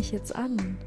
ich 0.00 0.12
jetzt 0.12 0.34
an? 0.34 0.78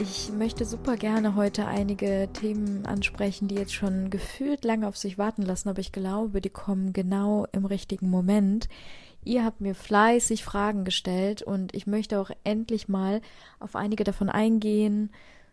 Ich 0.00 0.30
möchte 0.32 0.64
super 0.64 0.96
gerne 0.96 1.36
heute 1.36 1.66
einige 1.66 2.28
Themen 2.32 2.84
ansprechen, 2.84 3.48
die 3.48 3.54
jetzt 3.54 3.74
schon 3.74 4.10
gefühlt 4.10 4.64
lange 4.64 4.86
auf 4.88 4.96
sich 4.96 5.18
warten 5.18 5.42
lassen, 5.42 5.68
aber 5.68 5.80
ich 5.80 5.92
glaube, 5.92 6.40
die 6.40 6.50
kommen 6.50 6.92
genau 6.92 7.46
im 7.52 7.64
richtigen 7.64 8.10
Moment. 8.10 8.68
Ihr 9.24 9.44
habt 9.44 9.60
mir 9.60 9.74
fleißig 9.74 10.44
Fragen 10.44 10.84
gestellt 10.84 11.42
und 11.42 11.74
ich 11.74 11.86
möchte 11.86 12.20
auch 12.20 12.30
endlich 12.44 12.88
mal 12.88 13.20
auf 13.60 13.76
einige 13.76 14.04
davon 14.04 14.28
eingehen, 14.28 15.10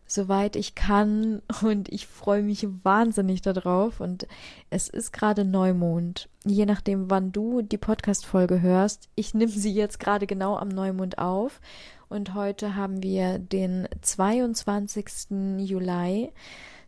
soweit 0.08 0.56
ich 0.56 0.75
kann 0.75 1.42
und 1.61 1.89
ich 1.89 2.08
freue 2.08 2.44
mich 2.44 2.67
wahnsinnig 2.84 3.42
darauf 3.42 4.00
und 4.00 4.28
es 4.70 4.88
ist 4.88 5.12
gerade 5.12 5.45
Neumond. 5.45 6.30
Je 6.44 6.66
nachdem, 6.66 7.09
wann 7.09 7.31
du 7.31 7.62
die 7.62 7.78
Podcast 7.78 8.25
Folge 8.25 8.62
hörst, 8.62 9.09
ich 9.16 9.34
nehme 9.34 9.52
sie 9.52 9.73
jetzt 9.73 10.00
gerade 10.00 10.28
genau 10.28 10.58
am 10.58 10.70
Neumond 10.70 11.17
auf 11.17 11.59
und 12.08 12.34
heute 12.36 12.75
haben 12.75 13.02
wir 13.02 13.39
den 13.39 13.88
22. 14.02 15.08
Juli 15.58 16.31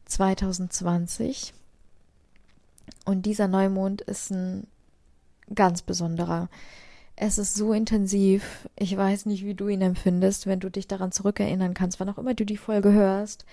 2020 0.06 1.54
und 3.06 3.26
dieser 3.26 3.48
Neumond 3.48 4.02
ist 4.02 4.32
ein 4.32 4.68
ganz 5.54 5.82
besonderer. 5.82 6.50
Es 7.20 7.40
ist 7.40 7.56
so 7.56 7.74
intensiv. 7.74 8.70
Ich 8.78 8.96
weiß 8.96 9.26
nicht, 9.26 9.44
wie 9.44 9.56
du 9.56 9.68
ihn 9.68 9.82
empfindest, 9.82 10.46
wenn 10.46 10.60
du 10.60 10.70
dich 10.70 10.88
daran 10.88 11.12
zurückerinnern 11.12 11.74
kannst, 11.74 12.00
wann 12.00 12.10
auch 12.10 12.20
immer 12.20 12.36
du 12.36 12.46
die 12.46 12.58
Folge 12.58 12.94
hörst. 12.94 13.44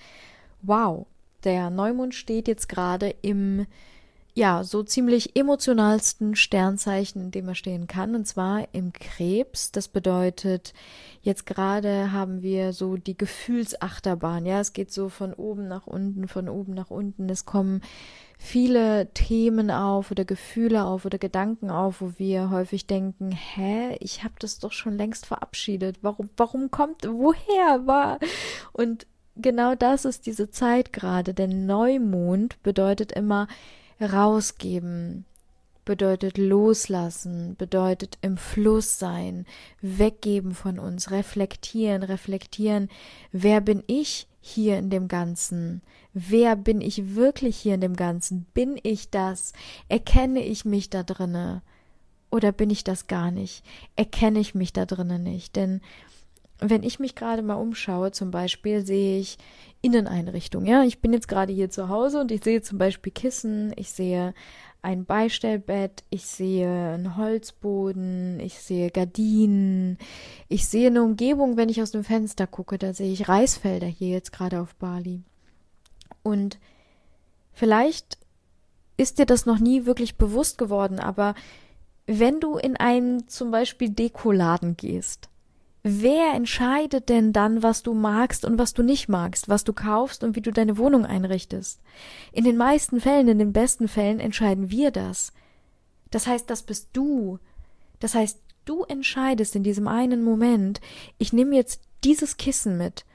Wow, 0.61 1.07
der 1.43 1.71
Neumond 1.71 2.13
steht 2.13 2.47
jetzt 2.47 2.69
gerade 2.69 3.15
im, 3.23 3.65
ja, 4.35 4.63
so 4.63 4.83
ziemlich 4.83 5.35
emotionalsten 5.35 6.35
Sternzeichen, 6.35 7.23
in 7.23 7.31
dem 7.31 7.47
er 7.47 7.55
stehen 7.55 7.87
kann, 7.87 8.13
und 8.13 8.27
zwar 8.27 8.67
im 8.71 8.93
Krebs. 8.93 9.71
Das 9.71 9.87
bedeutet, 9.87 10.75
jetzt 11.23 11.47
gerade 11.47 12.11
haben 12.11 12.43
wir 12.43 12.71
so 12.71 12.97
die 12.97 13.17
Gefühlsachterbahn. 13.17 14.45
Ja, 14.45 14.59
es 14.59 14.73
geht 14.73 14.91
so 14.91 15.09
von 15.09 15.33
oben 15.33 15.67
nach 15.67 15.87
unten, 15.87 16.27
von 16.27 16.49
oben 16.49 16.75
nach 16.75 16.91
unten. 16.91 17.27
Es 17.29 17.45
kommen 17.45 17.81
viele 18.37 19.11
Themen 19.13 19.71
auf 19.71 20.11
oder 20.11 20.25
Gefühle 20.25 20.85
auf 20.85 21.05
oder 21.05 21.17
Gedanken 21.17 21.69
auf, 21.69 22.01
wo 22.01 22.13
wir 22.17 22.49
häufig 22.49 22.87
denken, 22.87 23.31
hä, 23.31 23.97
ich 23.99 24.23
habe 24.23 24.35
das 24.39 24.59
doch 24.59 24.71
schon 24.71 24.97
längst 24.97 25.25
verabschiedet. 25.25 25.97
Warum, 26.01 26.29
warum 26.37 26.71
kommt, 26.71 27.07
woher 27.07 27.87
war? 27.87 28.19
Und 28.73 29.07
genau 29.35 29.75
das 29.75 30.05
ist 30.05 30.25
diese 30.25 30.49
Zeit 30.49 30.93
gerade. 30.93 31.33
Denn 31.33 31.65
Neumond 31.65 32.61
bedeutet 32.63 33.11
immer 33.11 33.47
rausgeben, 34.01 35.25
bedeutet 35.85 36.37
loslassen, 36.37 37.55
bedeutet 37.55 38.17
im 38.21 38.37
Fluss 38.37 38.99
sein, 38.99 39.45
weggeben 39.81 40.53
von 40.53 40.79
uns, 40.79 41.11
reflektieren, 41.11 42.03
reflektieren, 42.03 42.89
wer 43.31 43.61
bin 43.61 43.83
ich 43.87 44.27
hier 44.47 44.77
in 44.77 44.91
dem 44.91 45.07
Ganzen? 45.07 45.81
Wer 46.13 46.55
bin 46.55 46.79
ich 46.79 47.15
wirklich 47.15 47.57
hier 47.57 47.73
in 47.73 47.81
dem 47.81 47.95
Ganzen? 47.95 48.45
Bin 48.53 48.79
ich 48.83 49.09
das? 49.09 49.53
Erkenne 49.89 50.43
ich 50.43 50.65
mich 50.65 50.91
da 50.91 51.01
drinne? 51.01 51.63
Oder 52.29 52.51
bin 52.51 52.69
ich 52.69 52.83
das 52.83 53.07
gar 53.07 53.31
nicht? 53.31 53.65
Erkenne 53.95 54.39
ich 54.39 54.53
mich 54.53 54.71
da 54.71 54.85
drinnen 54.85 55.23
nicht? 55.23 55.55
Denn 55.55 55.81
wenn 56.59 56.83
ich 56.83 56.99
mich 56.99 57.15
gerade 57.15 57.41
mal 57.41 57.55
umschaue, 57.55 58.11
zum 58.11 58.31
Beispiel 58.31 58.85
sehe 58.85 59.19
ich 59.19 59.37
Inneneinrichtungen. 59.81 60.67
Ja, 60.67 60.83
ich 60.83 60.99
bin 60.99 61.13
jetzt 61.13 61.27
gerade 61.27 61.53
hier 61.53 61.69
zu 61.69 61.89
Hause 61.89 62.21
und 62.21 62.31
ich 62.31 62.43
sehe 62.43 62.61
zum 62.61 62.77
Beispiel 62.77 63.11
Kissen, 63.11 63.73
ich 63.75 63.91
sehe 63.91 64.33
ein 64.81 65.05
Beistellbett, 65.05 66.03
ich 66.11 66.25
sehe 66.27 66.93
einen 66.93 67.17
Holzboden, 67.17 68.39
ich 68.39 68.59
sehe 68.59 68.91
Gardinen, 68.91 69.97
ich 70.47 70.67
sehe 70.67 70.87
eine 70.87 71.03
Umgebung, 71.03 71.57
wenn 71.57 71.69
ich 71.69 71.81
aus 71.81 71.91
dem 71.91 72.03
Fenster 72.03 72.45
gucke, 72.47 72.77
da 72.77 72.93
sehe 72.93 73.11
ich 73.11 73.27
Reisfelder 73.27 73.87
hier 73.87 74.09
jetzt 74.09 74.31
gerade 74.31 74.61
auf 74.61 74.75
Bali. 74.75 75.23
Und 76.21 76.59
vielleicht 77.51 78.19
ist 78.97 79.19
dir 79.19 79.25
das 79.25 79.45
noch 79.45 79.59
nie 79.59 79.85
wirklich 79.85 80.17
bewusst 80.17 80.57
geworden, 80.57 80.99
aber 80.99 81.35
wenn 82.05 82.39
du 82.39 82.57
in 82.57 82.77
einen 82.77 83.27
zum 83.27 83.51
Beispiel 83.51 83.89
Dekoladen 83.89 84.77
gehst, 84.77 85.29
Wer 85.87 86.33
entscheidet 86.33 87.09
denn 87.09 87.31
dann, 87.31 87.61
was 87.61 87.83
du 87.83 87.93
magst 87.93 88.43
und 88.43 88.57
was 88.57 88.73
du 88.73 88.81
nicht 88.81 89.07
magst, 89.07 89.49
was 89.49 89.63
du 89.63 89.71
kaufst 89.71 90.23
und 90.23 90.35
wie 90.35 90.41
du 90.41 90.49
deine 90.51 90.79
Wohnung 90.79 91.05
einrichtest? 91.05 91.79
In 92.31 92.43
den 92.43 92.57
meisten 92.57 92.99
Fällen, 92.99 93.27
in 93.27 93.37
den 93.37 93.53
besten 93.53 93.87
Fällen 93.87 94.19
entscheiden 94.19 94.71
wir 94.71 94.89
das. 94.89 95.31
Das 96.09 96.25
heißt, 96.25 96.49
das 96.49 96.63
bist 96.63 96.89
du. 96.93 97.37
Das 97.99 98.15
heißt, 98.15 98.39
du 98.65 98.81
entscheidest 98.85 99.55
in 99.55 99.61
diesem 99.61 99.87
einen 99.87 100.23
Moment, 100.23 100.81
ich 101.19 101.33
nehme 101.33 101.55
jetzt 101.55 101.81
dieses 102.03 102.37
Kissen 102.37 102.79
mit. 102.79 103.05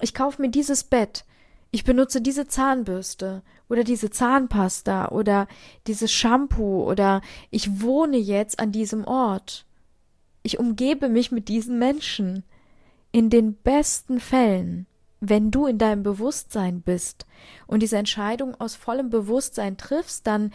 Ich 0.00 0.12
kaufe 0.12 0.42
mir 0.42 0.50
dieses 0.50 0.82
Bett. 0.82 1.24
Ich 1.70 1.84
benutze 1.84 2.20
diese 2.20 2.48
Zahnbürste 2.48 3.42
oder 3.68 3.84
diese 3.84 4.10
Zahnpasta 4.10 5.10
oder 5.10 5.46
dieses 5.86 6.10
Shampoo 6.10 6.82
oder 6.82 7.20
ich 7.52 7.80
wohne 7.80 8.16
jetzt 8.16 8.58
an 8.58 8.72
diesem 8.72 9.04
Ort. 9.04 9.65
Ich 10.46 10.60
umgebe 10.60 11.08
mich 11.08 11.32
mit 11.32 11.48
diesen 11.48 11.76
Menschen. 11.80 12.44
In 13.10 13.30
den 13.30 13.54
besten 13.54 14.20
Fällen, 14.20 14.86
wenn 15.18 15.50
du 15.50 15.66
in 15.66 15.76
deinem 15.76 16.04
Bewusstsein 16.04 16.82
bist 16.82 17.26
und 17.66 17.82
diese 17.82 17.96
Entscheidung 17.96 18.54
aus 18.60 18.76
vollem 18.76 19.10
Bewusstsein 19.10 19.76
triffst, 19.76 20.24
dann 20.24 20.52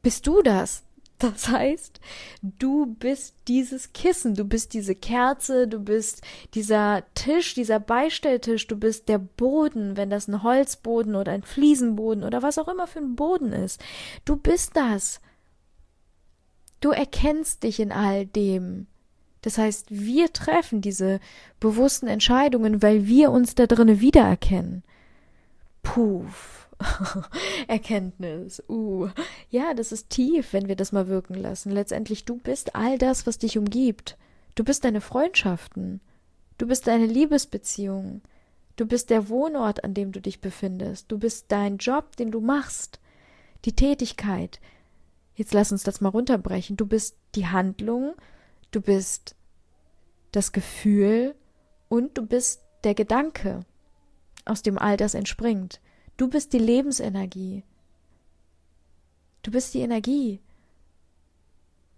bist 0.00 0.28
du 0.28 0.42
das. 0.42 0.84
Das 1.18 1.48
heißt, 1.48 1.98
du 2.40 2.86
bist 2.86 3.34
dieses 3.48 3.92
Kissen, 3.92 4.34
du 4.34 4.44
bist 4.44 4.74
diese 4.74 4.94
Kerze, 4.94 5.66
du 5.66 5.80
bist 5.80 6.22
dieser 6.54 7.02
Tisch, 7.16 7.54
dieser 7.54 7.80
Beistelltisch, 7.80 8.68
du 8.68 8.76
bist 8.76 9.08
der 9.08 9.18
Boden, 9.18 9.96
wenn 9.96 10.08
das 10.08 10.28
ein 10.28 10.44
Holzboden 10.44 11.16
oder 11.16 11.32
ein 11.32 11.42
Fliesenboden 11.42 12.22
oder 12.22 12.42
was 12.42 12.58
auch 12.58 12.68
immer 12.68 12.86
für 12.86 13.00
ein 13.00 13.16
Boden 13.16 13.52
ist. 13.52 13.82
Du 14.24 14.36
bist 14.36 14.76
das. 14.76 15.20
Du 16.78 16.90
erkennst 16.90 17.64
dich 17.64 17.80
in 17.80 17.90
all 17.90 18.24
dem. 18.24 18.86
Das 19.42 19.58
heißt, 19.58 19.86
wir 19.90 20.32
treffen 20.32 20.80
diese 20.80 21.20
bewussten 21.60 22.06
Entscheidungen, 22.06 22.82
weil 22.82 23.06
wir 23.06 23.30
uns 23.30 23.54
da 23.54 23.66
drinnen 23.66 24.00
wiedererkennen. 24.00 24.82
Puff. 25.82 26.68
Erkenntnis. 27.68 28.62
Uh. 28.68 29.08
Ja, 29.50 29.74
das 29.74 29.92
ist 29.92 30.10
tief, 30.10 30.52
wenn 30.52 30.68
wir 30.68 30.76
das 30.76 30.92
mal 30.92 31.08
wirken 31.08 31.34
lassen. 31.34 31.70
Letztendlich, 31.70 32.24
du 32.24 32.36
bist 32.36 32.74
all 32.74 32.98
das, 32.98 33.26
was 33.26 33.38
dich 33.38 33.58
umgibt. 33.58 34.16
Du 34.54 34.64
bist 34.64 34.84
deine 34.84 35.00
Freundschaften. 35.00 36.00
Du 36.58 36.66
bist 36.66 36.86
deine 36.86 37.06
Liebesbeziehung. 37.06 38.22
Du 38.76 38.86
bist 38.86 39.10
der 39.10 39.28
Wohnort, 39.28 39.84
an 39.84 39.94
dem 39.94 40.12
du 40.12 40.20
dich 40.20 40.40
befindest. 40.40 41.10
Du 41.10 41.18
bist 41.18 41.46
dein 41.48 41.78
Job, 41.78 42.16
den 42.16 42.30
du 42.30 42.40
machst. 42.40 43.00
Die 43.64 43.74
Tätigkeit. 43.74 44.60
Jetzt 45.34 45.54
lass 45.54 45.72
uns 45.72 45.82
das 45.82 46.00
mal 46.00 46.10
runterbrechen. 46.10 46.76
Du 46.76 46.86
bist 46.86 47.16
die 47.34 47.46
Handlung, 47.46 48.14
du 48.72 48.80
bist 48.80 49.36
das 50.32 50.52
Gefühl 50.52 51.34
und 51.88 52.18
du 52.18 52.26
bist 52.26 52.62
der 52.84 52.94
Gedanke, 52.94 53.60
aus 54.44 54.62
dem 54.62 54.78
all 54.78 54.96
das 54.96 55.14
entspringt. 55.14 55.80
Du 56.16 56.28
bist 56.28 56.52
die 56.52 56.58
Lebensenergie. 56.58 57.62
Du 59.42 59.50
bist 59.50 59.74
die 59.74 59.80
Energie. 59.80 60.40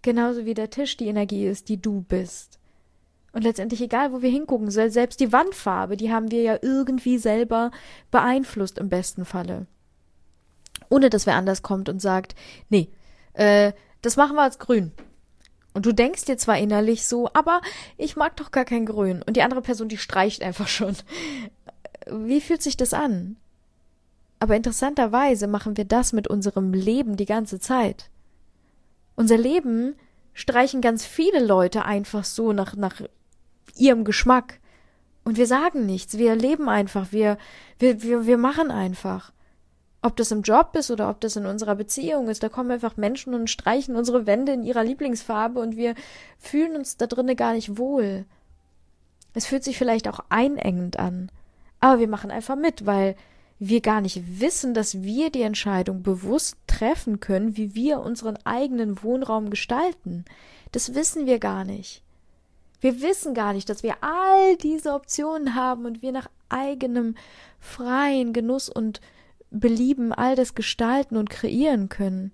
Genauso 0.01 0.45
wie 0.45 0.53
der 0.53 0.69
Tisch 0.69 0.97
die 0.97 1.07
Energie 1.07 1.47
ist, 1.47 1.69
die 1.69 1.81
du 1.81 2.01
bist. 2.01 2.59
Und 3.31 3.43
letztendlich 3.43 3.81
egal, 3.81 4.13
wo 4.13 4.21
wir 4.21 4.29
hingucken, 4.29 4.69
selbst 4.69 5.19
die 5.19 5.31
Wandfarbe, 5.31 5.97
die 5.97 6.11
haben 6.11 6.31
wir 6.31 6.41
ja 6.41 6.57
irgendwie 6.61 7.17
selber 7.17 7.71
beeinflusst 8.11 8.77
im 8.77 8.89
besten 8.89 9.25
Falle. 9.25 9.65
Ohne 10.89 11.09
dass 11.09 11.25
wer 11.25 11.35
anders 11.35 11.61
kommt 11.61 11.89
und 11.89 12.01
sagt, 12.01 12.35
nee, 12.69 12.89
äh, 13.33 13.73
das 14.01 14.15
machen 14.15 14.35
wir 14.35 14.43
als 14.43 14.59
grün. 14.59 14.91
Und 15.75 15.85
du 15.85 15.91
denkst 15.91 16.23
dir 16.23 16.37
zwar 16.37 16.57
innerlich 16.57 17.05
so, 17.05 17.29
aber 17.33 17.61
ich 17.97 18.15
mag 18.15 18.37
doch 18.37 18.51
gar 18.51 18.63
kein 18.63 18.85
Grün. 18.85 19.21
Und 19.21 19.35
die 19.35 19.41
andere 19.41 19.61
Person, 19.61 19.89
die 19.89 19.97
streicht 19.97 20.41
einfach 20.41 20.69
schon. 20.69 20.95
Wie 22.09 22.39
fühlt 22.39 22.63
sich 22.63 22.77
das 22.77 22.93
an? 22.93 23.35
Aber 24.39 24.55
interessanterweise 24.55 25.47
machen 25.47 25.75
wir 25.75 25.83
das 25.83 26.13
mit 26.13 26.29
unserem 26.29 26.71
Leben 26.71 27.17
die 27.17 27.25
ganze 27.25 27.59
Zeit. 27.59 28.09
Unser 29.17 29.37
Leben 29.37 29.95
streichen 30.33 30.79
ganz 30.79 31.05
viele 31.05 31.45
Leute 31.45 31.83
einfach 31.83 32.23
so 32.23 32.53
nach, 32.53 32.77
nach 32.77 33.01
ihrem 33.75 34.05
Geschmack. 34.05 34.61
Und 35.25 35.35
wir 35.35 35.45
sagen 35.45 35.85
nichts, 35.85 36.17
wir 36.17 36.37
leben 36.37 36.69
einfach, 36.69 37.11
wir, 37.11 37.37
wir, 37.79 38.01
wir, 38.01 38.25
wir 38.25 38.37
machen 38.37 38.71
einfach. 38.71 39.33
Ob 40.05 40.15
das 40.17 40.29
im 40.29 40.43
Job 40.43 40.75
ist 40.75 40.91
oder 40.91 41.09
ob 41.09 41.19
das 41.19 41.35
in 41.35 41.47
unserer 41.47 41.73
Beziehung 41.73 42.29
ist, 42.29 42.43
da 42.43 42.49
kommen 42.49 42.69
einfach 42.69 42.95
Menschen 42.95 43.33
und 43.33 43.49
streichen 43.49 43.95
unsere 43.95 44.27
Wände 44.27 44.51
in 44.51 44.61
ihrer 44.61 44.83
Lieblingsfarbe 44.83 45.59
und 45.59 45.77
wir 45.77 45.95
fühlen 46.37 46.75
uns 46.75 46.95
da 46.97 47.07
drinnen 47.07 47.35
gar 47.35 47.53
nicht 47.53 47.79
wohl. 47.79 48.25
Es 49.33 49.47
fühlt 49.47 49.63
sich 49.63 49.79
vielleicht 49.79 50.07
auch 50.07 50.19
einengend 50.29 50.99
an, 50.99 51.31
aber 51.79 51.99
wir 51.99 52.07
machen 52.07 52.29
einfach 52.29 52.55
mit, 52.55 52.85
weil 52.85 53.15
wir 53.57 53.81
gar 53.81 53.99
nicht 53.99 54.39
wissen, 54.39 54.75
dass 54.75 55.01
wir 55.01 55.31
die 55.31 55.41
Entscheidung 55.41 56.03
bewusst 56.03 56.57
treffen 56.67 57.19
können, 57.19 57.57
wie 57.57 57.73
wir 57.73 57.99
unseren 57.99 58.37
eigenen 58.45 59.01
Wohnraum 59.01 59.49
gestalten. 59.49 60.23
Das 60.71 60.93
wissen 60.93 61.25
wir 61.25 61.39
gar 61.39 61.63
nicht. 61.63 62.03
Wir 62.79 63.01
wissen 63.01 63.33
gar 63.33 63.53
nicht, 63.53 63.69
dass 63.69 63.81
wir 63.81 63.95
all 64.01 64.55
diese 64.57 64.93
Optionen 64.93 65.55
haben 65.55 65.87
und 65.87 66.03
wir 66.03 66.11
nach 66.11 66.29
eigenem 66.49 67.15
freien 67.59 68.33
Genuss 68.33 68.69
und 68.69 69.01
Belieben 69.59 70.11
all 70.11 70.35
das 70.35 70.55
gestalten 70.55 71.17
und 71.17 71.29
kreieren 71.29 71.89
können. 71.89 72.31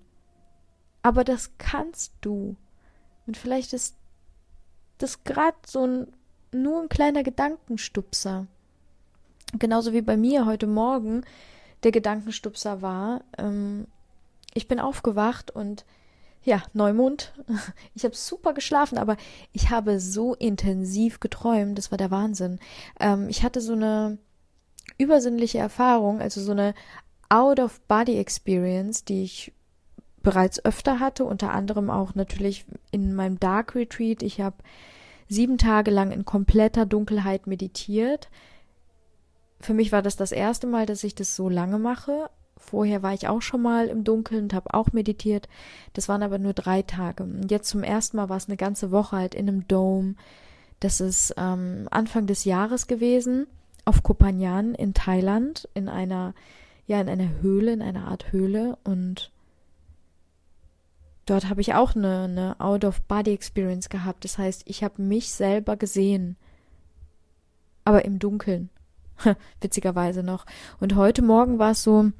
Aber 1.02 1.24
das 1.24 1.52
kannst 1.58 2.12
du. 2.20 2.56
Und 3.26 3.36
vielleicht 3.36 3.72
ist 3.72 3.96
das 4.98 5.24
gerade 5.24 5.56
so 5.66 5.86
ein 5.86 6.06
nur 6.52 6.82
ein 6.82 6.88
kleiner 6.88 7.22
Gedankenstupser. 7.22 8.46
Genauso 9.58 9.92
wie 9.92 10.02
bei 10.02 10.16
mir 10.16 10.46
heute 10.46 10.66
Morgen 10.66 11.24
der 11.82 11.92
Gedankenstupser 11.92 12.82
war. 12.82 13.24
Ähm, 13.38 13.86
ich 14.54 14.68
bin 14.68 14.78
aufgewacht 14.78 15.50
und 15.50 15.84
ja, 16.44 16.62
Neumond. 16.72 17.32
Ich 17.94 18.04
habe 18.04 18.14
super 18.14 18.52
geschlafen, 18.52 18.98
aber 18.98 19.16
ich 19.52 19.70
habe 19.70 20.00
so 20.00 20.34
intensiv 20.34 21.20
geträumt. 21.20 21.78
Das 21.78 21.90
war 21.90 21.98
der 21.98 22.10
Wahnsinn. 22.10 22.58
Ähm, 23.00 23.28
ich 23.28 23.42
hatte 23.42 23.60
so 23.60 23.72
eine 23.72 24.18
übersinnliche 24.98 25.58
Erfahrung, 25.58 26.20
also 26.20 26.40
so 26.40 26.52
eine 26.52 26.74
Out-of-Body-Experience, 27.32 29.04
die 29.04 29.24
ich 29.24 29.52
bereits 30.22 30.62
öfter 30.64 31.00
hatte, 31.00 31.24
unter 31.24 31.50
anderem 31.52 31.88
auch 31.88 32.14
natürlich 32.14 32.66
in 32.90 33.14
meinem 33.14 33.40
Dark 33.40 33.74
Retreat. 33.74 34.22
Ich 34.22 34.40
habe 34.40 34.56
sieben 35.28 35.56
Tage 35.56 35.90
lang 35.90 36.12
in 36.12 36.26
kompletter 36.26 36.84
Dunkelheit 36.84 37.46
meditiert. 37.46 38.28
Für 39.60 39.72
mich 39.72 39.92
war 39.92 40.02
das 40.02 40.16
das 40.16 40.30
erste 40.30 40.66
Mal, 40.66 40.84
dass 40.84 41.04
ich 41.04 41.14
das 41.14 41.34
so 41.34 41.48
lange 41.48 41.78
mache. 41.78 42.28
Vorher 42.58 43.02
war 43.02 43.14
ich 43.14 43.28
auch 43.28 43.40
schon 43.40 43.62
mal 43.62 43.88
im 43.88 44.04
Dunkeln 44.04 44.44
und 44.44 44.54
habe 44.54 44.74
auch 44.74 44.92
meditiert. 44.92 45.48
Das 45.94 46.10
waren 46.10 46.22
aber 46.22 46.38
nur 46.38 46.52
drei 46.52 46.82
Tage. 46.82 47.22
Und 47.22 47.50
jetzt 47.50 47.70
zum 47.70 47.82
ersten 47.82 48.18
Mal 48.18 48.28
war 48.28 48.36
es 48.36 48.48
eine 48.48 48.58
ganze 48.58 48.90
Woche 48.90 49.16
halt 49.16 49.34
in 49.34 49.48
einem 49.48 49.66
Dome. 49.66 50.16
Das 50.80 51.00
ist 51.00 51.34
ähm, 51.38 51.88
Anfang 51.90 52.26
des 52.26 52.44
Jahres 52.44 52.86
gewesen 52.86 53.46
auf 53.84 54.02
Kopanjan 54.02 54.74
in 54.74 54.92
Thailand 54.94 55.68
in 55.74 55.88
einer 55.88 56.34
ja 56.92 57.00
in 57.00 57.08
einer 57.08 57.40
Höhle, 57.40 57.72
in 57.72 57.82
einer 57.82 58.06
Art 58.06 58.32
Höhle 58.32 58.78
und 58.84 59.32
dort 61.26 61.48
habe 61.48 61.60
ich 61.60 61.74
auch 61.74 61.96
eine, 61.96 62.24
eine 62.24 62.60
Out-of-Body-Experience 62.60 63.88
gehabt. 63.88 64.24
Das 64.24 64.38
heißt, 64.38 64.62
ich 64.66 64.84
habe 64.84 65.00
mich 65.02 65.32
selber 65.32 65.76
gesehen, 65.76 66.36
aber 67.84 68.04
im 68.04 68.18
Dunkeln. 68.18 68.70
Witzigerweise 69.60 70.22
noch. 70.22 70.46
Und 70.80 70.94
heute 70.94 71.22
Morgen 71.22 71.58
war 71.58 71.72
es 71.72 71.82
so, 71.82 72.10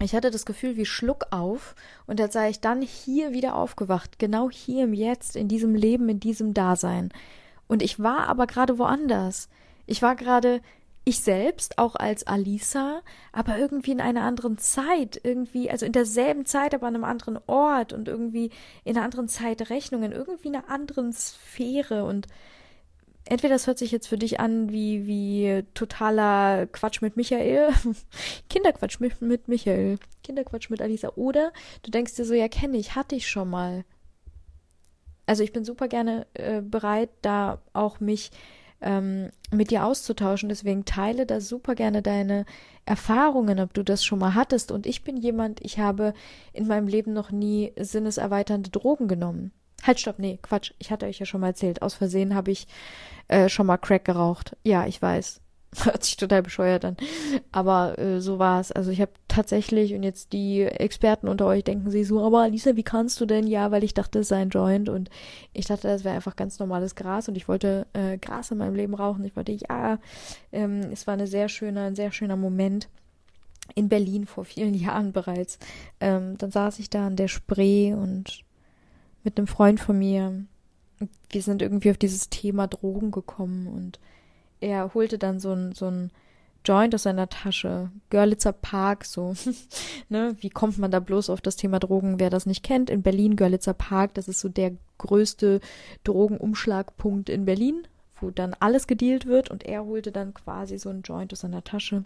ich 0.00 0.14
hatte 0.14 0.30
das 0.30 0.44
Gefühl 0.44 0.76
wie 0.76 0.84
Schluck 0.84 1.26
auf 1.30 1.74
und 2.06 2.20
da 2.20 2.30
sei 2.30 2.50
ich 2.50 2.60
dann 2.60 2.82
hier 2.82 3.32
wieder 3.32 3.54
aufgewacht, 3.54 4.18
genau 4.18 4.50
hier 4.50 4.84
im 4.84 4.92
Jetzt, 4.92 5.36
in 5.36 5.48
diesem 5.48 5.74
Leben, 5.74 6.08
in 6.08 6.20
diesem 6.20 6.52
Dasein. 6.52 7.10
Und 7.68 7.82
ich 7.82 8.00
war 8.00 8.28
aber 8.28 8.46
gerade 8.46 8.78
woanders. 8.78 9.48
Ich 9.86 10.02
war 10.02 10.16
gerade 10.16 10.60
ich 11.04 11.20
selbst 11.20 11.78
auch 11.78 11.96
als 11.96 12.26
Alisa, 12.26 13.02
aber 13.32 13.58
irgendwie 13.58 13.92
in 13.92 14.00
einer 14.00 14.22
anderen 14.22 14.56
Zeit, 14.56 15.20
irgendwie, 15.22 15.70
also 15.70 15.84
in 15.84 15.92
derselben 15.92 16.46
Zeit, 16.46 16.74
aber 16.74 16.86
an 16.86 16.94
einem 16.94 17.04
anderen 17.04 17.38
Ort 17.46 17.92
und 17.92 18.08
irgendwie 18.08 18.50
in 18.84 18.96
einer 18.96 19.04
anderen 19.04 19.28
Zeitrechnung, 19.28 20.02
in 20.02 20.12
irgendwie 20.12 20.48
einer 20.48 20.70
anderen 20.70 21.12
Sphäre 21.12 22.04
und 22.04 22.26
entweder 23.26 23.54
das 23.54 23.66
hört 23.66 23.78
sich 23.78 23.90
jetzt 23.90 24.06
für 24.06 24.18
dich 24.18 24.40
an 24.40 24.70
wie, 24.70 25.06
wie 25.06 25.64
totaler 25.74 26.66
Quatsch 26.66 27.02
mit 27.02 27.16
Michael, 27.16 27.70
Kinderquatsch 28.48 28.98
mit, 29.00 29.20
mit 29.20 29.48
Michael, 29.48 29.98
Kinderquatsch 30.22 30.70
mit 30.70 30.80
Alisa, 30.80 31.12
oder 31.16 31.52
du 31.82 31.90
denkst 31.90 32.14
dir 32.14 32.24
so, 32.24 32.34
ja, 32.34 32.48
kenne 32.48 32.78
ich, 32.78 32.94
hatte 32.94 33.14
ich 33.14 33.28
schon 33.28 33.50
mal. 33.50 33.84
Also 35.26 35.42
ich 35.42 35.52
bin 35.52 35.64
super 35.64 35.88
gerne 35.88 36.26
äh, 36.34 36.60
bereit, 36.60 37.10
da 37.22 37.60
auch 37.72 38.00
mich 38.00 38.30
ähm, 38.84 39.30
mit 39.50 39.70
dir 39.70 39.84
auszutauschen. 39.84 40.48
Deswegen 40.48 40.84
teile 40.84 41.26
da 41.26 41.40
super 41.40 41.74
gerne 41.74 42.02
deine 42.02 42.44
Erfahrungen, 42.86 43.58
ob 43.58 43.74
du 43.74 43.82
das 43.82 44.04
schon 44.04 44.18
mal 44.18 44.34
hattest. 44.34 44.70
Und 44.70 44.86
ich 44.86 45.02
bin 45.02 45.16
jemand, 45.16 45.60
ich 45.62 45.78
habe 45.78 46.14
in 46.52 46.68
meinem 46.68 46.86
Leben 46.86 47.12
noch 47.12 47.30
nie 47.30 47.72
sinneserweiternde 47.76 48.70
Drogen 48.70 49.08
genommen. 49.08 49.52
Halt, 49.82 50.00
stopp, 50.00 50.18
nee, 50.18 50.38
Quatsch. 50.40 50.72
Ich 50.78 50.90
hatte 50.90 51.06
euch 51.06 51.18
ja 51.18 51.26
schon 51.26 51.40
mal 51.40 51.48
erzählt. 51.48 51.82
Aus 51.82 51.94
Versehen 51.94 52.34
habe 52.34 52.50
ich 52.50 52.68
äh, 53.28 53.48
schon 53.48 53.66
mal 53.66 53.78
Crack 53.78 54.04
geraucht. 54.04 54.56
Ja, 54.62 54.86
ich 54.86 55.00
weiß. 55.00 55.40
Hört 55.84 56.04
sich 56.04 56.16
total 56.16 56.42
bescheuert 56.42 56.84
an. 56.84 56.96
Aber 57.52 57.98
äh, 57.98 58.20
so 58.20 58.38
war 58.38 58.60
es. 58.60 58.70
Also 58.70 58.90
ich 58.90 59.00
habe 59.00 59.12
tatsächlich, 59.28 59.94
und 59.94 60.02
jetzt 60.02 60.32
die 60.32 60.62
Experten 60.62 61.28
unter 61.28 61.46
euch 61.46 61.64
denken 61.64 61.90
sich 61.90 62.06
so, 62.06 62.24
aber 62.24 62.48
Lisa, 62.48 62.76
wie 62.76 62.82
kannst 62.82 63.20
du 63.20 63.26
denn? 63.26 63.46
Ja, 63.46 63.70
weil 63.70 63.84
ich 63.84 63.94
dachte, 63.94 64.20
es 64.20 64.28
sei 64.28 64.42
ein 64.42 64.50
Joint 64.50 64.88
und 64.88 65.10
ich 65.52 65.66
dachte, 65.66 65.88
das 65.88 66.04
wäre 66.04 66.14
einfach 66.14 66.36
ganz 66.36 66.58
normales 66.58 66.94
Gras 66.94 67.28
und 67.28 67.36
ich 67.36 67.48
wollte 67.48 67.86
äh, 67.92 68.18
Gras 68.18 68.50
in 68.50 68.58
meinem 68.58 68.74
Leben 68.74 68.94
rauchen. 68.94 69.24
Ich 69.24 69.36
wollte, 69.36 69.52
ja, 69.52 69.98
ähm, 70.52 70.80
es 70.92 71.06
war 71.06 71.14
eine 71.14 71.26
sehr 71.26 71.48
schöne, 71.48 71.82
ein 71.82 71.96
sehr 71.96 72.12
schöner 72.12 72.36
Moment 72.36 72.88
in 73.74 73.88
Berlin 73.88 74.26
vor 74.26 74.44
vielen 74.44 74.74
Jahren 74.74 75.12
bereits. 75.12 75.58
Ähm, 76.00 76.38
dann 76.38 76.50
saß 76.50 76.78
ich 76.78 76.90
da 76.90 77.06
an 77.06 77.16
der 77.16 77.28
Spree 77.28 77.94
und 77.94 78.44
mit 79.24 79.38
einem 79.38 79.46
Freund 79.46 79.80
von 79.80 79.98
mir. 79.98 80.44
Wir 81.30 81.42
sind 81.42 81.62
irgendwie 81.62 81.90
auf 81.90 81.98
dieses 81.98 82.28
Thema 82.30 82.68
Drogen 82.68 83.10
gekommen 83.10 83.66
und 83.66 83.98
er 84.64 84.94
holte 84.94 85.18
dann 85.18 85.38
so 85.40 85.52
ein, 85.52 85.72
so 85.72 85.86
ein 85.86 86.10
Joint 86.64 86.94
aus 86.94 87.02
seiner 87.02 87.28
Tasche. 87.28 87.90
Görlitzer 88.08 88.52
Park, 88.52 89.04
so. 89.04 89.34
ne, 90.08 90.36
wie 90.40 90.50
kommt 90.50 90.78
man 90.78 90.90
da 90.90 91.00
bloß 91.00 91.30
auf 91.30 91.40
das 91.40 91.56
Thema 91.56 91.78
Drogen? 91.78 92.18
Wer 92.18 92.30
das 92.30 92.46
nicht 92.46 92.62
kennt, 92.64 92.88
in 92.88 93.02
Berlin, 93.02 93.36
Görlitzer 93.36 93.74
Park, 93.74 94.14
das 94.14 94.28
ist 94.28 94.40
so 94.40 94.48
der 94.48 94.72
größte 94.98 95.60
Drogenumschlagpunkt 96.04 97.28
in 97.28 97.44
Berlin, 97.44 97.86
wo 98.20 98.30
dann 98.30 98.56
alles 98.58 98.86
gedealt 98.86 99.26
wird 99.26 99.50
und 99.50 99.64
er 99.64 99.84
holte 99.84 100.10
dann 100.10 100.32
quasi 100.32 100.78
so 100.78 100.88
ein 100.88 101.02
Joint 101.02 101.32
aus 101.32 101.40
seiner 101.40 101.62
Tasche. 101.62 102.04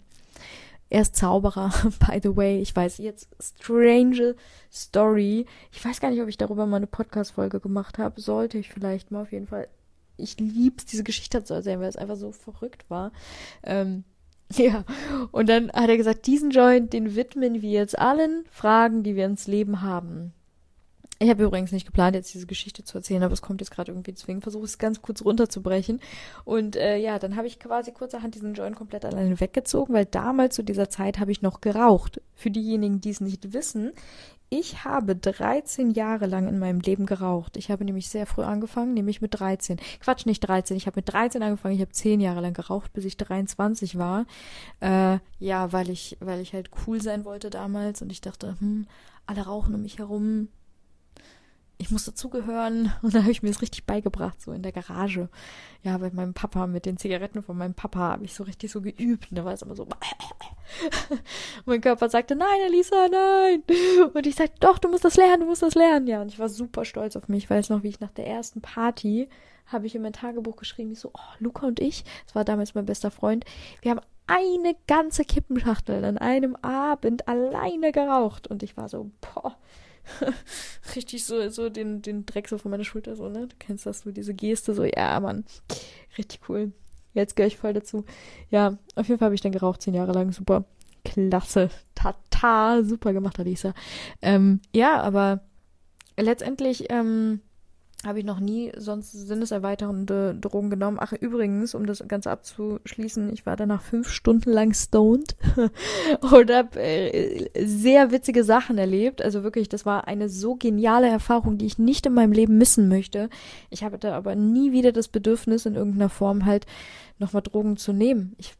Er 0.89 1.03
ist 1.03 1.15
Zauberer, 1.15 1.71
by 2.07 2.19
the 2.21 2.35
way. 2.35 2.59
Ich 2.59 2.75
weiß 2.75 2.97
jetzt, 2.97 3.29
strange 3.39 4.35
Story. 4.71 5.45
Ich 5.71 5.85
weiß 5.85 6.01
gar 6.01 6.09
nicht, 6.09 6.21
ob 6.21 6.27
ich 6.27 6.37
darüber 6.37 6.65
mal 6.65 6.77
eine 6.77 6.87
Podcast-Folge 6.87 7.61
gemacht 7.61 7.97
habe. 7.97 8.19
Sollte 8.19 8.57
ich 8.57 8.69
vielleicht 8.69 9.11
mal 9.11 9.21
auf 9.21 9.31
jeden 9.31 9.47
Fall 9.47 9.69
ich 10.19 10.39
lieb's, 10.39 10.85
diese 10.85 11.03
Geschichte 11.03 11.43
zu 11.43 11.53
erzählen, 11.53 11.79
weil 11.79 11.89
es 11.89 11.97
einfach 11.97 12.15
so 12.15 12.31
verrückt 12.31 12.89
war. 12.89 13.11
Ähm, 13.63 14.03
ja, 14.53 14.83
und 15.31 15.47
dann 15.47 15.71
hat 15.71 15.89
er 15.89 15.97
gesagt, 15.97 16.25
diesen 16.25 16.49
Joint, 16.51 16.93
den 16.93 17.15
widmen 17.15 17.61
wir 17.61 17.69
jetzt 17.69 17.97
allen 17.97 18.45
Fragen, 18.51 19.03
die 19.03 19.15
wir 19.15 19.25
ins 19.25 19.47
Leben 19.47 19.81
haben. 19.81 20.33
Ich 21.21 21.29
habe 21.29 21.43
übrigens 21.43 21.73
nicht 21.73 21.85
geplant, 21.85 22.15
jetzt 22.15 22.33
diese 22.33 22.47
Geschichte 22.47 22.85
zu 22.85 22.97
erzählen, 22.97 23.23
aber 23.23 23.33
es 23.33 23.41
kommt 23.41 23.59
jetzt 23.59 23.71
gerade 23.71 23.91
irgendwie, 23.91 24.13
deswegen 24.13 24.41
versuche 24.41 24.63
ich 24.63 24.71
es 24.71 24.77
ganz 24.77 25.01
kurz 25.01 25.23
runterzubrechen. 25.23 25.99
Und 26.45 26.77
äh, 26.77 26.95
ja, 26.95 27.19
dann 27.19 27.35
habe 27.35 27.45
ich 27.45 27.59
quasi 27.59 27.91
kurzerhand 27.91 28.35
diesen 28.35 28.53
Joint 28.53 28.77
komplett 28.77 29.03
alleine 29.03 29.37
weggezogen, 29.37 29.93
weil 29.93 30.05
damals 30.05 30.55
zu 30.55 30.63
dieser 30.63 30.89
Zeit 30.89 31.19
habe 31.19 31.33
ich 31.33 31.41
noch 31.41 31.59
geraucht. 31.59 32.21
Für 32.35 32.51
diejenigen, 32.51 33.01
die 33.01 33.09
es 33.09 33.19
nicht 33.19 33.51
wissen, 33.51 33.91
ich 34.49 34.83
habe 34.83 35.15
13 35.15 35.91
Jahre 35.91 36.25
lang 36.25 36.47
in 36.47 36.57
meinem 36.57 36.79
Leben 36.79 37.05
geraucht. 37.05 37.55
Ich 37.55 37.69
habe 37.69 37.85
nämlich 37.85 38.09
sehr 38.09 38.25
früh 38.25 38.41
angefangen, 38.41 38.95
nämlich 38.95 39.21
mit 39.21 39.39
13. 39.39 39.77
Quatsch, 39.99 40.25
nicht 40.25 40.41
13. 40.41 40.75
Ich 40.75 40.87
habe 40.87 40.97
mit 40.97 41.11
13 41.13 41.43
angefangen. 41.43 41.75
Ich 41.75 41.81
habe 41.81 41.91
10 41.91 42.19
Jahre 42.19 42.41
lang 42.41 42.53
geraucht, 42.53 42.91
bis 42.93 43.05
ich 43.05 43.17
23 43.17 43.97
war. 43.97 44.25
Äh, 44.79 45.19
ja, 45.37 45.71
weil 45.71 45.89
ich, 45.89 46.17
weil 46.19 46.41
ich 46.41 46.53
halt 46.53 46.71
cool 46.87 47.01
sein 47.01 47.25
wollte 47.25 47.51
damals 47.51 48.01
und 48.01 48.11
ich 48.11 48.21
dachte, 48.21 48.55
hm, 48.59 48.87
alle 49.27 49.45
rauchen 49.45 49.75
um 49.75 49.83
mich 49.83 49.99
herum 49.99 50.47
ich 51.79 51.89
muss 51.91 52.05
dazugehören. 52.05 52.93
Und 53.01 53.15
da 53.15 53.21
habe 53.21 53.31
ich 53.31 53.41
mir 53.41 53.49
das 53.49 53.61
richtig 53.61 53.85
beigebracht, 53.85 54.39
so 54.39 54.51
in 54.51 54.61
der 54.61 54.71
Garage. 54.71 55.29
Ja, 55.81 55.97
bei 55.97 56.11
meinem 56.11 56.33
Papa, 56.33 56.67
mit 56.67 56.85
den 56.85 56.97
Zigaretten 56.97 57.41
von 57.41 57.57
meinem 57.57 57.73
Papa 57.73 57.99
habe 57.99 58.25
ich 58.25 58.35
so 58.35 58.43
richtig 58.43 58.71
so 58.71 58.81
geübt. 58.81 59.31
Und 59.31 59.37
da 59.37 59.45
war 59.45 59.53
es 59.53 59.61
immer 59.61 59.75
so. 59.75 59.87
mein 61.65 61.81
Körper 61.81 62.09
sagte, 62.09 62.35
nein, 62.35 62.59
Elisa, 62.67 63.07
nein. 63.09 63.63
Und 64.13 64.27
ich 64.27 64.35
sagte, 64.35 64.59
doch, 64.59 64.77
du 64.77 64.89
musst 64.89 65.05
das 65.05 65.15
lernen, 65.15 65.41
du 65.41 65.45
musst 65.47 65.63
das 65.63 65.73
lernen. 65.73 66.05
Ja, 66.05 66.21
und 66.21 66.27
ich 66.27 66.37
war 66.37 66.49
super 66.49 66.85
stolz 66.85 67.15
auf 67.15 67.27
mich. 67.29 67.45
Ich 67.45 67.49
weiß 67.49 67.69
noch, 67.69 67.81
wie 67.81 67.89
ich 67.89 68.01
nach 68.01 68.11
der 68.11 68.27
ersten 68.27 68.61
Party 68.61 69.29
habe 69.65 69.85
ich 69.85 69.95
in 69.95 70.01
mein 70.01 70.13
Tagebuch 70.13 70.55
geschrieben, 70.55 70.91
ich 70.91 70.99
so, 70.99 71.11
oh, 71.13 71.33
Luca 71.39 71.67
und 71.67 71.79
ich, 71.79 72.03
das 72.25 72.33
war 72.33 72.43
damals 72.43 72.73
mein 72.73 72.87
bester 72.87 73.11
Freund, 73.11 73.45
wir 73.81 73.91
haben 73.91 74.01
eine 74.25 74.75
ganze 74.87 75.25
Kippenschachtel 75.25 76.03
an 76.05 76.17
einem 76.17 76.55
Abend 76.55 77.27
alleine 77.27 77.91
geraucht. 77.91 78.47
Und 78.47 78.61
ich 78.61 78.77
war 78.77 78.89
so, 78.89 79.11
boah, 79.21 79.57
richtig 80.95 81.25
so, 81.25 81.49
so 81.49 81.69
den, 81.69 82.01
den 82.01 82.25
Dreck 82.25 82.47
so 82.47 82.57
von 82.57 82.71
meiner 82.71 82.83
Schulter, 82.83 83.15
so, 83.15 83.29
ne? 83.29 83.47
Du 83.47 83.55
kennst 83.59 83.85
das, 83.85 84.01
so 84.01 84.11
diese 84.11 84.33
Geste, 84.33 84.73
so, 84.73 84.83
ja, 84.83 85.19
Mann, 85.19 85.45
richtig 86.17 86.41
cool. 86.49 86.71
Jetzt 87.13 87.35
gehöre 87.35 87.47
ich 87.47 87.57
voll 87.57 87.73
dazu. 87.73 88.05
Ja, 88.49 88.77
auf 88.95 89.07
jeden 89.07 89.19
Fall 89.19 89.27
habe 89.27 89.35
ich 89.35 89.41
dann 89.41 89.51
geraucht, 89.51 89.81
zehn 89.81 89.93
Jahre 89.93 90.13
lang, 90.13 90.31
super. 90.31 90.65
Klasse. 91.03 91.69
Tata, 91.95 92.83
super 92.83 93.13
gemacht, 93.13 93.39
Alisa. 93.39 93.73
Ähm, 94.21 94.61
ja, 94.73 95.01
aber 95.01 95.41
letztendlich, 96.17 96.91
ähm, 96.91 97.41
habe 98.05 98.19
ich 98.19 98.25
noch 98.25 98.39
nie 98.39 98.71
sonst 98.77 99.11
sinneserweiternde 99.11 100.33
Drogen 100.39 100.69
genommen. 100.69 100.97
Ach, 101.01 101.11
übrigens, 101.11 101.75
um 101.75 101.85
das 101.85 102.01
Ganze 102.07 102.31
abzuschließen, 102.31 103.31
ich 103.33 103.45
war 103.45 103.57
danach 103.57 103.81
fünf 103.81 104.09
Stunden 104.09 104.51
lang 104.51 104.73
stoned 104.73 105.35
und 106.21 106.51
habe 106.51 106.79
äh, 106.79 107.49
sehr 107.65 108.11
witzige 108.11 108.45
Sachen 108.45 108.77
erlebt. 108.77 109.21
Also 109.21 109.43
wirklich, 109.43 109.67
das 109.67 109.85
war 109.85 110.07
eine 110.07 110.29
so 110.29 110.55
geniale 110.55 111.09
Erfahrung, 111.09 111.57
die 111.57 111.65
ich 111.65 111.77
nicht 111.77 112.05
in 112.05 112.13
meinem 112.13 112.31
Leben 112.31 112.57
missen 112.57 112.87
möchte. 112.87 113.29
Ich 113.69 113.83
habe 113.83 113.97
da 113.97 114.15
aber 114.15 114.33
nie 114.33 114.71
wieder 114.71 114.93
das 114.93 115.09
Bedürfnis, 115.09 115.65
in 115.65 115.75
irgendeiner 115.75 116.09
Form 116.09 116.45
halt 116.45 116.65
nochmal 117.17 117.41
Drogen 117.41 117.75
zu 117.75 117.91
nehmen. 117.91 118.33
Ich 118.37 118.53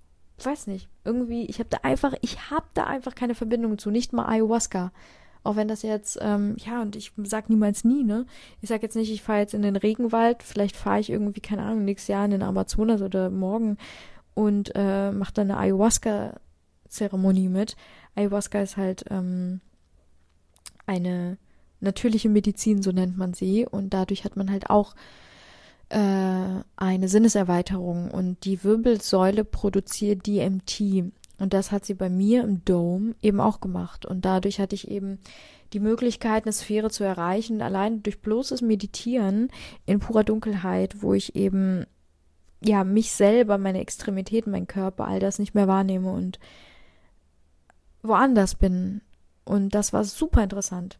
weiß 0.45 0.67
nicht. 0.67 0.89
Irgendwie, 1.05 1.45
ich 1.45 1.59
habe 1.59 1.69
da 1.69 1.77
einfach, 1.83 2.13
ich 2.21 2.51
habe 2.51 2.65
da 2.73 2.83
einfach 2.85 3.15
keine 3.15 3.35
Verbindung 3.35 3.77
zu. 3.77 3.89
Nicht 3.89 4.11
mal 4.11 4.27
Ayahuasca. 4.27 4.91
Auch 5.43 5.55
wenn 5.55 5.67
das 5.67 5.83
jetzt, 5.83 6.19
ähm, 6.21 6.55
ja, 6.57 6.81
und 6.81 6.95
ich 6.95 7.13
sag 7.23 7.49
niemals 7.49 7.83
nie, 7.83 8.03
ne? 8.03 8.25
Ich 8.61 8.69
sag 8.69 8.83
jetzt 8.83 8.95
nicht, 8.95 9.11
ich 9.11 9.21
fahre 9.21 9.39
jetzt 9.39 9.53
in 9.53 9.61
den 9.61 9.77
Regenwald, 9.77 10.43
vielleicht 10.43 10.75
fahre 10.75 10.99
ich 10.99 11.09
irgendwie, 11.09 11.39
keine 11.39 11.63
Ahnung, 11.63 11.85
nächstes 11.85 12.09
Jahr 12.09 12.25
in 12.25 12.31
den 12.31 12.43
Amazonas 12.43 13.01
oder 13.01 13.29
morgen 13.29 13.77
und 14.33 14.71
äh, 14.75 15.11
mache 15.11 15.33
dann 15.33 15.51
eine 15.51 15.59
Ayahuasca-Zeremonie 15.59 17.49
mit. 17.49 17.77
Ayahuasca 18.15 18.61
ist 18.61 18.77
halt 18.77 19.05
ähm, 19.09 19.61
eine 20.85 21.37
natürliche 21.79 22.29
Medizin, 22.29 22.81
so 22.81 22.91
nennt 22.91 23.17
man 23.17 23.33
sie, 23.33 23.65
und 23.65 23.93
dadurch 23.93 24.25
hat 24.25 24.35
man 24.35 24.51
halt 24.51 24.69
auch 24.69 24.95
äh, 25.89 26.63
eine 26.75 27.07
Sinneserweiterung 27.07 28.11
und 28.11 28.43
die 28.45 28.63
Wirbelsäule 28.63 29.43
produziert 29.43 30.27
DMT. 30.27 31.11
Und 31.39 31.53
das 31.53 31.71
hat 31.71 31.85
sie 31.85 31.93
bei 31.93 32.09
mir 32.09 32.43
im 32.43 32.63
Dome 32.65 33.15
eben 33.21 33.39
auch 33.39 33.61
gemacht. 33.61 34.05
Und 34.05 34.25
dadurch 34.25 34.59
hatte 34.59 34.75
ich 34.75 34.89
eben 34.89 35.19
die 35.73 35.79
Möglichkeit, 35.79 36.43
eine 36.43 36.51
Sphäre 36.53 36.89
zu 36.89 37.03
erreichen, 37.03 37.61
allein 37.61 38.03
durch 38.03 38.21
bloßes 38.21 38.61
Meditieren 38.61 39.49
in 39.85 39.99
purer 39.99 40.23
Dunkelheit, 40.23 41.01
wo 41.01 41.13
ich 41.13 41.35
eben 41.35 41.85
ja 42.61 42.83
mich 42.83 43.11
selber, 43.11 43.57
meine 43.57 43.79
Extremitäten, 43.79 44.51
mein 44.51 44.67
Körper, 44.67 45.07
all 45.07 45.19
das 45.19 45.39
nicht 45.39 45.55
mehr 45.55 45.67
wahrnehme 45.67 46.11
und 46.11 46.39
woanders 48.01 48.55
bin. 48.55 49.01
Und 49.45 49.73
das 49.75 49.93
war 49.93 50.03
super 50.03 50.43
interessant. 50.43 50.99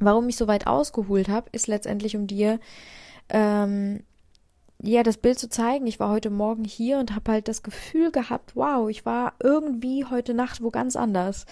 Warum 0.00 0.28
ich 0.28 0.36
so 0.36 0.48
weit 0.48 0.66
ausgeholt 0.66 1.28
habe, 1.28 1.50
ist 1.52 1.66
letztendlich, 1.66 2.16
um 2.16 2.26
dir 2.26 2.58
ähm, 3.28 4.02
ja, 4.86 5.02
das 5.02 5.16
Bild 5.16 5.38
zu 5.38 5.48
zeigen. 5.48 5.86
Ich 5.86 5.98
war 5.98 6.10
heute 6.10 6.30
Morgen 6.30 6.64
hier 6.64 6.98
und 6.98 7.14
habe 7.14 7.32
halt 7.32 7.48
das 7.48 7.62
Gefühl 7.62 8.10
gehabt, 8.10 8.54
wow, 8.54 8.88
ich 8.88 9.06
war 9.06 9.34
irgendwie 9.42 10.04
heute 10.04 10.34
Nacht 10.34 10.62
wo 10.62 10.70
ganz 10.70 10.94
anders. 10.94 11.46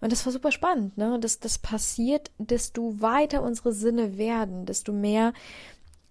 Und 0.00 0.10
das 0.10 0.26
war 0.26 0.32
super 0.32 0.50
spannend, 0.50 0.98
ne? 0.98 1.18
Das, 1.20 1.38
das 1.38 1.58
passiert, 1.58 2.32
desto 2.38 3.00
weiter 3.00 3.42
unsere 3.42 3.72
Sinne 3.72 4.18
werden, 4.18 4.66
desto 4.66 4.92
mehr 4.92 5.32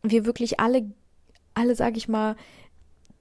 wir 0.01 0.25
wirklich 0.25 0.61
alle, 0.61 0.89
alle, 1.53 1.75
sag 1.75 1.97
ich 1.97 2.07
mal, 2.07 2.37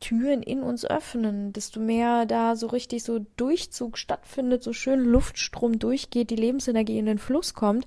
Türen 0.00 0.42
in 0.42 0.62
uns 0.62 0.85
öffnen, 0.87 1.52
desto 1.52 1.78
mehr 1.78 2.25
da 2.25 2.57
so 2.57 2.66
richtig 2.66 3.04
so 3.04 3.25
Durchzug 3.37 3.99
stattfindet, 3.99 4.62
so 4.62 4.73
schön 4.73 5.00
Luftstrom 5.00 5.78
durchgeht, 5.78 6.30
die 6.30 6.37
Lebensenergie 6.37 6.99
in 6.99 7.04
den 7.04 7.19
Fluss 7.19 7.52
kommt, 7.52 7.87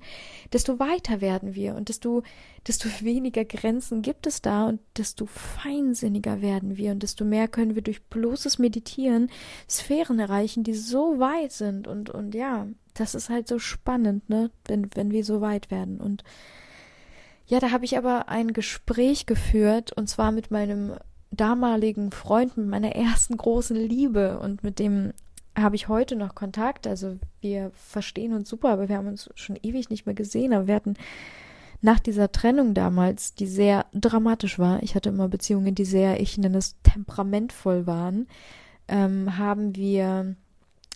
desto 0.53 0.79
weiter 0.79 1.21
werden 1.21 1.55
wir 1.55 1.75
und 1.75 1.89
desto, 1.89 2.21
desto 2.67 2.87
weniger 3.01 3.43
Grenzen 3.43 4.03
gibt 4.03 4.27
es 4.27 4.41
da 4.41 4.67
und 4.67 4.79
desto 4.95 5.25
feinsinniger 5.25 6.41
werden 6.41 6.77
wir 6.77 6.91
und 6.91 7.01
desto 7.01 7.25
mehr 7.25 7.47
können 7.47 7.73
wir 7.73 7.81
durch 7.81 8.03
bloßes 8.03 8.59
Meditieren 8.59 9.29
Sphären 9.67 10.19
erreichen, 10.19 10.63
die 10.63 10.75
so 10.75 11.19
weit 11.19 11.51
sind 11.51 11.87
und, 11.87 12.11
und 12.11 12.35
ja, 12.35 12.67
das 12.93 13.15
ist 13.15 13.29
halt 13.29 13.47
so 13.47 13.57
spannend, 13.57 14.29
ne, 14.29 14.51
wenn, 14.65 14.87
wenn 14.93 15.11
wir 15.11 15.25
so 15.25 15.41
weit 15.41 15.71
werden 15.71 15.99
und 15.99 16.23
ja, 17.45 17.59
da 17.59 17.71
habe 17.71 17.85
ich 17.85 17.97
aber 17.97 18.29
ein 18.29 18.53
Gespräch 18.53 19.25
geführt 19.25 19.91
und 19.91 20.07
zwar 20.07 20.31
mit 20.31 20.49
meinem 20.49 20.93
damaligen 21.35 22.11
Freund, 22.11 22.57
mit 22.57 22.67
meiner 22.67 22.95
ersten 22.95 23.37
großen 23.37 23.75
Liebe 23.75 24.39
und 24.39 24.63
mit 24.63 24.79
dem 24.79 25.13
habe 25.55 25.75
ich 25.75 25.87
heute 25.87 26.15
noch 26.15 26.35
Kontakt. 26.35 26.87
Also 26.87 27.17
wir 27.41 27.71
verstehen 27.75 28.33
uns 28.33 28.49
super, 28.49 28.69
aber 28.69 28.89
wir 28.89 28.97
haben 28.97 29.07
uns 29.07 29.29
schon 29.35 29.57
ewig 29.61 29.89
nicht 29.89 30.05
mehr 30.05 30.15
gesehen. 30.15 30.53
Aber 30.53 30.67
wir 30.67 30.75
hatten 30.75 30.95
nach 31.81 31.99
dieser 31.99 32.31
Trennung 32.31 32.73
damals, 32.73 33.35
die 33.35 33.45
sehr 33.45 33.85
dramatisch 33.93 34.57
war, 34.57 34.81
ich 34.81 34.95
hatte 34.95 35.09
immer 35.09 35.27
Beziehungen, 35.27 35.75
die 35.75 35.85
sehr, 35.85 36.19
ich 36.21 36.37
nenne 36.37 36.57
es 36.57 36.75
temperamentvoll 36.81 37.85
waren, 37.85 38.27
ähm, 38.87 39.37
haben 39.37 39.75
wir 39.75 40.35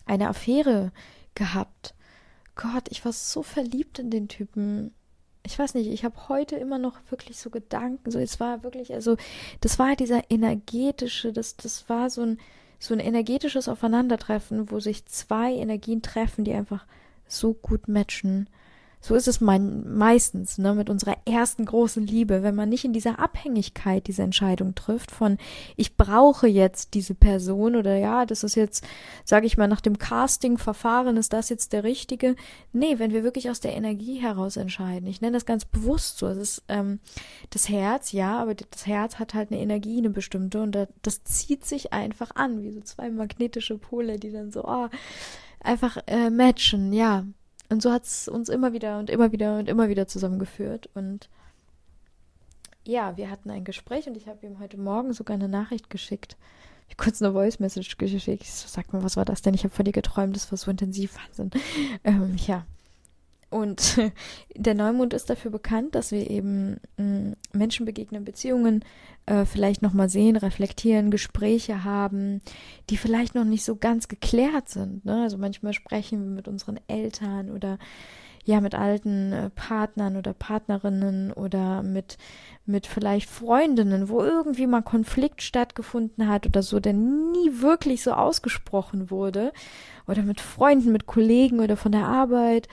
eine 0.06 0.28
Affäre 0.28 0.92
gehabt. 1.34 1.94
Gott, 2.56 2.88
ich 2.88 3.04
war 3.04 3.12
so 3.12 3.42
verliebt 3.42 3.98
in 3.98 4.10
den 4.10 4.28
Typen 4.28 4.92
ich 5.48 5.58
weiß 5.58 5.74
nicht, 5.74 5.90
ich 5.90 6.04
habe 6.04 6.28
heute 6.28 6.56
immer 6.56 6.76
noch 6.76 6.98
wirklich 7.08 7.38
so 7.38 7.48
Gedanken, 7.48 8.10
so 8.10 8.18
es 8.18 8.38
war 8.38 8.62
wirklich, 8.62 8.92
also 8.92 9.16
das 9.62 9.78
war 9.78 9.96
dieser 9.96 10.30
energetische, 10.30 11.32
das, 11.32 11.56
das 11.56 11.88
war 11.88 12.10
so 12.10 12.20
ein, 12.20 12.38
so 12.78 12.92
ein 12.92 13.00
energetisches 13.00 13.66
Aufeinandertreffen, 13.66 14.70
wo 14.70 14.78
sich 14.78 15.06
zwei 15.06 15.54
Energien 15.54 16.02
treffen, 16.02 16.44
die 16.44 16.52
einfach 16.52 16.84
so 17.26 17.54
gut 17.54 17.88
matchen. 17.88 18.50
So 19.00 19.14
ist 19.14 19.28
es 19.28 19.40
mein, 19.40 19.96
meistens, 19.96 20.58
ne, 20.58 20.74
mit 20.74 20.90
unserer 20.90 21.16
ersten 21.24 21.64
großen 21.64 22.06
Liebe, 22.06 22.42
wenn 22.42 22.54
man 22.54 22.68
nicht 22.68 22.84
in 22.84 22.92
dieser 22.92 23.18
Abhängigkeit 23.18 24.06
diese 24.06 24.22
Entscheidung 24.22 24.74
trifft 24.74 25.10
von, 25.10 25.38
ich 25.76 25.96
brauche 25.96 26.48
jetzt 26.48 26.94
diese 26.94 27.14
Person 27.14 27.76
oder 27.76 27.96
ja, 27.96 28.26
das 28.26 28.42
ist 28.42 28.56
jetzt, 28.56 28.84
sage 29.24 29.46
ich 29.46 29.56
mal, 29.56 29.68
nach 29.68 29.80
dem 29.80 29.98
Casting-Verfahren 29.98 31.16
ist 31.16 31.32
das 31.32 31.48
jetzt 31.48 31.72
der 31.72 31.84
richtige. 31.84 32.34
Nee, 32.72 32.98
wenn 32.98 33.12
wir 33.12 33.22
wirklich 33.22 33.50
aus 33.50 33.60
der 33.60 33.76
Energie 33.76 34.16
heraus 34.16 34.56
entscheiden. 34.56 35.08
Ich 35.08 35.20
nenne 35.20 35.36
das 35.36 35.46
ganz 35.46 35.64
bewusst 35.64 36.18
so. 36.18 36.26
Es 36.26 36.38
ist 36.38 36.62
ähm, 36.68 36.98
das 37.50 37.68
Herz, 37.68 38.12
ja, 38.12 38.40
aber 38.40 38.54
das 38.54 38.86
Herz 38.86 39.18
hat 39.18 39.34
halt 39.34 39.52
eine 39.52 39.60
Energie, 39.60 39.98
eine 39.98 40.10
bestimmte 40.10 40.60
und 40.60 40.76
das 41.02 41.24
zieht 41.24 41.64
sich 41.64 41.92
einfach 41.92 42.32
an, 42.34 42.62
wie 42.62 42.72
so 42.72 42.80
zwei 42.80 43.10
magnetische 43.10 43.78
Pole, 43.78 44.18
die 44.18 44.32
dann 44.32 44.50
so, 44.50 44.64
oh, 44.64 44.88
einfach 45.60 45.98
äh, 46.06 46.30
matchen, 46.30 46.92
ja. 46.92 47.24
Und 47.68 47.82
so 47.82 47.92
hat 47.92 48.04
es 48.04 48.28
uns 48.28 48.48
immer 48.48 48.72
wieder 48.72 48.98
und 48.98 49.10
immer 49.10 49.32
wieder 49.32 49.58
und 49.58 49.68
immer 49.68 49.88
wieder 49.88 50.06
zusammengeführt. 50.06 50.88
Und 50.94 51.28
ja, 52.84 53.16
wir 53.16 53.30
hatten 53.30 53.50
ein 53.50 53.64
Gespräch 53.64 54.06
und 54.06 54.16
ich 54.16 54.26
habe 54.26 54.46
ihm 54.46 54.58
heute 54.58 54.78
Morgen 54.78 55.12
sogar 55.12 55.34
eine 55.34 55.48
Nachricht 55.48 55.90
geschickt. 55.90 56.36
Ich 56.88 56.94
habe 56.94 57.04
kurz 57.04 57.20
eine 57.20 57.32
Voice 57.32 57.60
Message 57.60 57.98
geschickt. 57.98 58.42
Ich 58.42 58.52
so, 58.52 58.66
sag 58.66 58.92
mal, 58.92 59.02
was 59.02 59.18
war 59.18 59.26
das 59.26 59.42
denn? 59.42 59.52
Ich 59.52 59.64
habe 59.64 59.74
von 59.74 59.84
dir 59.84 59.92
geträumt, 59.92 60.34
das 60.34 60.50
war 60.50 60.56
so 60.56 60.70
intensiv, 60.70 61.16
Wahnsinn. 61.16 61.50
Ähm, 62.04 62.36
ja, 62.46 62.64
und 63.50 64.00
der 64.56 64.74
Neumond 64.74 65.14
ist 65.14 65.30
dafür 65.30 65.50
bekannt, 65.50 65.94
dass 65.94 66.12
wir 66.12 66.28
eben 66.28 66.80
mm, 66.96 67.32
Menschen 67.52 67.86
begegnen, 67.86 68.24
Beziehungen 68.24 68.84
äh, 69.26 69.44
vielleicht 69.44 69.82
nochmal 69.82 70.08
sehen, 70.08 70.36
reflektieren, 70.36 71.10
Gespräche 71.10 71.84
haben, 71.84 72.40
die 72.90 72.96
vielleicht 72.96 73.34
noch 73.34 73.44
nicht 73.44 73.64
so 73.64 73.76
ganz 73.76 74.08
geklärt 74.08 74.68
sind. 74.68 75.04
Ne? 75.04 75.22
Also 75.22 75.38
manchmal 75.38 75.72
sprechen 75.72 76.24
wir 76.24 76.30
mit 76.30 76.48
unseren 76.48 76.78
Eltern 76.88 77.50
oder 77.50 77.78
ja 78.44 78.62
mit 78.62 78.74
alten 78.74 79.32
äh, 79.32 79.50
Partnern 79.50 80.16
oder 80.16 80.32
Partnerinnen 80.32 81.32
oder 81.32 81.82
mit 81.82 82.16
mit 82.64 82.86
vielleicht 82.86 83.28
Freundinnen, 83.28 84.08
wo 84.08 84.22
irgendwie 84.22 84.66
mal 84.66 84.82
Konflikt 84.82 85.42
stattgefunden 85.42 86.28
hat 86.28 86.46
oder 86.46 86.62
so, 86.62 86.80
der 86.80 86.94
nie 86.94 87.60
wirklich 87.60 88.02
so 88.02 88.12
ausgesprochen 88.12 89.10
wurde 89.10 89.52
oder 90.06 90.22
mit 90.22 90.40
Freunden, 90.40 90.92
mit 90.92 91.06
Kollegen 91.06 91.60
oder 91.60 91.76
von 91.76 91.92
der 91.92 92.06
Arbeit 92.06 92.68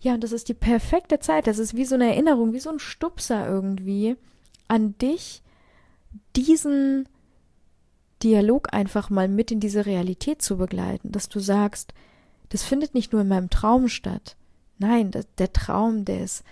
ja, 0.00 0.14
und 0.14 0.24
das 0.24 0.32
ist 0.32 0.48
die 0.48 0.54
perfekte 0.54 1.18
Zeit. 1.18 1.46
Das 1.46 1.58
ist 1.58 1.76
wie 1.76 1.84
so 1.84 1.94
eine 1.94 2.08
Erinnerung, 2.08 2.52
wie 2.52 2.60
so 2.60 2.70
ein 2.70 2.78
Stupser 2.78 3.46
irgendwie 3.46 4.16
an 4.66 4.96
dich, 4.98 5.42
diesen 6.36 7.08
Dialog 8.22 8.72
einfach 8.72 9.10
mal 9.10 9.28
mit 9.28 9.50
in 9.50 9.60
diese 9.60 9.86
Realität 9.86 10.42
zu 10.42 10.56
begleiten, 10.56 11.12
dass 11.12 11.28
du 11.28 11.38
sagst, 11.40 11.94
das 12.48 12.62
findet 12.62 12.94
nicht 12.94 13.12
nur 13.12 13.22
in 13.22 13.28
meinem 13.28 13.50
Traum 13.50 13.88
statt. 13.88 14.36
Nein, 14.78 15.10
das, 15.10 15.26
der 15.38 15.52
Traum, 15.52 16.04
der 16.04 16.24
ist 16.24 16.44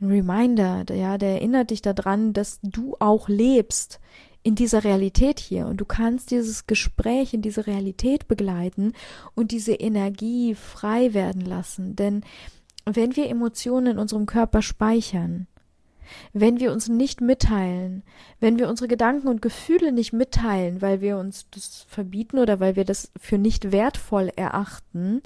ein 0.00 0.08
Reminder, 0.08 0.84
der, 0.84 0.96
ja, 0.96 1.18
der 1.18 1.30
erinnert 1.30 1.70
dich 1.70 1.82
daran, 1.82 2.32
dass 2.32 2.60
du 2.62 2.96
auch 3.00 3.28
lebst 3.28 4.00
in 4.44 4.54
dieser 4.54 4.82
Realität 4.82 5.38
hier 5.38 5.66
und 5.66 5.76
du 5.76 5.84
kannst 5.84 6.30
dieses 6.32 6.66
Gespräch 6.66 7.32
in 7.34 7.42
diese 7.42 7.66
Realität 7.66 8.26
begleiten 8.26 8.92
und 9.34 9.52
diese 9.52 9.74
Energie 9.74 10.54
frei 10.54 11.14
werden 11.14 11.42
lassen, 11.42 11.94
denn 11.94 12.24
wenn 12.84 13.16
wir 13.16 13.28
Emotionen 13.28 13.92
in 13.92 13.98
unserem 13.98 14.26
Körper 14.26 14.62
speichern, 14.62 15.46
wenn 16.32 16.60
wir 16.60 16.72
uns 16.72 16.88
nicht 16.88 17.20
mitteilen, 17.20 18.02
wenn 18.40 18.58
wir 18.58 18.68
unsere 18.68 18.88
Gedanken 18.88 19.28
und 19.28 19.42
Gefühle 19.42 19.92
nicht 19.92 20.12
mitteilen, 20.12 20.82
weil 20.82 21.00
wir 21.00 21.16
uns 21.18 21.46
das 21.50 21.86
verbieten 21.88 22.38
oder 22.38 22.60
weil 22.60 22.76
wir 22.76 22.84
das 22.84 23.10
für 23.18 23.38
nicht 23.38 23.72
wertvoll 23.72 24.30
erachten, 24.36 25.22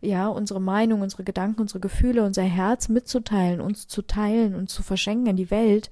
ja, 0.00 0.28
unsere 0.28 0.60
Meinung, 0.60 1.00
unsere 1.00 1.24
Gedanken, 1.24 1.62
unsere 1.62 1.80
Gefühle, 1.80 2.24
unser 2.24 2.44
Herz 2.44 2.88
mitzuteilen, 2.88 3.60
uns 3.60 3.88
zu 3.88 4.02
teilen 4.02 4.54
und 4.54 4.70
zu 4.70 4.84
verschenken 4.84 5.28
an 5.28 5.36
die 5.36 5.50
Welt, 5.50 5.90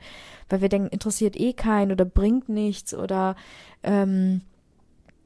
weil 0.49 0.61
wir 0.61 0.69
denken, 0.69 0.89
interessiert 0.89 1.39
eh 1.39 1.53
keinen 1.53 1.91
oder 1.91 2.05
bringt 2.05 2.49
nichts 2.49 2.95
oder 2.95 3.35
ähm, 3.83 4.43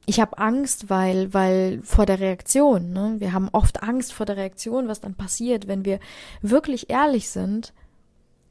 ich 0.05 0.19
habe 0.19 0.37
Angst, 0.37 0.89
weil, 0.89 1.33
weil 1.33 1.81
vor 1.83 2.05
der 2.05 2.19
Reaktion, 2.19 2.91
ne? 2.91 3.15
Wir 3.19 3.33
haben 3.33 3.49
oft 3.51 3.83
Angst 3.83 4.13
vor 4.13 4.25
der 4.25 4.37
Reaktion, 4.37 4.87
was 4.87 4.99
dann 4.99 5.15
passiert, 5.15 5.67
wenn 5.67 5.85
wir 5.85 5.99
wirklich 6.41 6.89
ehrlich 6.89 7.29
sind. 7.29 7.73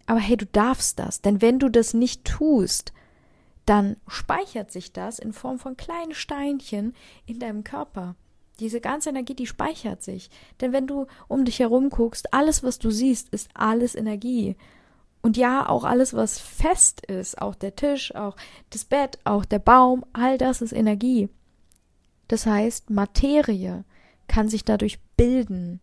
Aber 0.07 0.21
hey, 0.21 0.37
du 0.37 0.47
darfst 0.47 0.99
das, 0.99 1.21
denn 1.21 1.43
wenn 1.43 1.59
du 1.59 1.69
das 1.69 1.95
nicht 1.95 2.25
tust, 2.25 2.93
dann 3.67 3.97
speichert 4.09 4.73
sich 4.73 4.93
das 4.93 5.19
in 5.19 5.33
Form 5.33 5.59
von 5.59 5.77
kleinen 5.77 6.15
Steinchen 6.15 6.95
in 7.27 7.39
deinem 7.39 7.63
Körper. 7.63 8.17
Diese 8.59 8.81
ganze 8.81 9.11
Energie, 9.11 9.35
die 9.35 9.47
speichert 9.47 10.03
sich. 10.03 10.31
Denn 10.61 10.73
wenn 10.73 10.87
du 10.87 11.07
um 11.29 11.45
dich 11.45 11.61
herum 11.61 11.91
guckst, 11.91 12.35
alles, 12.35 12.63
was 12.63 12.79
du 12.79 12.91
siehst, 12.91 13.29
ist 13.31 13.49
alles 13.55 13.95
Energie. 13.95 14.57
Und 15.23 15.37
ja, 15.37 15.69
auch 15.69 15.85
alles, 15.85 16.15
was 16.15 16.39
fest 16.39 17.05
ist, 17.07 17.41
auch 17.41 17.55
der 17.55 17.77
Tisch, 17.77 18.15
auch 18.15 18.37
das 18.71 18.85
Bett, 18.85 19.19
auch 19.25 19.45
der 19.45 19.59
Baum, 19.59 20.05
all 20.13 20.39
das 20.39 20.63
ist 20.63 20.73
Energie. 20.73 21.29
Das 22.31 22.47
heißt, 22.47 22.91
Materie 22.91 23.83
kann 24.29 24.49
sich 24.49 24.65
dadurch 24.65 25.01
bilden. 25.17 25.81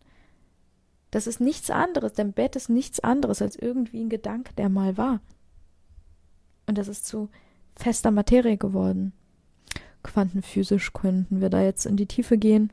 Das 1.10 1.26
ist 1.26 1.42
nichts 1.42 1.68
anderes, 1.68 2.14
dein 2.14 2.32
Bett 2.32 2.56
ist 2.56 2.70
nichts 2.70 3.00
anderes 3.00 3.42
als 3.42 3.54
irgendwie 3.54 4.00
ein 4.00 4.08
Gedanke, 4.08 4.54
der 4.54 4.70
mal 4.70 4.96
war. 4.96 5.20
Und 6.66 6.78
das 6.78 6.88
ist 6.88 7.06
zu 7.06 7.28
fester 7.76 8.10
Materie 8.10 8.56
geworden. 8.56 9.12
Quantenphysisch 10.02 10.94
könnten 10.94 11.42
wir 11.42 11.50
da 11.50 11.60
jetzt 11.60 11.84
in 11.84 11.98
die 11.98 12.06
Tiefe 12.06 12.38
gehen. 12.38 12.70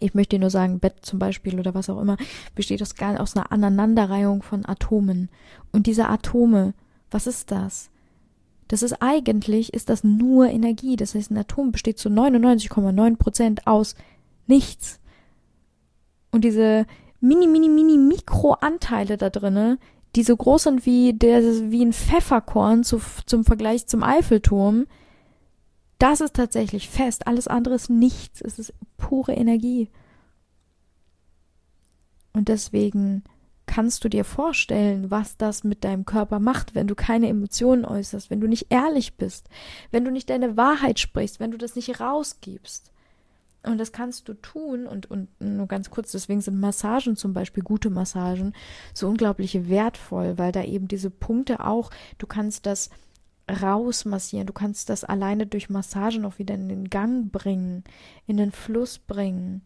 Ich 0.00 0.14
möchte 0.14 0.40
nur 0.40 0.50
sagen, 0.50 0.80
Bett 0.80 1.06
zum 1.06 1.20
Beispiel 1.20 1.60
oder 1.60 1.74
was 1.74 1.88
auch 1.88 2.00
immer, 2.00 2.16
besteht 2.56 2.82
aus, 2.82 2.94
aus 2.98 3.36
einer 3.36 3.52
Aneinanderreihung 3.52 4.42
von 4.42 4.66
Atomen. 4.66 5.28
Und 5.70 5.86
diese 5.86 6.08
Atome, 6.08 6.74
was 7.12 7.28
ist 7.28 7.52
das? 7.52 7.91
Das 8.72 8.82
ist 8.82 9.02
eigentlich, 9.02 9.74
ist 9.74 9.90
das 9.90 10.02
nur 10.02 10.48
Energie. 10.48 10.96
Das 10.96 11.14
heißt, 11.14 11.30
ein 11.30 11.36
Atom 11.36 11.72
besteht 11.72 11.98
zu 11.98 12.08
99,9 12.08 13.16
Prozent 13.18 13.66
aus 13.66 13.96
nichts. 14.46 14.98
Und 16.30 16.42
diese 16.42 16.86
mini, 17.20 17.46
mini, 17.48 17.68
mini 17.68 17.98
Mikroanteile 17.98 19.18
da 19.18 19.28
drinnen, 19.28 19.78
die 20.16 20.22
so 20.22 20.34
groß 20.34 20.62
sind 20.62 20.86
wie 20.86 21.12
der, 21.12 21.42
wie 21.70 21.84
ein 21.84 21.92
Pfefferkorn 21.92 22.82
zu, 22.82 22.98
zum 23.26 23.44
Vergleich 23.44 23.88
zum 23.88 24.02
Eiffelturm, 24.02 24.86
das 25.98 26.22
ist 26.22 26.34
tatsächlich 26.34 26.88
fest. 26.88 27.26
Alles 27.26 27.48
andere 27.48 27.74
ist 27.74 27.90
nichts. 27.90 28.40
Es 28.40 28.58
ist 28.58 28.72
pure 28.96 29.34
Energie. 29.34 29.90
Und 32.32 32.48
deswegen 32.48 33.22
kannst 33.66 34.04
du 34.04 34.08
dir 34.08 34.24
vorstellen, 34.24 35.10
was 35.10 35.36
das 35.36 35.64
mit 35.64 35.84
deinem 35.84 36.04
Körper 36.04 36.40
macht, 36.40 36.74
wenn 36.74 36.86
du 36.86 36.94
keine 36.94 37.28
Emotionen 37.28 37.84
äußerst, 37.84 38.30
wenn 38.30 38.40
du 38.40 38.48
nicht 38.48 38.66
ehrlich 38.70 39.16
bist, 39.16 39.48
wenn 39.90 40.04
du 40.04 40.10
nicht 40.10 40.30
deine 40.30 40.56
Wahrheit 40.56 40.98
sprichst, 40.98 41.40
wenn 41.40 41.50
du 41.50 41.58
das 41.58 41.76
nicht 41.76 42.00
rausgibst. 42.00 42.90
Und 43.64 43.78
das 43.78 43.92
kannst 43.92 44.28
du 44.28 44.34
tun 44.34 44.86
und, 44.86 45.08
und 45.08 45.28
nur 45.40 45.68
ganz 45.68 45.88
kurz, 45.90 46.10
deswegen 46.10 46.40
sind 46.40 46.58
Massagen 46.58 47.16
zum 47.16 47.32
Beispiel, 47.32 47.62
gute 47.62 47.90
Massagen, 47.90 48.54
so 48.92 49.06
unglaublich 49.08 49.68
wertvoll, 49.68 50.36
weil 50.36 50.50
da 50.50 50.64
eben 50.64 50.88
diese 50.88 51.10
Punkte 51.10 51.64
auch, 51.64 51.90
du 52.18 52.26
kannst 52.26 52.66
das 52.66 52.90
rausmassieren. 53.50 54.46
Du 54.46 54.52
kannst 54.52 54.88
das 54.88 55.04
alleine 55.04 55.46
durch 55.46 55.70
Massage 55.70 56.18
noch 56.18 56.38
wieder 56.38 56.54
in 56.54 56.68
den 56.68 56.90
Gang 56.90 57.30
bringen, 57.32 57.84
in 58.26 58.36
den 58.36 58.52
Fluss 58.52 58.98
bringen. 58.98 59.62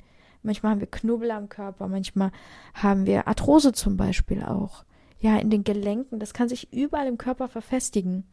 Manchmal 0.46 0.72
haben 0.72 0.80
wir 0.80 0.86
Knubbel 0.86 1.32
am 1.32 1.48
Körper, 1.48 1.88
manchmal 1.88 2.30
haben 2.72 3.04
wir 3.04 3.26
Arthrose 3.26 3.72
zum 3.72 3.96
Beispiel 3.96 4.42
auch. 4.42 4.84
Ja, 5.18 5.36
in 5.38 5.50
den 5.50 5.64
Gelenken, 5.64 6.20
das 6.20 6.34
kann 6.34 6.48
sich 6.48 6.72
überall 6.72 7.08
im 7.08 7.18
Körper 7.18 7.48
verfestigen. 7.48 8.24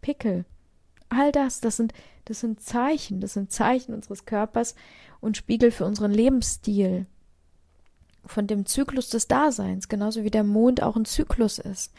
Pickel. 0.00 0.44
All 1.08 1.32
das, 1.32 1.60
das 1.60 1.76
sind, 1.76 1.92
das 2.26 2.40
sind 2.40 2.60
Zeichen, 2.60 3.20
das 3.20 3.32
sind 3.32 3.50
Zeichen 3.50 3.92
unseres 3.92 4.24
Körpers 4.24 4.76
und 5.20 5.36
Spiegel 5.36 5.72
für 5.72 5.84
unseren 5.84 6.12
Lebensstil. 6.12 7.06
Von 8.24 8.46
dem 8.46 8.64
Zyklus 8.64 9.08
des 9.08 9.26
Daseins, 9.26 9.88
genauso 9.88 10.22
wie 10.22 10.30
der 10.30 10.44
Mond 10.44 10.80
auch 10.82 10.96
ein 10.96 11.04
Zyklus 11.04 11.58
ist. 11.58 11.92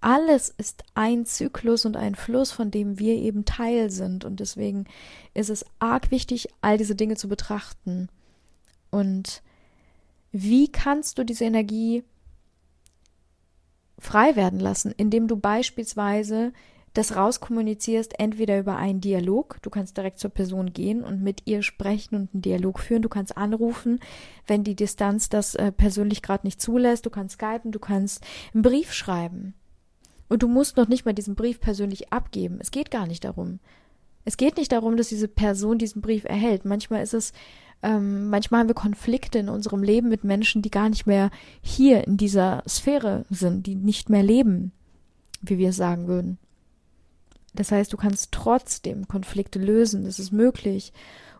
Alles 0.00 0.48
ist 0.56 0.84
ein 0.94 1.26
Zyklus 1.26 1.84
und 1.84 1.96
ein 1.98 2.14
Fluss, 2.14 2.50
von 2.50 2.70
dem 2.70 2.98
wir 2.98 3.16
eben 3.16 3.44
Teil 3.44 3.90
sind. 3.90 4.24
Und 4.24 4.40
deswegen 4.40 4.86
ist 5.34 5.50
es 5.50 5.66
arg 5.78 6.10
wichtig, 6.10 6.48
all 6.62 6.78
diese 6.78 6.94
Dinge 6.94 7.16
zu 7.16 7.28
betrachten. 7.28 8.08
Und 8.90 9.42
wie 10.32 10.70
kannst 10.70 11.18
du 11.18 11.24
diese 11.24 11.44
Energie 11.44 12.04
frei 13.98 14.36
werden 14.36 14.60
lassen, 14.60 14.92
indem 14.96 15.28
du 15.28 15.36
beispielsweise 15.36 16.52
das 16.94 17.14
rauskommunizierst, 17.14 18.18
entweder 18.18 18.58
über 18.58 18.76
einen 18.76 19.00
Dialog, 19.00 19.58
du 19.62 19.70
kannst 19.70 19.96
direkt 19.96 20.18
zur 20.18 20.30
Person 20.30 20.72
gehen 20.72 21.04
und 21.04 21.22
mit 21.22 21.42
ihr 21.44 21.62
sprechen 21.62 22.16
und 22.16 22.34
einen 22.34 22.42
Dialog 22.42 22.80
führen, 22.80 23.02
du 23.02 23.08
kannst 23.08 23.36
anrufen, 23.36 24.00
wenn 24.46 24.64
die 24.64 24.74
Distanz 24.74 25.28
das 25.28 25.54
äh, 25.54 25.70
persönlich 25.70 26.20
gerade 26.20 26.46
nicht 26.46 26.60
zulässt, 26.60 27.06
du 27.06 27.10
kannst 27.10 27.34
skypen, 27.34 27.70
du 27.70 27.78
kannst 27.78 28.24
einen 28.52 28.62
Brief 28.62 28.92
schreiben. 28.92 29.54
Und 30.28 30.42
du 30.42 30.48
musst 30.48 30.76
noch 30.76 30.88
nicht 30.88 31.04
mal 31.04 31.12
diesen 31.12 31.34
Brief 31.34 31.60
persönlich 31.60 32.12
abgeben. 32.12 32.58
Es 32.60 32.70
geht 32.70 32.90
gar 32.90 33.06
nicht 33.06 33.24
darum. 33.24 33.60
Es 34.24 34.36
geht 34.36 34.56
nicht 34.56 34.70
darum, 34.72 34.96
dass 34.96 35.08
diese 35.08 35.28
Person 35.28 35.78
diesen 35.78 36.02
Brief 36.02 36.24
erhält. 36.24 36.64
Manchmal 36.64 37.02
ist 37.02 37.14
es, 37.14 37.32
ähm, 37.82 38.28
manchmal 38.28 38.60
haben 38.60 38.68
wir 38.68 38.74
Konflikte 38.74 39.38
in 39.38 39.48
unserem 39.48 39.82
Leben 39.82 40.08
mit 40.08 40.24
Menschen, 40.24 40.62
die 40.62 40.70
gar 40.70 40.88
nicht 40.88 41.06
mehr 41.06 41.30
hier 41.62 42.06
in 42.06 42.16
dieser 42.16 42.62
Sphäre 42.68 43.24
sind, 43.30 43.66
die 43.66 43.74
nicht 43.74 44.10
mehr 44.10 44.22
leben, 44.22 44.72
wie 45.40 45.58
wir 45.58 45.70
es 45.70 45.76
sagen 45.76 46.06
würden. 46.06 46.38
Das 47.54 47.72
heißt, 47.72 47.92
du 47.92 47.96
kannst 47.96 48.32
trotzdem 48.32 49.08
Konflikte 49.08 49.58
lösen. 49.58 50.04
Das 50.04 50.18
ist 50.18 50.32
möglich. 50.32 50.92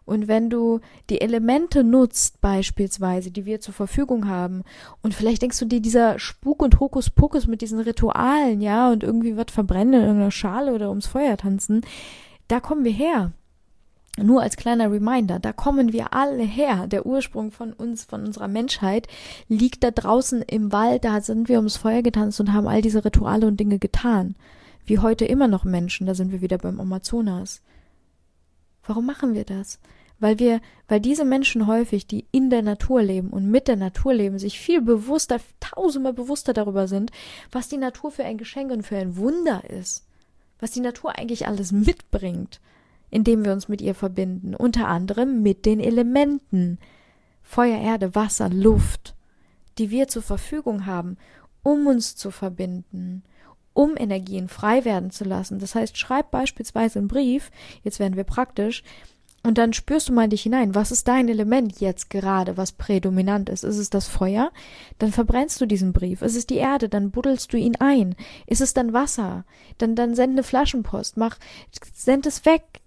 Und 0.05 0.27
wenn 0.27 0.51
du 0.51 0.81
die 1.09 1.21
Elemente 1.21 1.85
nutzt, 1.85 2.41
beispielsweise, 2.41 3.31
die 3.31 3.45
wir 3.45 3.61
zur 3.61 3.75
Verfügung 3.75 4.27
haben, 4.27 4.65
und 5.03 5.15
vielleicht 5.15 5.43
denkst 5.43 5.59
du 5.61 5.67
dir, 5.67 5.81
dieser 5.81 6.19
Spuk 6.19 6.63
und 6.63 6.81
Hokuspokus 6.81 7.47
mit 7.47 7.61
diesen 7.61 7.79
Ritualen, 7.79 8.61
ja, 8.61 8.91
und 8.91 9.05
irgendwie 9.05 9.37
wird 9.37 9.53
verbrennen 9.53 9.95
in 9.95 10.01
irgendeiner 10.01 10.33
Schale 10.33 10.75
oder 10.75 10.89
ums 10.89 11.07
Feuer 11.07 11.37
tanzen, 11.37 11.83
da 12.49 12.59
kommen 12.59 12.85
wir 12.85 12.93
her. 12.93 13.33
Nur 14.23 14.43
als 14.43 14.57
kleiner 14.57 14.91
Reminder, 14.91 15.39
da 15.39 15.53
kommen 15.53 15.93
wir 15.93 16.13
alle 16.13 16.43
her. 16.43 16.87
Der 16.87 17.07
Ursprung 17.07 17.51
von 17.51 17.73
uns, 17.73 18.05
von 18.05 18.25
unserer 18.25 18.49
Menschheit, 18.49 19.09
liegt 19.49 19.83
da 19.83 19.91
draußen 19.91 20.43
im 20.43 20.73
Wald, 20.73 21.05
da 21.05 21.21
sind 21.21 21.49
wir 21.49 21.57
ums 21.57 21.77
Feuer 21.77 22.03
getanzt 22.03 22.41
und 22.41 22.53
haben 22.53 22.67
all 22.67 22.83
diese 22.83 23.05
Rituale 23.05 23.47
und 23.47 23.59
Dinge 23.59 23.79
getan. 23.79 24.35
Wie 24.85 24.99
heute 24.99 25.25
immer 25.25 25.49
noch 25.49 25.65
Menschen, 25.65 26.07
da 26.07 26.15
sind 26.15 26.33
wir 26.33 26.41
wieder 26.41 26.59
beim 26.59 26.81
Amazonas. 26.81 27.63
Warum 28.83 29.07
machen 29.07 29.35
wir 29.35 29.45
das? 29.45 29.79
weil 30.21 30.39
wir, 30.39 30.61
weil 30.87 31.01
diese 31.01 31.25
Menschen 31.25 31.67
häufig, 31.67 32.07
die 32.07 32.27
in 32.31 32.51
der 32.51 32.63
Natur 32.63 33.03
leben 33.03 33.31
und 33.31 33.51
mit 33.51 33.67
der 33.67 33.77
Natur 33.77 34.15
leben, 34.15 34.39
sich 34.39 34.61
viel 34.61 34.83
bewusster, 34.83 35.41
tausendmal 35.59 36.13
bewusster 36.13 36.53
darüber 36.53 36.87
sind, 36.87 37.11
was 37.51 37.69
die 37.69 37.79
Natur 37.79 38.13
für 38.13 38.25
ein 38.25 38.39
Geschenk 38.39 38.71
und 38.71 38.83
für 38.83 38.99
ein 38.99 39.17
Wunder 39.17 39.63
ist, 39.69 40.07
was 40.61 40.71
die 40.71 40.81
Natur 40.81 41.19
eigentlich 41.19 41.47
alles 41.47 41.73
mitbringt, 41.73 42.61
indem 43.11 43.45
wir 43.45 43.53
uns 43.53 43.69
mit 43.69 43.81
ihr 43.81 43.95
verbinden, 43.95 44.55
unter 44.55 44.89
anderem 44.89 45.43
mit 45.43 45.67
den 45.67 45.81
Elementen 45.81 46.79
Feuer, 47.43 47.79
Erde, 47.79 48.15
Wasser, 48.15 48.49
Luft, 48.49 49.15
die 49.79 49.91
wir 49.91 50.09
zur 50.09 50.23
Verfügung 50.23 50.87
haben, 50.87 51.17
um 51.63 51.87
uns 51.87 52.17
zu 52.17 52.31
verbinden, 52.31 53.23
um 53.73 53.97
Energien 53.97 54.49
frei 54.49 54.85
werden 54.85 55.11
zu 55.11 55.25
lassen. 55.25 55.59
Das 55.59 55.75
heißt, 55.75 55.99
schreib 55.99 56.31
beispielsweise 56.31 56.99
einen 56.99 57.09
Brief, 57.09 57.51
jetzt 57.83 57.99
werden 57.99 58.17
wir 58.17 58.25
praktisch, 58.25 58.83
und 59.43 59.57
dann 59.57 59.73
spürst 59.73 60.11
du 60.11 60.13
mal 60.13 60.29
dich 60.29 60.43
hinein, 60.43 60.75
was 60.75 60.93
ist 60.93 61.09
dein 61.09 61.29
Element 61.29 61.81
jetzt 61.81 62.11
gerade, 62.11 62.59
was 62.59 62.73
prädominant 62.73 63.49
ist? 63.49 63.65
Ist 63.65 63.79
es 63.79 63.89
das 63.89 64.07
Feuer? 64.07 64.53
Dann 64.99 65.13
verbrennst 65.13 65.59
du 65.61 65.67
diesen 65.67 65.95
Brief. 65.95 66.21
Ist 66.21 66.37
es 66.37 66.47
die 66.47 66.57
Erde? 66.57 66.91
Dann 66.91 67.11
buddelst 67.11 67.51
du 67.53 67.57
ihn 67.57 67.77
ein. 67.77 68.17
Ist 68.47 68.61
es 68.61 68.75
dann 68.75 68.93
Wasser? 68.93 69.47
Dann, 69.79 69.95
dann 69.95 70.15
sende 70.15 70.43
Flaschenpost. 70.43 71.17
Mach, 71.17 71.39
send 71.95 72.27
es 72.27 72.45
weg. 72.45 72.80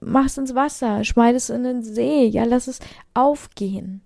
Mach 0.00 0.26
es 0.26 0.38
ins 0.38 0.54
Wasser. 0.54 1.04
Schmeid 1.04 1.34
es 1.34 1.50
in 1.50 1.64
den 1.64 1.82
See. 1.82 2.26
Ja, 2.26 2.44
lass 2.44 2.66
es 2.66 2.80
aufgehen. 3.14 4.02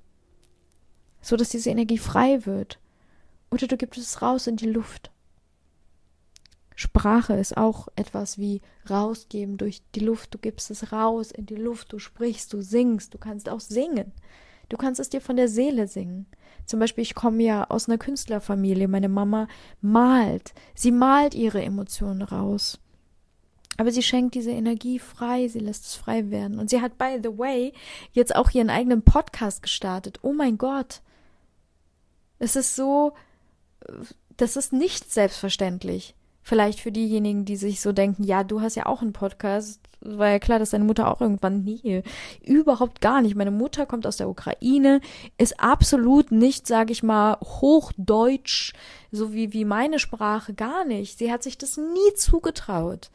So 1.21 1.37
dass 1.37 1.51
diese 1.51 1.71
Energie 1.71 1.99
frei 1.99 2.47
wird. 2.47 2.79
Oder 3.51 3.67
du 3.67 3.77
gibst 3.77 3.99
es 3.99 4.23
raus 4.23 4.47
in 4.47 4.57
die 4.57 4.71
Luft. 4.71 5.11
Sprache 6.77 7.35
ist 7.35 7.59
auch 7.59 7.89
etwas 7.97 8.39
wie 8.39 8.63
rausgeben 8.89 9.59
durch 9.59 9.83
die 9.95 10.01
Luft. 10.01 10.33
Du 10.33 10.39
gibst 10.39 10.71
es 10.71 10.93
raus 10.93 11.31
in 11.31 11.45
die 11.45 11.57
Luft, 11.57 11.93
du 11.93 11.99
sprichst, 11.99 12.53
du 12.55 12.63
singst, 12.63 13.13
du 13.13 13.19
kannst 13.19 13.51
auch 13.51 13.61
singen. 13.61 14.13
Du 14.71 14.79
kannst 14.79 14.99
es 14.99 15.11
dir 15.11 15.21
von 15.21 15.37
der 15.37 15.49
Seele 15.49 15.89
singen. 15.89 16.27
Zum 16.65 16.81
Beispiel, 16.81 17.03
ich 17.03 17.15
komme 17.15 17.43
ja 17.43 17.65
aus 17.69 17.89
einer 17.89 17.99
Künstlerfamilie. 17.99 18.89
Meine 18.89 19.09
Mama 19.09 19.49
malt. 19.83 20.55
Sie 20.75 20.93
malt 20.93 21.35
ihre 21.35 21.61
Emotionen 21.61 22.23
raus. 22.23 22.79
Aber 23.81 23.93
sie 23.93 24.03
schenkt 24.03 24.35
diese 24.35 24.51
Energie 24.51 24.99
frei, 24.99 25.49
sie 25.49 25.59
lässt 25.59 25.87
es 25.87 25.95
frei 25.95 26.31
werden. 26.31 26.59
Und 26.59 26.69
sie 26.69 26.83
hat, 26.83 26.99
by 26.99 27.19
the 27.23 27.39
way, 27.39 27.73
jetzt 28.13 28.37
auch 28.37 28.51
ihren 28.51 28.69
eigenen 28.69 29.01
Podcast 29.01 29.63
gestartet. 29.63 30.19
Oh 30.21 30.35
mein 30.35 30.59
Gott. 30.59 31.01
Es 32.39 32.57
ist 32.57 32.77
so, 32.77 33.15
das 34.37 34.57
ist 34.57 34.75
nicht 34.75 35.11
selbstverständlich. 35.11 36.15
Vielleicht 36.43 36.81
für 36.81 36.93
diejenigen, 36.93 37.47
die 37.47 37.57
sich 37.57 37.81
so 37.81 37.93
denken, 37.93 38.23
ja, 38.23 38.45
du 38.45 38.61
hast 38.61 38.75
ja 38.75 38.85
auch 38.85 39.01
einen 39.01 39.15
Podcast, 39.15 39.81
war 40.03 40.29
ja 40.29 40.39
klar, 40.39 40.59
dass 40.59 40.71
deine 40.71 40.85
Mutter 40.85 41.11
auch 41.11 41.23
irgendwann 41.23 41.65
nie. 41.65 42.03
Überhaupt 42.45 43.01
gar 43.01 43.23
nicht. 43.23 43.35
Meine 43.35 43.51
Mutter 43.51 43.87
kommt 43.87 44.07
aus 44.07 44.19
der 44.19 44.29
Ukraine, 44.29 45.01
ist 45.39 45.59
absolut 45.59 46.33
nicht, 46.33 46.67
sage 46.67 46.93
ich 46.93 47.03
mal, 47.03 47.39
hochdeutsch, 47.43 48.75
so 49.11 49.33
wie, 49.33 49.55
wie 49.55 49.65
meine 49.65 49.99
Sprache, 49.99 50.53
gar 50.53 50.85
nicht. 50.85 51.17
Sie 51.17 51.33
hat 51.33 51.43
sich 51.43 51.57
das 51.57 51.79
nie 51.79 52.15
zugetraut. 52.15 53.11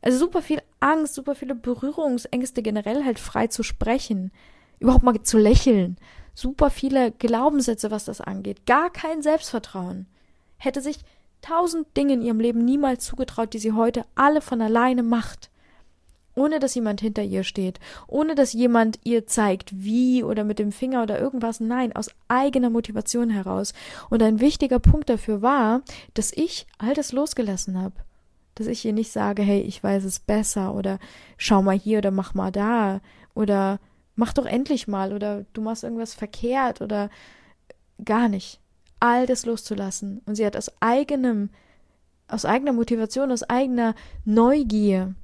Also 0.00 0.18
super 0.18 0.42
viel 0.42 0.62
Angst, 0.80 1.14
super 1.14 1.34
viele 1.34 1.54
Berührungsängste 1.54 2.62
generell 2.62 3.04
halt 3.04 3.18
frei 3.18 3.48
zu 3.48 3.62
sprechen, 3.62 4.30
überhaupt 4.78 5.04
mal 5.04 5.20
zu 5.22 5.38
lächeln. 5.38 5.96
Super 6.34 6.70
viele 6.70 7.10
Glaubenssätze, 7.12 7.90
was 7.90 8.04
das 8.04 8.20
angeht. 8.20 8.64
Gar 8.64 8.90
kein 8.90 9.22
Selbstvertrauen. 9.22 10.06
Hätte 10.56 10.80
sich 10.80 10.98
tausend 11.40 11.96
Dinge 11.96 12.14
in 12.14 12.22
ihrem 12.22 12.40
Leben 12.40 12.64
niemals 12.64 13.04
zugetraut, 13.04 13.52
die 13.54 13.58
sie 13.58 13.72
heute 13.72 14.04
alle 14.14 14.40
von 14.40 14.62
alleine 14.62 15.02
macht 15.02 15.50
ohne 16.38 16.60
dass 16.60 16.74
jemand 16.74 17.00
hinter 17.00 17.22
ihr 17.22 17.44
steht, 17.44 17.80
ohne 18.06 18.34
dass 18.34 18.52
jemand 18.52 19.00
ihr 19.04 19.26
zeigt, 19.26 19.84
wie 19.84 20.22
oder 20.22 20.44
mit 20.44 20.58
dem 20.58 20.72
Finger 20.72 21.02
oder 21.02 21.18
irgendwas, 21.18 21.60
nein, 21.60 21.94
aus 21.94 22.10
eigener 22.28 22.70
Motivation 22.70 23.28
heraus. 23.28 23.74
Und 24.08 24.22
ein 24.22 24.40
wichtiger 24.40 24.78
Punkt 24.78 25.10
dafür 25.10 25.42
war, 25.42 25.82
dass 26.14 26.32
ich 26.32 26.66
all 26.78 26.94
das 26.94 27.12
losgelassen 27.12 27.80
habe. 27.80 27.94
Dass 28.58 28.66
ich 28.66 28.84
ihr 28.84 28.92
nicht 28.92 29.12
sage, 29.12 29.42
hey, 29.42 29.60
ich 29.60 29.82
weiß 29.82 30.04
es 30.04 30.18
besser 30.18 30.74
oder 30.74 30.98
schau 31.36 31.62
mal 31.62 31.78
hier 31.78 31.98
oder 31.98 32.10
mach 32.10 32.34
mal 32.34 32.50
da 32.50 33.00
oder 33.34 33.78
mach 34.16 34.32
doch 34.32 34.46
endlich 34.46 34.88
mal 34.88 35.12
oder 35.12 35.44
du 35.52 35.62
machst 35.62 35.84
irgendwas 35.84 36.14
verkehrt 36.14 36.80
oder 36.80 37.08
gar 38.04 38.28
nicht. 38.28 38.60
All 38.98 39.26
das 39.26 39.46
loszulassen. 39.46 40.22
Und 40.26 40.34
sie 40.34 40.44
hat 40.44 40.56
aus 40.56 40.72
eigenem, 40.80 41.50
aus 42.26 42.44
eigener 42.44 42.72
Motivation, 42.72 43.30
aus 43.30 43.44
eigener 43.44 43.94
Neugier 44.24 45.14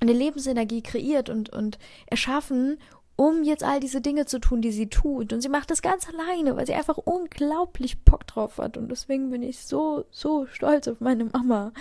eine 0.00 0.12
Lebensenergie 0.12 0.82
kreiert 0.82 1.28
und, 1.30 1.50
und 1.50 1.78
erschaffen, 2.06 2.78
um 3.14 3.42
jetzt 3.42 3.64
all 3.64 3.80
diese 3.80 4.00
Dinge 4.00 4.26
zu 4.26 4.38
tun, 4.38 4.62
die 4.62 4.70
sie 4.70 4.88
tut. 4.88 5.32
Und 5.32 5.40
sie 5.40 5.48
macht 5.48 5.70
das 5.70 5.82
ganz 5.82 6.08
alleine, 6.08 6.56
weil 6.56 6.66
sie 6.66 6.74
einfach 6.74 6.98
unglaublich 6.98 8.04
Bock 8.04 8.26
drauf 8.26 8.58
hat. 8.58 8.76
Und 8.76 8.90
deswegen 8.90 9.30
bin 9.30 9.42
ich 9.42 9.58
so, 9.58 10.04
so 10.10 10.46
stolz 10.46 10.86
auf 10.86 11.00
meine 11.00 11.24
Mama. 11.24 11.72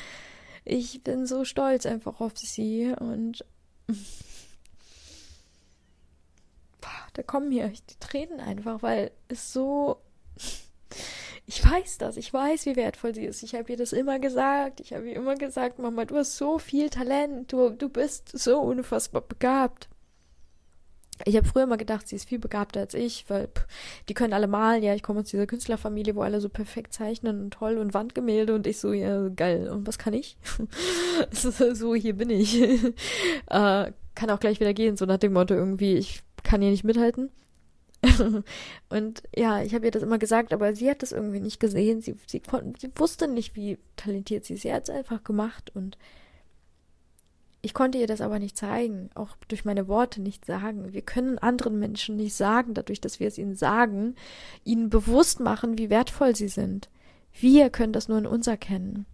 Ich 0.70 1.02
bin 1.02 1.26
so 1.26 1.46
stolz 1.46 1.86
einfach 1.86 2.20
auf 2.20 2.34
sie 2.36 2.94
und 3.00 3.46
da 7.14 7.24
kommen 7.24 7.48
mir 7.50 7.70
die 7.70 8.00
Tränen 8.00 8.42
einfach, 8.42 8.82
weil 8.82 9.12
es 9.30 9.54
so 9.54 10.02
ich 11.50 11.64
weiß 11.64 11.98
das, 12.00 12.18
ich 12.18 12.34
weiß, 12.34 12.66
wie 12.66 12.76
wertvoll 12.76 13.16
sie 13.16 13.24
ist. 13.24 13.42
Ich 13.42 13.56
habe 13.56 13.72
ihr 13.72 13.78
das 13.78 13.94
immer 13.94 14.20
gesagt. 14.20 14.82
Ich 14.82 14.94
habe 14.94 15.10
ihr 15.10 15.16
immer 15.16 15.36
gesagt, 15.36 15.80
Mama, 15.80 16.04
du 16.04 16.18
hast 16.18 16.36
so 16.36 16.60
viel 16.60 16.90
Talent, 16.90 17.54
du, 17.54 17.70
du 17.70 17.88
bist 17.88 18.38
so 18.38 18.60
unfassbar 18.60 19.22
begabt. 19.22 19.88
Ich 21.26 21.36
habe 21.36 21.48
früher 21.48 21.64
immer 21.64 21.78
gedacht, 21.78 22.08
sie 22.08 22.16
ist 22.16 22.30
viel 22.30 22.40
begabter 22.40 22.82
als 22.82 22.94
ich, 22.94 23.26
weil 23.28 23.48
pff, 23.48 23.66
die 24.10 24.14
können 24.14 24.34
alle 24.34 24.48
malen. 24.48 24.84
Ja, 24.84 24.94
ich 24.94 25.04
komme 25.04 25.22
aus 25.22 25.30
dieser 25.30 25.48
Künstlerfamilie, 25.48 26.16
wo 26.16 26.22
alle 26.22 26.42
so 26.42 26.50
perfekt 26.50 26.94
zeichnen 26.94 27.42
und 27.42 27.52
toll 27.52 27.78
und 27.78 27.94
Wandgemälde 27.94 28.54
und 28.54 28.68
ich 28.68 28.80
so, 28.80 28.94
ja, 28.94 29.30
geil. 29.30 29.70
Und 29.70 29.88
was 29.88 29.98
kann 29.98 30.14
ich? 30.14 30.38
so, 31.32 31.96
hier 31.96 32.16
bin 32.16 32.30
ich. 32.30 32.62
äh, 32.62 33.92
kann 34.16 34.30
auch 34.30 34.40
gleich 34.40 34.60
wieder 34.60 34.74
gehen, 34.74 34.98
so 34.98 35.06
nach 35.06 35.18
dem 35.18 35.34
Motto 35.34 35.54
irgendwie, 35.54 35.96
ich 35.96 36.24
kann 36.44 36.62
hier 36.62 36.72
nicht 36.72 36.84
mithalten. 36.84 37.30
und 38.90 39.24
ja, 39.36 39.62
ich 39.64 39.74
habe 39.74 39.86
ihr 39.86 39.92
das 39.92 40.04
immer 40.04 40.20
gesagt, 40.20 40.54
aber 40.54 40.76
sie 40.76 40.90
hat 40.90 41.02
das 41.02 41.12
irgendwie 41.12 41.40
nicht 41.40 41.60
gesehen. 41.60 42.02
Sie, 42.02 42.16
sie, 42.28 42.42
sie 42.78 42.92
wusste 42.96 43.28
nicht, 43.28 43.56
wie 43.56 43.80
talentiert 43.96 44.46
sie 44.46 44.54
ist. 44.54 44.62
Sie 44.62 44.74
hat 44.74 44.84
es 44.84 44.90
einfach 44.90 45.24
gemacht 45.24 45.72
und 45.74 45.98
ich 47.62 47.74
konnte 47.74 47.98
ihr 47.98 48.08
das 48.08 48.22
aber 48.22 48.40
nicht 48.40 48.56
zeigen, 48.56 49.10
auch 49.16 49.36
durch 49.48 49.66
meine 49.66 49.88
Worte 49.88 50.22
nicht 50.22 50.46
sagen. 50.46 50.94
Wir 50.94 51.02
können 51.02 51.40
anderen 51.40 51.80
Menschen 51.80 52.16
nicht 52.16 52.36
sagen, 52.36 52.74
dadurch, 52.74 53.02
dass 53.02 53.20
wir 53.20 53.28
es 53.28 53.38
ihnen 53.38 53.56
sagen, 53.56 54.16
ihnen 54.64 54.90
bewusst 54.90 55.40
machen, 55.40 55.78
wie 55.78 55.90
wertvoll 55.90 56.36
sie 56.36 56.50
sind. 56.50 56.90
Wir 57.34 57.70
können 57.70 57.94
das 57.94 58.08
nur 58.08 58.18
in 58.18 58.28
uns 58.28 58.48
erkennen. 58.48 59.06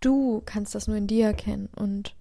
Du 0.00 0.42
kannst 0.44 0.74
das 0.74 0.88
nur 0.88 0.96
in 0.96 1.06
dir 1.06 1.26
erkennen 1.26 1.68
und 1.76 2.14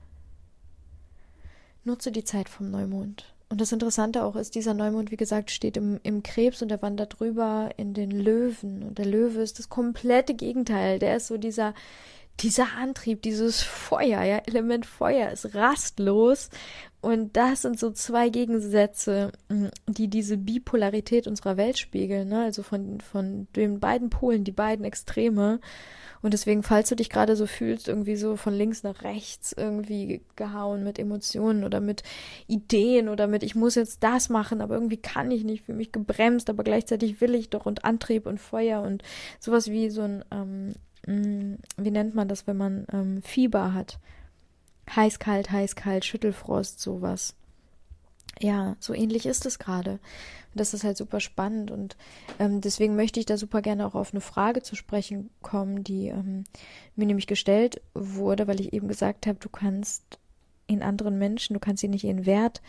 nutze 1.83 2.11
die 2.11 2.23
Zeit 2.23 2.47
vom 2.47 2.69
Neumond. 2.69 3.33
Und 3.49 3.59
das 3.59 3.73
Interessante 3.73 4.23
auch 4.23 4.37
ist, 4.37 4.55
dieser 4.55 4.73
Neumond, 4.73 5.11
wie 5.11 5.17
gesagt, 5.17 5.51
steht 5.51 5.75
im, 5.75 5.99
im 6.03 6.23
Krebs 6.23 6.61
und 6.61 6.71
er 6.71 6.81
wandert 6.81 7.19
drüber 7.19 7.71
in 7.75 7.93
den 7.93 8.11
Löwen. 8.11 8.83
Und 8.83 8.97
der 8.97 9.05
Löwe 9.05 9.41
ist 9.41 9.59
das 9.59 9.67
komplette 9.67 10.35
Gegenteil. 10.35 10.99
Der 10.99 11.17
ist 11.17 11.27
so 11.27 11.37
dieser, 11.37 11.73
dieser 12.41 12.75
Antrieb, 12.77 13.21
dieses 13.21 13.61
Feuer, 13.61 14.23
ja, 14.23 14.37
Element 14.45 14.85
Feuer 14.85 15.31
ist 15.31 15.53
rastlos. 15.55 16.49
Und 17.01 17.35
das 17.35 17.63
sind 17.63 17.79
so 17.79 17.89
zwei 17.91 18.29
Gegensätze, 18.29 19.31
mm, 19.49 19.67
die 19.87 20.07
diese 20.07 20.37
Bipolarität 20.37 21.25
unserer 21.27 21.57
Welt 21.57 21.79
spiegeln, 21.79 22.29
ne? 22.29 22.43
Also 22.43 22.61
von, 22.61 23.01
von 23.01 23.47
den 23.55 23.79
beiden 23.79 24.11
Polen, 24.11 24.43
die 24.43 24.51
beiden 24.51 24.85
Extreme. 24.85 25.59
Und 26.21 26.33
deswegen, 26.33 26.61
falls 26.61 26.89
du 26.89 26.95
dich 26.95 27.09
gerade 27.09 27.35
so 27.35 27.47
fühlst, 27.47 27.87
irgendwie 27.87 28.15
so 28.15 28.35
von 28.35 28.53
links 28.53 28.83
nach 28.83 29.01
rechts 29.01 29.53
irgendwie 29.57 30.21
gehauen 30.35 30.83
mit 30.83 30.99
Emotionen 30.99 31.63
oder 31.63 31.79
mit 31.79 32.03
Ideen 32.45 33.09
oder 33.09 33.25
mit, 33.25 33.41
ich 33.41 33.55
muss 33.55 33.73
jetzt 33.73 34.03
das 34.03 34.29
machen, 34.29 34.61
aber 34.61 34.75
irgendwie 34.75 34.97
kann 34.97 35.31
ich 35.31 35.43
nicht, 35.43 35.65
für 35.65 35.73
mich 35.73 35.91
gebremst, 35.91 36.51
aber 36.51 36.63
gleichzeitig 36.63 37.21
will 37.21 37.33
ich 37.33 37.49
doch 37.49 37.65
und 37.65 37.83
Antrieb 37.85 38.27
und 38.27 38.39
Feuer 38.39 38.83
und 38.83 39.01
sowas 39.39 39.71
wie 39.71 39.89
so 39.89 40.03
ein, 40.03 40.23
ähm, 40.31 40.73
wie 41.05 41.91
nennt 41.91 42.15
man 42.15 42.27
das, 42.27 42.47
wenn 42.47 42.57
man 42.57 42.85
ähm, 42.91 43.21
Fieber 43.21 43.73
hat? 43.73 43.99
Heiß, 44.95 45.19
kalt, 45.19 45.51
heiß, 45.51 45.75
kalt, 45.75 46.05
Schüttelfrost, 46.05 46.79
sowas. 46.79 47.35
Ja, 48.39 48.75
so 48.79 48.93
ähnlich 48.93 49.25
ist 49.25 49.45
es 49.45 49.59
gerade. 49.59 49.99
Das 50.53 50.73
ist 50.73 50.83
halt 50.83 50.97
super 50.97 51.19
spannend 51.19 51.71
und 51.71 51.95
ähm, 52.39 52.59
deswegen 52.59 52.95
möchte 52.95 53.19
ich 53.19 53.25
da 53.25 53.37
super 53.37 53.61
gerne 53.61 53.85
auch 53.85 53.95
auf 53.95 54.13
eine 54.13 54.21
Frage 54.21 54.63
zu 54.63 54.75
sprechen 54.75 55.29
kommen, 55.41 55.83
die 55.83 56.07
ähm, 56.07 56.43
mir 56.95 57.05
nämlich 57.05 57.27
gestellt 57.27 57.81
wurde, 57.93 58.47
weil 58.47 58.59
ich 58.59 58.73
eben 58.73 58.87
gesagt 58.87 59.27
habe, 59.27 59.39
du 59.39 59.47
kannst 59.47 60.19
in 60.67 60.81
anderen 60.81 61.17
Menschen, 61.17 61.53
du 61.53 61.59
kannst 61.59 61.83
ihnen 61.83 61.93
nicht 61.93 62.03
ihren 62.03 62.25
Wert 62.25 62.61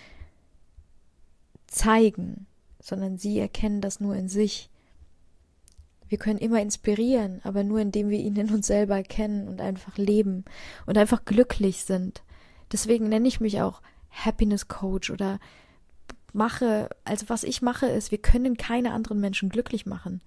zeigen, 1.67 2.47
sondern 2.81 3.17
sie 3.17 3.39
erkennen 3.39 3.81
das 3.81 3.99
nur 3.99 4.15
in 4.15 4.29
sich. 4.29 4.69
Wir 6.13 6.19
können 6.19 6.39
immer 6.39 6.61
inspirieren, 6.61 7.41
aber 7.43 7.65
nur 7.65 7.81
indem 7.81 8.11
wir 8.11 8.19
ihn 8.19 8.37
in 8.37 8.51
uns 8.51 8.67
selber 8.67 8.97
erkennen 8.97 9.49
und 9.49 9.63
einfach 9.63 9.97
leben 9.97 10.45
und 10.85 10.99
einfach 10.99 11.25
glücklich 11.25 11.85
sind. 11.85 12.23
Deswegen 12.71 13.09
nenne 13.09 13.27
ich 13.27 13.41
mich 13.41 13.63
auch 13.63 13.81
Happiness 14.11 14.69
Coach 14.69 15.09
oder 15.09 15.41
mache, 16.35 16.91
also 17.05 17.31
was 17.31 17.45
ich 17.45 17.63
mache, 17.63 17.87
ist, 17.87 18.11
wir 18.11 18.19
können 18.19 18.59
keine 18.59 18.93
anderen 18.93 19.21
Menschen 19.21 19.49
glücklich 19.49 19.87
machen. 19.87 20.21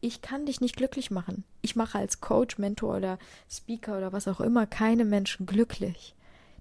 Ich 0.00 0.22
kann 0.22 0.46
dich 0.46 0.60
nicht 0.60 0.76
glücklich 0.76 1.10
machen. 1.10 1.42
Ich 1.60 1.74
mache 1.74 1.98
als 1.98 2.20
Coach, 2.20 2.58
Mentor 2.58 2.98
oder 2.98 3.18
Speaker 3.50 3.98
oder 3.98 4.12
was 4.12 4.28
auch 4.28 4.40
immer 4.40 4.68
keine 4.68 5.04
Menschen 5.04 5.46
glücklich. 5.46 6.14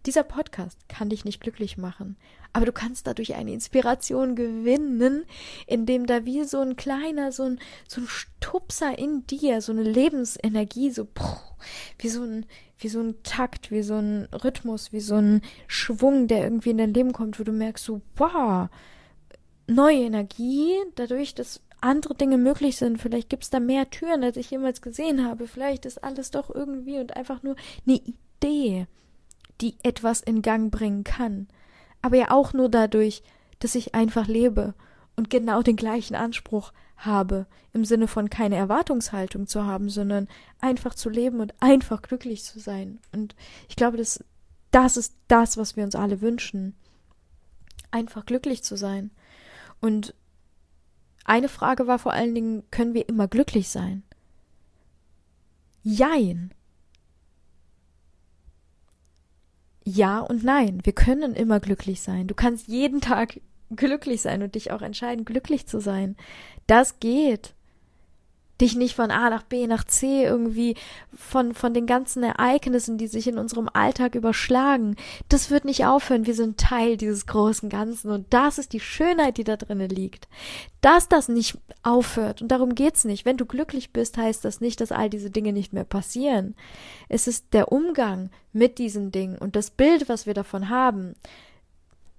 Dieser 0.05 0.23
Podcast 0.23 0.79
kann 0.89 1.09
dich 1.09 1.25
nicht 1.25 1.41
glücklich 1.41 1.77
machen, 1.77 2.17
aber 2.53 2.65
du 2.65 2.71
kannst 2.71 3.05
dadurch 3.05 3.35
eine 3.35 3.53
Inspiration 3.53 4.35
gewinnen, 4.35 5.25
indem 5.67 6.07
da 6.07 6.25
wie 6.25 6.43
so 6.43 6.59
ein 6.59 6.75
kleiner, 6.75 7.31
so 7.31 7.43
ein, 7.43 7.59
so 7.87 8.01
ein 8.01 8.07
Stupser 8.07 8.97
in 8.97 9.27
dir, 9.27 9.61
so 9.61 9.71
eine 9.71 9.83
Lebensenergie, 9.83 10.89
so 10.89 11.07
wie 11.99 12.09
so 12.09 12.23
ein, 12.23 12.47
wie 12.79 12.89
so 12.89 12.99
ein 12.99 13.21
Takt, 13.21 13.69
wie 13.69 13.83
so 13.83 13.95
ein 13.95 14.27
Rhythmus, 14.33 14.91
wie 14.91 15.01
so 15.01 15.15
ein 15.15 15.41
Schwung, 15.67 16.27
der 16.27 16.43
irgendwie 16.43 16.71
in 16.71 16.79
dein 16.79 16.93
Leben 16.93 17.13
kommt, 17.13 17.39
wo 17.39 17.43
du 17.43 17.51
merkst 17.51 17.85
so, 17.85 18.01
wow, 18.15 18.69
neue 19.67 20.01
Energie, 20.01 20.73
dadurch, 20.95 21.35
dass 21.35 21.61
andere 21.79 22.15
Dinge 22.15 22.37
möglich 22.37 22.77
sind. 22.77 22.99
Vielleicht 22.99 23.29
gibt 23.29 23.43
es 23.43 23.49
da 23.49 23.59
mehr 23.59 23.89
Türen, 23.89 24.23
als 24.23 24.37
ich 24.37 24.51
jemals 24.51 24.81
gesehen 24.81 25.25
habe. 25.25 25.47
Vielleicht 25.47 25.85
ist 25.85 26.03
alles 26.03 26.31
doch 26.31 26.53
irgendwie 26.53 26.99
und 26.99 27.15
einfach 27.15 27.43
nur 27.43 27.55
eine 27.87 27.97
Idee, 27.97 28.87
die 29.61 29.77
etwas 29.83 30.21
in 30.21 30.41
Gang 30.41 30.71
bringen 30.71 31.03
kann. 31.03 31.47
Aber 32.01 32.17
ja 32.17 32.31
auch 32.31 32.53
nur 32.53 32.69
dadurch, 32.69 33.23
dass 33.59 33.75
ich 33.75 33.93
einfach 33.93 34.27
lebe 34.27 34.73
und 35.15 35.29
genau 35.29 35.61
den 35.61 35.75
gleichen 35.75 36.15
Anspruch 36.15 36.73
habe, 36.97 37.47
im 37.73 37.85
Sinne 37.85 38.07
von 38.07 38.29
keine 38.29 38.55
Erwartungshaltung 38.55 39.47
zu 39.47 39.65
haben, 39.65 39.89
sondern 39.89 40.27
einfach 40.59 40.95
zu 40.95 41.09
leben 41.09 41.39
und 41.39 41.53
einfach 41.59 42.01
glücklich 42.01 42.43
zu 42.43 42.59
sein. 42.59 42.99
Und 43.11 43.35
ich 43.69 43.75
glaube, 43.75 43.97
das, 43.97 44.23
das 44.71 44.97
ist 44.97 45.15
das, 45.27 45.57
was 45.57 45.75
wir 45.75 45.83
uns 45.83 45.95
alle 45.95 46.21
wünschen. 46.21 46.75
Einfach 47.91 48.25
glücklich 48.25 48.63
zu 48.63 48.77
sein. 48.77 49.11
Und 49.79 50.13
eine 51.23 51.49
Frage 51.49 51.87
war 51.87 51.99
vor 51.99 52.13
allen 52.13 52.35
Dingen, 52.35 52.63
können 52.71 52.93
wir 52.93 53.07
immer 53.07 53.27
glücklich 53.27 53.69
sein? 53.69 54.03
Jein. 55.83 56.53
Ja 59.83 60.19
und 60.19 60.43
nein. 60.43 60.79
Wir 60.83 60.93
können 60.93 61.33
immer 61.33 61.59
glücklich 61.59 62.01
sein. 62.01 62.27
Du 62.27 62.35
kannst 62.35 62.67
jeden 62.67 63.01
Tag 63.01 63.39
glücklich 63.75 64.21
sein 64.21 64.43
und 64.43 64.55
dich 64.55 64.71
auch 64.71 64.81
entscheiden, 64.81 65.25
glücklich 65.25 65.67
zu 65.67 65.79
sein. 65.79 66.15
Das 66.67 66.99
geht. 66.99 67.53
Dich 68.61 68.75
nicht 68.75 68.95
von 68.95 69.11
A 69.11 69.29
nach 69.29 69.43
B 69.43 69.67
nach 69.67 69.83
C 69.83 70.23
irgendwie 70.23 70.75
von, 71.13 71.53
von 71.53 71.73
den 71.73 71.85
ganzen 71.85 72.23
Ereignissen, 72.23 72.97
die 72.97 73.07
sich 73.07 73.27
in 73.27 73.37
unserem 73.37 73.69
Alltag 73.73 74.15
überschlagen. 74.15 74.95
Das 75.29 75.49
wird 75.49 75.65
nicht 75.65 75.85
aufhören. 75.85 76.25
Wir 76.25 76.35
sind 76.35 76.59
Teil 76.59 76.97
dieses 76.97 77.25
großen 77.25 77.69
Ganzen 77.69 78.11
und 78.11 78.27
das 78.29 78.57
ist 78.57 78.73
die 78.73 78.79
Schönheit, 78.79 79.37
die 79.37 79.43
da 79.43 79.57
drinnen 79.57 79.89
liegt. 79.89 80.27
Dass 80.81 81.09
das 81.09 81.27
nicht 81.27 81.57
aufhört 81.83 82.41
und 82.41 82.49
darum 82.49 82.75
geht's 82.75 83.03
nicht. 83.03 83.25
Wenn 83.25 83.37
du 83.37 83.45
glücklich 83.45 83.91
bist, 83.91 84.17
heißt 84.17 84.45
das 84.45 84.61
nicht, 84.61 84.79
dass 84.81 84.91
all 84.91 85.09
diese 85.09 85.29
Dinge 85.29 85.53
nicht 85.53 85.73
mehr 85.73 85.83
passieren. 85.83 86.55
Es 87.09 87.27
ist 87.27 87.53
der 87.53 87.71
Umgang 87.71 88.29
mit 88.53 88.77
diesen 88.77 89.11
Dingen 89.11 89.37
und 89.37 89.55
das 89.55 89.71
Bild, 89.71 90.09
was 90.09 90.25
wir 90.25 90.33
davon 90.33 90.69
haben. 90.69 91.15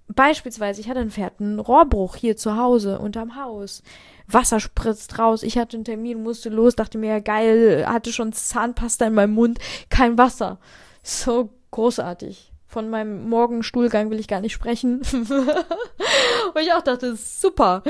Beispielsweise, 0.08 0.80
ich 0.80 0.88
hatte 0.88 1.00
einen 1.00 1.10
fetten 1.10 1.58
Rohrbruch 1.58 2.16
hier 2.16 2.36
zu 2.36 2.56
Hause 2.56 2.98
unterm 2.98 3.36
Haus. 3.36 3.82
Wasser 4.26 4.60
spritzt 4.60 5.18
raus. 5.18 5.42
Ich 5.42 5.58
hatte 5.58 5.76
einen 5.76 5.84
Termin, 5.84 6.22
musste 6.22 6.48
los, 6.48 6.76
dachte 6.76 6.98
mir, 6.98 7.20
geil, 7.20 7.84
hatte 7.86 8.12
schon 8.12 8.32
Zahnpasta 8.32 9.06
in 9.06 9.14
meinem 9.14 9.34
Mund, 9.34 9.58
kein 9.90 10.18
Wasser. 10.18 10.58
So 11.02 11.50
großartig. 11.70 12.52
Von 12.66 12.88
meinem 12.88 13.28
Morgenstuhlgang 13.28 14.10
will 14.10 14.20
ich 14.20 14.28
gar 14.28 14.40
nicht 14.40 14.52
sprechen. 14.52 15.02
und 15.12 16.60
ich 16.60 16.72
auch 16.72 16.82
dachte, 16.82 17.16
super. 17.16 17.82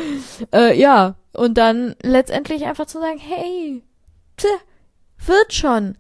Äh, 0.53 0.79
ja. 0.79 1.15
Und 1.33 1.57
dann 1.57 1.95
letztendlich 2.03 2.65
einfach 2.65 2.87
zu 2.87 3.01
sagen, 3.01 3.19
hey, 3.19 3.83
tch, 4.37 4.47
wird 5.27 5.53
schon. 5.53 5.97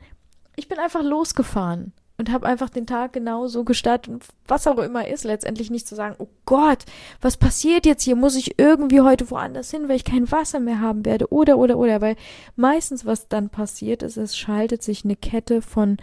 Ich 0.56 0.68
bin 0.68 0.78
einfach 0.78 1.02
losgefahren 1.02 1.92
und 2.22 2.30
habe 2.30 2.46
einfach 2.46 2.70
den 2.70 2.86
Tag 2.86 3.14
genau 3.14 3.48
so 3.48 3.64
gestartet, 3.64 4.22
was 4.46 4.68
auch 4.68 4.78
immer 4.78 5.08
ist, 5.08 5.24
letztendlich 5.24 5.72
nicht 5.72 5.88
zu 5.88 5.96
sagen, 5.96 6.14
oh 6.20 6.28
Gott, 6.46 6.84
was 7.20 7.36
passiert 7.36 7.84
jetzt 7.84 8.04
hier? 8.04 8.14
Muss 8.14 8.36
ich 8.36 8.60
irgendwie 8.60 9.00
heute 9.00 9.28
woanders 9.32 9.72
hin, 9.72 9.88
weil 9.88 9.96
ich 9.96 10.04
kein 10.04 10.30
Wasser 10.30 10.60
mehr 10.60 10.80
haben 10.80 11.04
werde? 11.04 11.32
Oder, 11.32 11.58
oder, 11.58 11.76
oder, 11.76 12.00
weil 12.00 12.14
meistens, 12.54 13.04
was 13.04 13.26
dann 13.26 13.48
passiert 13.48 14.04
ist, 14.04 14.16
es 14.16 14.36
schaltet 14.36 14.84
sich 14.84 15.04
eine 15.04 15.16
Kette 15.16 15.62
von 15.62 15.96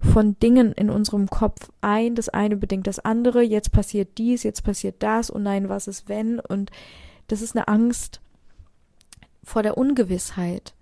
von 0.00 0.38
Dingen 0.38 0.72
in 0.72 0.90
unserem 0.90 1.28
Kopf 1.28 1.70
ein, 1.80 2.14
das 2.14 2.28
eine 2.28 2.56
bedingt 2.56 2.86
das 2.86 2.98
andere, 3.00 3.42
jetzt 3.42 3.72
passiert 3.72 4.18
dies, 4.18 4.42
jetzt 4.42 4.62
passiert 4.62 4.96
das, 4.98 5.30
und 5.30 5.42
nein, 5.42 5.70
was 5.70 5.88
ist 5.88 6.08
wenn? 6.10 6.38
Und 6.38 6.70
das 7.26 7.40
ist 7.40 7.56
eine 7.56 7.68
Angst 7.68 8.20
vor 9.42 9.62
der 9.62 9.78
Ungewissheit. 9.78 10.74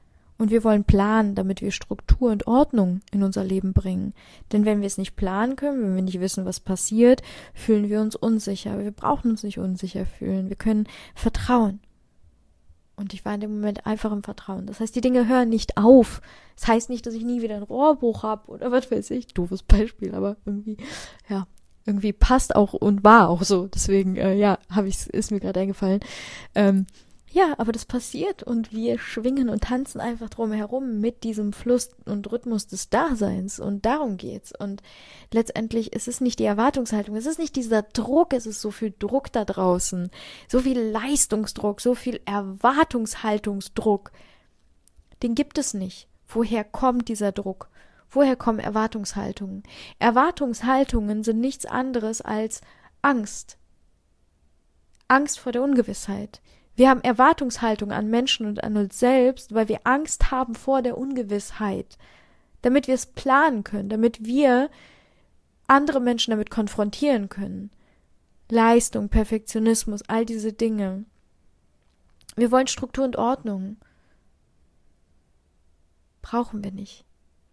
Und 0.42 0.50
wir 0.50 0.64
wollen 0.64 0.82
planen, 0.82 1.36
damit 1.36 1.62
wir 1.62 1.70
Struktur 1.70 2.32
und 2.32 2.48
Ordnung 2.48 3.00
in 3.12 3.22
unser 3.22 3.44
Leben 3.44 3.74
bringen. 3.74 4.12
Denn 4.50 4.64
wenn 4.64 4.80
wir 4.80 4.88
es 4.88 4.98
nicht 4.98 5.14
planen 5.14 5.54
können, 5.54 5.80
wenn 5.84 5.94
wir 5.94 6.02
nicht 6.02 6.18
wissen, 6.18 6.44
was 6.44 6.58
passiert, 6.58 7.22
fühlen 7.54 7.88
wir 7.88 8.00
uns 8.00 8.16
unsicher. 8.16 8.76
Wir 8.80 8.90
brauchen 8.90 9.30
uns 9.30 9.44
nicht 9.44 9.60
unsicher 9.60 10.04
fühlen. 10.04 10.48
Wir 10.48 10.56
können 10.56 10.88
vertrauen. 11.14 11.78
Und 12.96 13.14
ich 13.14 13.24
war 13.24 13.34
in 13.34 13.40
dem 13.40 13.54
Moment 13.54 13.86
einfach 13.86 14.10
im 14.10 14.24
Vertrauen. 14.24 14.66
Das 14.66 14.80
heißt, 14.80 14.96
die 14.96 15.00
Dinge 15.00 15.28
hören 15.28 15.48
nicht 15.48 15.76
auf. 15.76 16.20
Das 16.56 16.66
heißt 16.66 16.90
nicht, 16.90 17.06
dass 17.06 17.14
ich 17.14 17.22
nie 17.22 17.40
wieder 17.40 17.54
ein 17.54 17.62
Rohrbruch 17.62 18.24
habe 18.24 18.50
oder 18.50 18.72
was 18.72 18.90
weiß 18.90 19.12
ich. 19.12 19.28
Doofes 19.28 19.62
Beispiel, 19.62 20.12
aber 20.12 20.38
irgendwie, 20.44 20.76
ja, 21.28 21.46
irgendwie 21.86 22.12
passt 22.12 22.56
auch 22.56 22.72
und 22.72 23.04
war 23.04 23.28
auch 23.28 23.44
so. 23.44 23.68
Deswegen, 23.68 24.16
äh, 24.16 24.34
ja, 24.34 24.58
habe 24.68 24.88
ich 24.88 25.06
ist 25.06 25.30
mir 25.30 25.38
gerade 25.38 25.60
eingefallen. 25.60 26.00
Ähm, 26.56 26.86
ja, 27.32 27.54
aber 27.56 27.72
das 27.72 27.86
passiert 27.86 28.42
und 28.42 28.72
wir 28.72 28.98
schwingen 28.98 29.48
und 29.48 29.64
tanzen 29.64 30.02
einfach 30.02 30.28
drum 30.28 30.52
herum 30.52 31.00
mit 31.00 31.24
diesem 31.24 31.54
Fluss 31.54 31.88
und 32.04 32.30
Rhythmus 32.30 32.66
des 32.66 32.90
Daseins 32.90 33.58
und 33.58 33.86
darum 33.86 34.18
geht's. 34.18 34.52
Und 34.56 34.82
letztendlich 35.32 35.94
ist 35.94 36.08
es 36.08 36.20
nicht 36.20 36.38
die 36.40 36.44
Erwartungshaltung, 36.44 37.16
es 37.16 37.24
ist 37.24 37.38
nicht 37.38 37.56
dieser 37.56 37.80
Druck, 37.80 38.34
es 38.34 38.44
ist 38.44 38.60
so 38.60 38.70
viel 38.70 38.92
Druck 38.98 39.32
da 39.32 39.46
draußen, 39.46 40.10
so 40.46 40.60
viel 40.60 40.78
Leistungsdruck, 40.78 41.80
so 41.80 41.94
viel 41.94 42.20
Erwartungshaltungsdruck. 42.26 44.12
Den 45.22 45.34
gibt 45.34 45.56
es 45.56 45.72
nicht. 45.72 46.08
Woher 46.28 46.64
kommt 46.64 47.08
dieser 47.08 47.32
Druck? 47.32 47.70
Woher 48.10 48.36
kommen 48.36 48.58
Erwartungshaltungen? 48.58 49.62
Erwartungshaltungen 49.98 51.24
sind 51.24 51.40
nichts 51.40 51.64
anderes 51.64 52.20
als 52.20 52.60
Angst. 53.00 53.56
Angst 55.08 55.38
vor 55.38 55.52
der 55.52 55.62
Ungewissheit. 55.62 56.42
Wir 56.82 56.90
haben 56.90 57.02
Erwartungshaltung 57.02 57.92
an 57.92 58.10
Menschen 58.10 58.44
und 58.44 58.64
an 58.64 58.76
uns 58.76 58.98
selbst, 58.98 59.54
weil 59.54 59.68
wir 59.68 59.82
Angst 59.84 60.32
haben 60.32 60.56
vor 60.56 60.82
der 60.82 60.98
Ungewissheit, 60.98 61.96
damit 62.62 62.88
wir 62.88 62.94
es 62.96 63.06
planen 63.06 63.62
können, 63.62 63.88
damit 63.88 64.24
wir 64.24 64.68
andere 65.68 66.00
Menschen 66.00 66.32
damit 66.32 66.50
konfrontieren 66.50 67.28
können. 67.28 67.70
Leistung, 68.50 69.10
Perfektionismus, 69.10 70.02
all 70.08 70.26
diese 70.26 70.52
Dinge. 70.52 71.04
Wir 72.34 72.50
wollen 72.50 72.66
Struktur 72.66 73.04
und 73.04 73.14
Ordnung. 73.14 73.76
Brauchen 76.20 76.64
wir 76.64 76.72
nicht. 76.72 77.04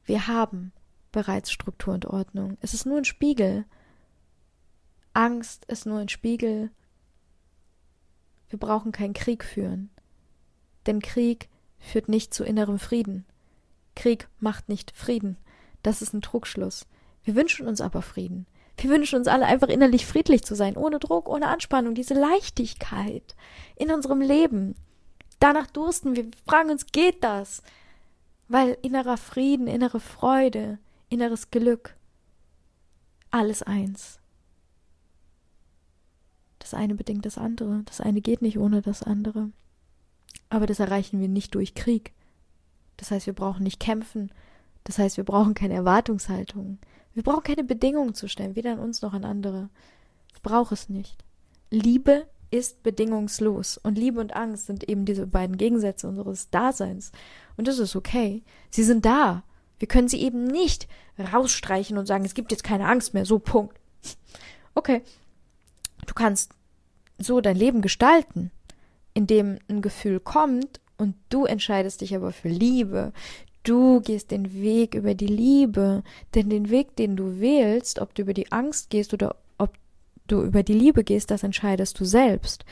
Wir 0.05 0.25
haben 0.25 0.71
bereits 1.11 1.51
Struktur 1.51 1.93
und 1.93 2.07
Ordnung. 2.07 2.57
Es 2.61 2.73
ist 2.73 2.87
nur 2.87 2.97
ein 2.97 3.05
Spiegel. 3.05 3.65
Angst 5.13 5.65
ist 5.65 5.85
nur 5.85 5.99
ein 5.99 6.09
Spiegel 6.09 6.71
wir 8.49 8.59
brauchen 8.59 8.91
keinen 8.91 9.13
Krieg 9.13 9.43
führen. 9.43 9.89
Denn 10.85 11.01
Krieg 11.01 11.49
führt 11.79 12.09
nicht 12.09 12.33
zu 12.33 12.43
innerem 12.43 12.79
Frieden. 12.79 13.25
Krieg 13.95 14.27
macht 14.39 14.69
nicht 14.69 14.91
Frieden. 14.91 15.37
Das 15.83 16.01
ist 16.01 16.13
ein 16.13 16.21
Trugschluss. 16.21 16.87
Wir 17.23 17.35
wünschen 17.35 17.67
uns 17.67 17.81
aber 17.81 18.01
Frieden. 18.01 18.47
Wir 18.77 18.89
wünschen 18.89 19.19
uns 19.19 19.27
alle 19.27 19.45
einfach 19.45 19.67
innerlich 19.67 20.05
friedlich 20.05 20.43
zu 20.43 20.55
sein, 20.55 20.77
ohne 20.77 20.99
Druck, 20.99 21.27
ohne 21.27 21.47
Anspannung, 21.47 21.95
diese 21.95 22.13
Leichtigkeit 22.13 23.35
in 23.75 23.91
unserem 23.91 24.21
Leben. 24.21 24.75
Danach 25.39 25.67
dursten 25.67 26.15
wir, 26.15 26.25
wir 26.25 26.31
fragen 26.45 26.69
uns, 26.69 26.87
geht 26.87 27.23
das? 27.23 27.61
Weil 28.47 28.77
innerer 28.81 29.17
Frieden, 29.17 29.67
innere 29.67 29.99
Freude, 29.99 30.79
inneres 31.09 31.51
Glück, 31.51 31.95
alles 33.31 33.63
eins. 33.63 34.18
Das 36.69 36.79
eine 36.79 36.93
bedingt 36.93 37.25
das 37.25 37.39
andere. 37.39 37.81
Das 37.85 37.99
eine 37.99 38.21
geht 38.21 38.43
nicht 38.43 38.59
ohne 38.59 38.83
das 38.83 39.01
andere. 39.01 39.49
Aber 40.49 40.67
das 40.67 40.79
erreichen 40.79 41.19
wir 41.19 41.27
nicht 41.27 41.55
durch 41.55 41.73
Krieg. 41.73 42.13
Das 42.97 43.09
heißt, 43.09 43.25
wir 43.25 43.33
brauchen 43.33 43.63
nicht 43.63 43.79
kämpfen. 43.79 44.31
Das 44.83 44.99
heißt, 44.99 45.17
wir 45.17 45.23
brauchen 45.23 45.55
keine 45.55 45.73
Erwartungshaltung. 45.73 46.77
Wir 47.15 47.23
brauchen 47.23 47.41
keine 47.41 47.63
Bedingungen 47.63 48.13
zu 48.13 48.29
stellen, 48.29 48.55
weder 48.55 48.73
an 48.73 48.79
uns 48.79 49.01
noch 49.01 49.13
an 49.13 49.25
andere. 49.25 49.69
Ich 50.35 50.43
brauche 50.43 50.75
es 50.75 50.89
nicht. 50.89 51.25
Liebe 51.71 52.27
ist 52.51 52.83
bedingungslos. 52.83 53.79
Und 53.79 53.97
Liebe 53.97 54.19
und 54.19 54.35
Angst 54.35 54.67
sind 54.67 54.87
eben 54.87 55.05
diese 55.05 55.25
beiden 55.25 55.57
Gegensätze 55.57 56.07
unseres 56.07 56.51
Daseins. 56.51 57.11
Und 57.57 57.67
das 57.67 57.79
ist 57.79 57.95
okay. 57.95 58.43
Sie 58.69 58.83
sind 58.83 59.05
da. 59.05 59.41
Wir 59.79 59.87
können 59.87 60.07
sie 60.07 60.21
eben 60.21 60.43
nicht 60.43 60.87
rausstreichen 61.17 61.97
und 61.97 62.05
sagen, 62.05 62.25
es 62.25 62.35
gibt 62.35 62.51
jetzt 62.51 62.63
keine 62.63 62.85
Angst 62.85 63.15
mehr. 63.15 63.25
So, 63.25 63.39
Punkt. 63.39 63.75
Okay. 64.75 65.01
Du 66.05 66.13
kannst 66.13 66.53
so 67.19 67.41
dein 67.41 67.55
Leben 67.55 67.81
gestalten, 67.81 68.51
indem 69.13 69.59
ein 69.67 69.81
Gefühl 69.81 70.19
kommt 70.19 70.79
und 70.97 71.15
du 71.29 71.45
entscheidest 71.45 72.01
dich 72.01 72.15
aber 72.15 72.31
für 72.31 72.49
Liebe. 72.49 73.13
Du 73.63 74.01
gehst 74.01 74.31
den 74.31 74.53
Weg 74.53 74.95
über 74.95 75.13
die 75.13 75.27
Liebe, 75.27 76.03
denn 76.33 76.49
den 76.49 76.69
Weg, 76.69 76.95
den 76.95 77.15
du 77.15 77.39
wählst, 77.39 77.99
ob 77.99 78.15
du 78.15 78.21
über 78.21 78.33
die 78.33 78.51
Angst 78.51 78.89
gehst 78.89 79.13
oder 79.13 79.35
ob 79.57 79.73
du 80.27 80.41
über 80.43 80.63
die 80.63 80.73
Liebe 80.73 81.03
gehst, 81.03 81.29
das 81.31 81.43
entscheidest 81.43 81.99
du 81.99 82.05
selbst. 82.05 82.65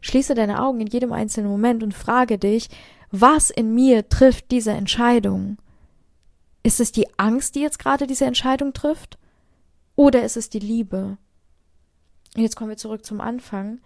Schließe 0.00 0.34
deine 0.34 0.62
Augen 0.62 0.80
in 0.80 0.86
jedem 0.86 1.12
einzelnen 1.12 1.50
Moment 1.50 1.82
und 1.82 1.94
frage 1.94 2.38
dich, 2.38 2.68
was 3.10 3.50
in 3.50 3.74
mir 3.74 4.08
trifft 4.08 4.50
diese 4.50 4.72
Entscheidung? 4.72 5.56
Ist 6.62 6.80
es 6.80 6.92
die 6.92 7.06
Angst, 7.18 7.54
die 7.54 7.60
jetzt 7.60 7.78
gerade 7.78 8.06
diese 8.06 8.24
Entscheidung 8.24 8.72
trifft? 8.72 9.18
Oder 9.96 10.24
ist 10.24 10.36
es 10.36 10.50
die 10.50 10.58
Liebe? 10.58 11.18
Jetzt 12.36 12.56
kommen 12.56 12.70
wir 12.70 12.76
zurück 12.76 13.04
zum 13.04 13.20
Anfang. 13.20 13.80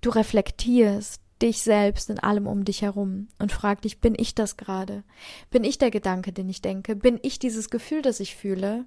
Du 0.00 0.10
reflektierst 0.10 1.20
dich 1.42 1.62
selbst 1.62 2.10
in 2.10 2.18
allem 2.18 2.46
um 2.46 2.64
dich 2.64 2.82
herum 2.82 3.28
und 3.38 3.52
frag 3.52 3.82
dich, 3.82 4.00
bin 4.00 4.14
ich 4.16 4.34
das 4.34 4.56
gerade? 4.56 5.04
Bin 5.50 5.64
ich 5.64 5.78
der 5.78 5.90
Gedanke, 5.90 6.32
den 6.32 6.48
ich 6.48 6.62
denke? 6.62 6.96
Bin 6.96 7.18
ich 7.22 7.38
dieses 7.38 7.70
Gefühl, 7.70 8.02
das 8.02 8.20
ich 8.20 8.36
fühle? 8.36 8.86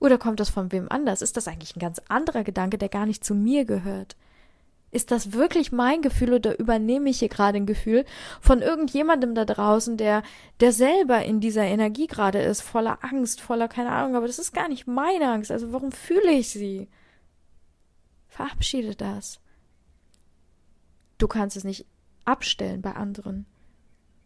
Oder 0.00 0.18
kommt 0.18 0.40
das 0.40 0.50
von 0.50 0.70
wem 0.72 0.90
anders? 0.90 1.22
Ist 1.22 1.36
das 1.36 1.48
eigentlich 1.48 1.76
ein 1.76 1.80
ganz 1.80 2.00
anderer 2.08 2.44
Gedanke, 2.44 2.78
der 2.78 2.88
gar 2.88 3.06
nicht 3.06 3.24
zu 3.24 3.34
mir 3.34 3.64
gehört? 3.64 4.16
Ist 4.90 5.10
das 5.10 5.32
wirklich 5.32 5.72
mein 5.72 6.02
Gefühl 6.02 6.34
oder 6.34 6.58
übernehme 6.58 7.10
ich 7.10 7.18
hier 7.18 7.28
gerade 7.28 7.56
ein 7.56 7.66
Gefühl 7.66 8.04
von 8.40 8.62
irgendjemandem 8.62 9.34
da 9.34 9.44
draußen, 9.44 9.96
der, 9.96 10.22
der 10.60 10.72
selber 10.72 11.24
in 11.24 11.40
dieser 11.40 11.64
Energie 11.64 12.06
gerade 12.06 12.40
ist, 12.40 12.60
voller 12.60 12.98
Angst, 13.02 13.40
voller 13.40 13.66
keine 13.66 13.90
Ahnung, 13.90 14.14
aber 14.14 14.28
das 14.28 14.38
ist 14.38 14.52
gar 14.52 14.68
nicht 14.68 14.86
meine 14.86 15.32
Angst. 15.32 15.50
Also 15.50 15.72
warum 15.72 15.90
fühle 15.90 16.30
ich 16.30 16.50
sie? 16.50 16.88
Verabschiede 18.28 18.94
das. 18.94 19.40
Du 21.18 21.28
kannst 21.28 21.56
es 21.56 21.64
nicht 21.64 21.86
abstellen 22.24 22.82
bei 22.82 22.94
anderen. 22.94 23.46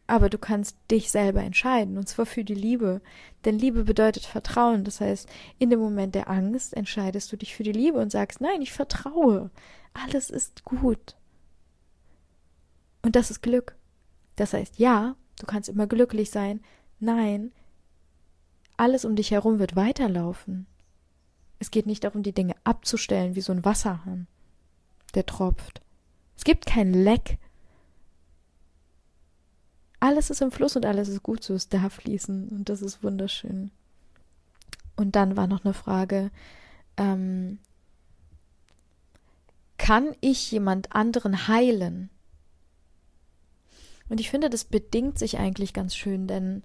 Aber 0.06 0.30
du 0.30 0.38
kannst 0.38 0.76
dich 0.90 1.10
selber 1.10 1.42
entscheiden, 1.42 1.98
und 1.98 2.08
zwar 2.08 2.24
für 2.24 2.42
die 2.42 2.54
Liebe. 2.54 3.02
Denn 3.44 3.58
Liebe 3.58 3.84
bedeutet 3.84 4.24
Vertrauen. 4.24 4.84
Das 4.84 5.00
heißt, 5.00 5.28
in 5.58 5.68
dem 5.68 5.80
Moment 5.80 6.14
der 6.14 6.30
Angst 6.30 6.74
entscheidest 6.74 7.30
du 7.30 7.36
dich 7.36 7.54
für 7.54 7.62
die 7.62 7.72
Liebe 7.72 7.98
und 7.98 8.10
sagst, 8.10 8.40
nein, 8.40 8.62
ich 8.62 8.72
vertraue. 8.72 9.50
Alles 9.92 10.30
ist 10.30 10.64
gut. 10.64 11.16
Und 13.02 13.16
das 13.16 13.30
ist 13.30 13.42
Glück. 13.42 13.76
Das 14.36 14.54
heißt, 14.54 14.78
ja, 14.78 15.16
Du 15.38 15.46
kannst 15.46 15.68
immer 15.68 15.86
glücklich 15.86 16.30
sein. 16.30 16.60
Nein, 17.00 17.52
alles 18.76 19.04
um 19.04 19.14
dich 19.16 19.30
herum 19.30 19.58
wird 19.58 19.76
weiterlaufen. 19.76 20.66
Es 21.60 21.70
geht 21.70 21.86
nicht 21.86 22.04
darum, 22.04 22.22
die 22.22 22.32
Dinge 22.32 22.54
abzustellen 22.64 23.34
wie 23.34 23.40
so 23.40 23.52
ein 23.52 23.64
Wasserhahn, 23.64 24.26
der 25.14 25.26
tropft. 25.26 25.80
Es 26.38 26.44
gibt 26.44 26.66
kein 26.66 26.94
Leck. 26.94 27.36
Alles 30.00 30.30
ist 30.30 30.40
im 30.40 30.52
Fluss 30.52 30.76
und 30.76 30.86
alles 30.86 31.08
ist 31.08 31.24
gut 31.24 31.42
so, 31.42 31.52
es 31.54 31.68
darf 31.68 31.94
fließen 31.94 32.48
und 32.50 32.68
das 32.68 32.80
ist 32.80 33.02
wunderschön. 33.02 33.72
Und 34.94 35.16
dann 35.16 35.36
war 35.36 35.48
noch 35.48 35.64
eine 35.64 35.74
Frage, 35.74 36.30
ähm, 36.96 37.58
kann 39.78 40.14
ich 40.20 40.50
jemand 40.52 40.94
anderen 40.94 41.48
heilen? 41.48 42.08
Und 44.08 44.20
ich 44.20 44.30
finde, 44.30 44.48
das 44.48 44.64
bedingt 44.64 45.18
sich 45.18 45.38
eigentlich 45.38 45.74
ganz 45.74 45.96
schön, 45.96 46.28
denn 46.28 46.62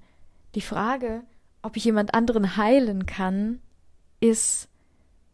die 0.53 0.61
Frage, 0.61 1.23
ob 1.63 1.77
ich 1.77 1.85
jemand 1.85 2.13
anderen 2.13 2.57
heilen 2.57 3.07
kann, 3.07 3.59
ist, 4.19 4.69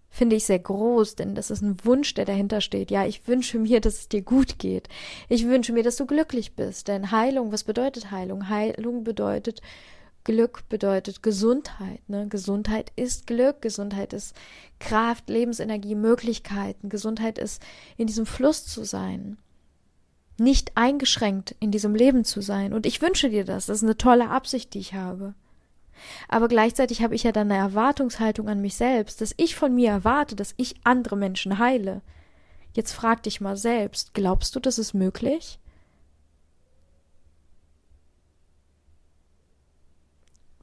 finde 0.09 0.35
ich 0.35 0.45
sehr 0.45 0.59
groß, 0.59 1.15
denn 1.15 1.35
das 1.35 1.51
ist 1.51 1.61
ein 1.61 1.77
Wunsch, 1.85 2.13
der 2.13 2.25
dahinter 2.25 2.61
steht. 2.61 2.91
Ja, 2.91 3.05
ich 3.05 3.27
wünsche 3.27 3.59
mir, 3.59 3.79
dass 3.79 3.99
es 3.99 4.09
dir 4.09 4.21
gut 4.21 4.59
geht. 4.59 4.89
Ich 5.27 5.45
wünsche 5.45 5.73
mir, 5.73 5.83
dass 5.83 5.97
du 5.97 6.05
glücklich 6.05 6.55
bist. 6.55 6.87
Denn 6.87 7.11
Heilung, 7.11 7.51
was 7.51 7.63
bedeutet 7.63 8.11
Heilung? 8.11 8.49
Heilung 8.49 9.03
bedeutet 9.03 9.61
Glück 10.23 10.67
bedeutet 10.69 11.23
Gesundheit. 11.23 12.01
Ne? 12.07 12.27
Gesundheit 12.27 12.91
ist 12.95 13.25
Glück, 13.25 13.61
Gesundheit 13.61 14.13
ist 14.13 14.35
Kraft, 14.79 15.29
Lebensenergie, 15.29 15.95
Möglichkeiten. 15.95 16.89
Gesundheit 16.89 17.37
ist, 17.37 17.63
in 17.97 18.07
diesem 18.07 18.25
Fluss 18.25 18.65
zu 18.65 18.83
sein. 18.83 19.37
Nicht 20.37 20.71
eingeschränkt 20.75 21.55
in 21.59 21.71
diesem 21.71 21.95
Leben 21.95 22.25
zu 22.25 22.41
sein. 22.41 22.73
Und 22.73 22.85
ich 22.85 23.01
wünsche 23.01 23.29
dir 23.29 23.45
das. 23.45 23.65
Das 23.65 23.77
ist 23.77 23.83
eine 23.83 23.97
tolle 23.97 24.29
Absicht, 24.29 24.73
die 24.73 24.79
ich 24.79 24.93
habe. 24.93 25.33
Aber 26.27 26.47
gleichzeitig 26.47 27.01
habe 27.01 27.15
ich 27.15 27.23
ja 27.23 27.31
dann 27.31 27.51
eine 27.51 27.59
Erwartungshaltung 27.59 28.49
an 28.49 28.61
mich 28.61 28.75
selbst, 28.75 29.21
dass 29.21 29.33
ich 29.37 29.55
von 29.55 29.73
mir 29.75 29.89
erwarte, 29.89 30.35
dass 30.35 30.53
ich 30.57 30.75
andere 30.83 31.17
Menschen 31.17 31.59
heile. 31.59 32.01
Jetzt 32.73 32.93
frag 32.93 33.23
dich 33.23 33.41
mal 33.41 33.57
selbst, 33.57 34.13
glaubst 34.13 34.55
du, 34.55 34.59
das 34.59 34.77
ist 34.77 34.93
möglich? 34.93 35.59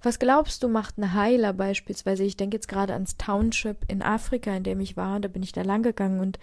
Was 0.03 0.21
glaubst 0.21 0.63
du, 0.63 0.69
macht 0.69 0.99
ein 0.99 1.15
Heiler 1.15 1.53
beispielsweise? 1.53 2.23
Ich 2.23 2.37
denke 2.37 2.57
jetzt 2.57 2.69
gerade 2.69 2.93
ans 2.93 3.17
Township 3.17 3.79
in 3.91 4.03
Afrika, 4.03 4.55
in 4.55 4.63
dem 4.63 4.79
ich 4.79 4.97
war, 4.97 5.19
da 5.19 5.27
bin 5.27 5.43
ich 5.43 5.51
da 5.53 5.63
lang 5.63 5.83
gegangen 5.83 6.21
und 6.21 6.39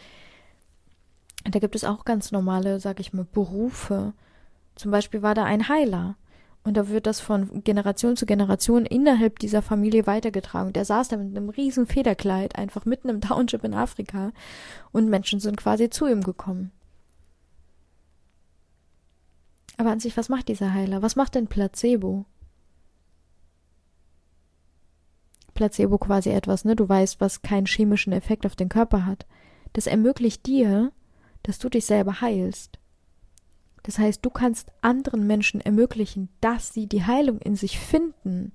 da 1.46 1.60
gibt 1.60 1.76
es 1.76 1.86
auch 1.86 2.04
ganz 2.04 2.32
normale, 2.32 2.80
sag 2.80 3.00
ich 3.00 3.14
mal, 3.14 3.26
Berufe. 3.26 4.14
Zum 4.76 4.92
Beispiel 4.92 5.22
war 5.22 5.36
da 5.36 5.46
ein 5.46 5.70
Heiler. 5.70 6.16
Und 6.64 6.78
da 6.78 6.88
wird 6.88 7.08
das 7.08 7.20
von 7.20 7.64
Generation 7.64 8.16
zu 8.16 8.26
Generation 8.26 8.86
innerhalb 8.86 9.40
dieser 9.40 9.62
Familie 9.62 10.08
weitergetragen. 10.08 10.72
Der 10.72 10.86
saß 10.86 11.10
da 11.10 11.18
mit 11.18 11.36
einem 11.36 11.50
riesen 11.50 11.86
Federkleid 11.86 12.56
einfach 12.56 12.86
mitten 12.86 13.10
im 13.10 13.20
Township 13.20 13.66
in 13.66 13.74
Afrika 13.74 14.32
und 14.92 15.10
Menschen 15.10 15.42
sind 15.42 15.58
quasi 15.58 15.90
zu 15.90 16.08
ihm 16.08 16.22
gekommen. 16.22 16.72
Aber 19.78 19.92
an 19.92 20.00
sich, 20.00 20.16
was 20.16 20.30
macht 20.30 20.48
dieser 20.48 20.74
Heiler? 20.74 21.02
Was 21.02 21.16
macht 21.16 21.36
denn 21.36 21.48
Placebo? 21.48 22.26
Placebo 25.54 25.98
quasi 25.98 26.30
etwas, 26.30 26.64
ne? 26.64 26.76
Du 26.76 26.88
weißt, 26.88 27.20
was 27.20 27.42
keinen 27.42 27.66
chemischen 27.66 28.14
Effekt 28.14 28.46
auf 28.46 28.56
den 28.56 28.70
Körper 28.70 29.06
hat. 29.06 29.26
Das 29.74 29.88
ermöglicht 29.88 30.46
dir, 30.46 30.92
dass 31.44 31.60
du 31.60 31.70
dich 31.70 31.86
selber 31.86 32.22
heilst. 32.22 32.80
Das 33.84 34.00
heißt, 34.00 34.26
du 34.26 34.30
kannst 34.30 34.72
anderen 34.82 35.28
Menschen 35.28 35.60
ermöglichen, 35.60 36.30
dass 36.40 36.74
sie 36.74 36.88
die 36.88 37.06
Heilung 37.06 37.40
in 37.40 37.56
sich 37.56 37.80
finden. 37.80 38.54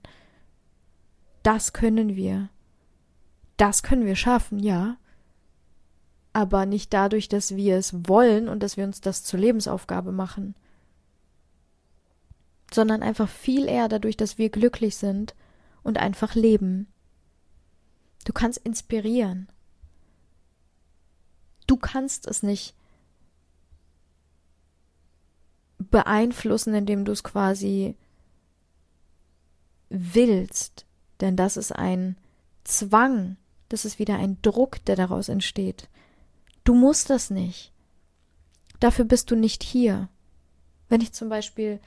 Das 1.42 1.74
können 1.74 2.16
wir. 2.16 2.48
Das 3.58 3.82
können 3.82 4.06
wir 4.06 4.16
schaffen, 4.16 4.58
ja. 4.58 4.96
Aber 6.32 6.66
nicht 6.66 6.94
dadurch, 6.94 7.28
dass 7.28 7.56
wir 7.56 7.76
es 7.76 8.08
wollen 8.08 8.48
und 8.48 8.62
dass 8.62 8.76
wir 8.76 8.84
uns 8.84 9.00
das 9.00 9.22
zur 9.24 9.38
Lebensaufgabe 9.40 10.12
machen, 10.12 10.54
sondern 12.72 13.02
einfach 13.02 13.28
viel 13.28 13.66
eher 13.66 13.88
dadurch, 13.88 14.16
dass 14.16 14.38
wir 14.38 14.50
glücklich 14.50 14.96
sind 14.96 15.34
und 15.82 15.98
einfach 15.98 16.34
leben. 16.34 16.86
Du 18.24 18.32
kannst 18.32 18.58
inspirieren. 18.58 19.48
Du 21.66 21.76
kannst 21.76 22.26
es 22.26 22.42
nicht 22.42 22.74
beeinflussen, 25.90 26.74
indem 26.74 27.04
du 27.04 27.12
es 27.12 27.22
quasi 27.22 27.96
willst, 29.88 30.86
denn 31.20 31.36
das 31.36 31.56
ist 31.56 31.72
ein 31.72 32.16
Zwang, 32.64 33.36
das 33.68 33.84
ist 33.84 33.98
wieder 33.98 34.16
ein 34.16 34.38
Druck, 34.42 34.84
der 34.84 34.96
daraus 34.96 35.28
entsteht. 35.28 35.88
Du 36.64 36.74
musst 36.74 37.10
das 37.10 37.30
nicht. 37.30 37.72
Dafür 38.80 39.04
bist 39.04 39.30
du 39.30 39.36
nicht 39.36 39.62
hier. 39.62 40.08
Wenn 40.88 41.00
ich 41.00 41.12
zum 41.12 41.28
Beispiel 41.28 41.80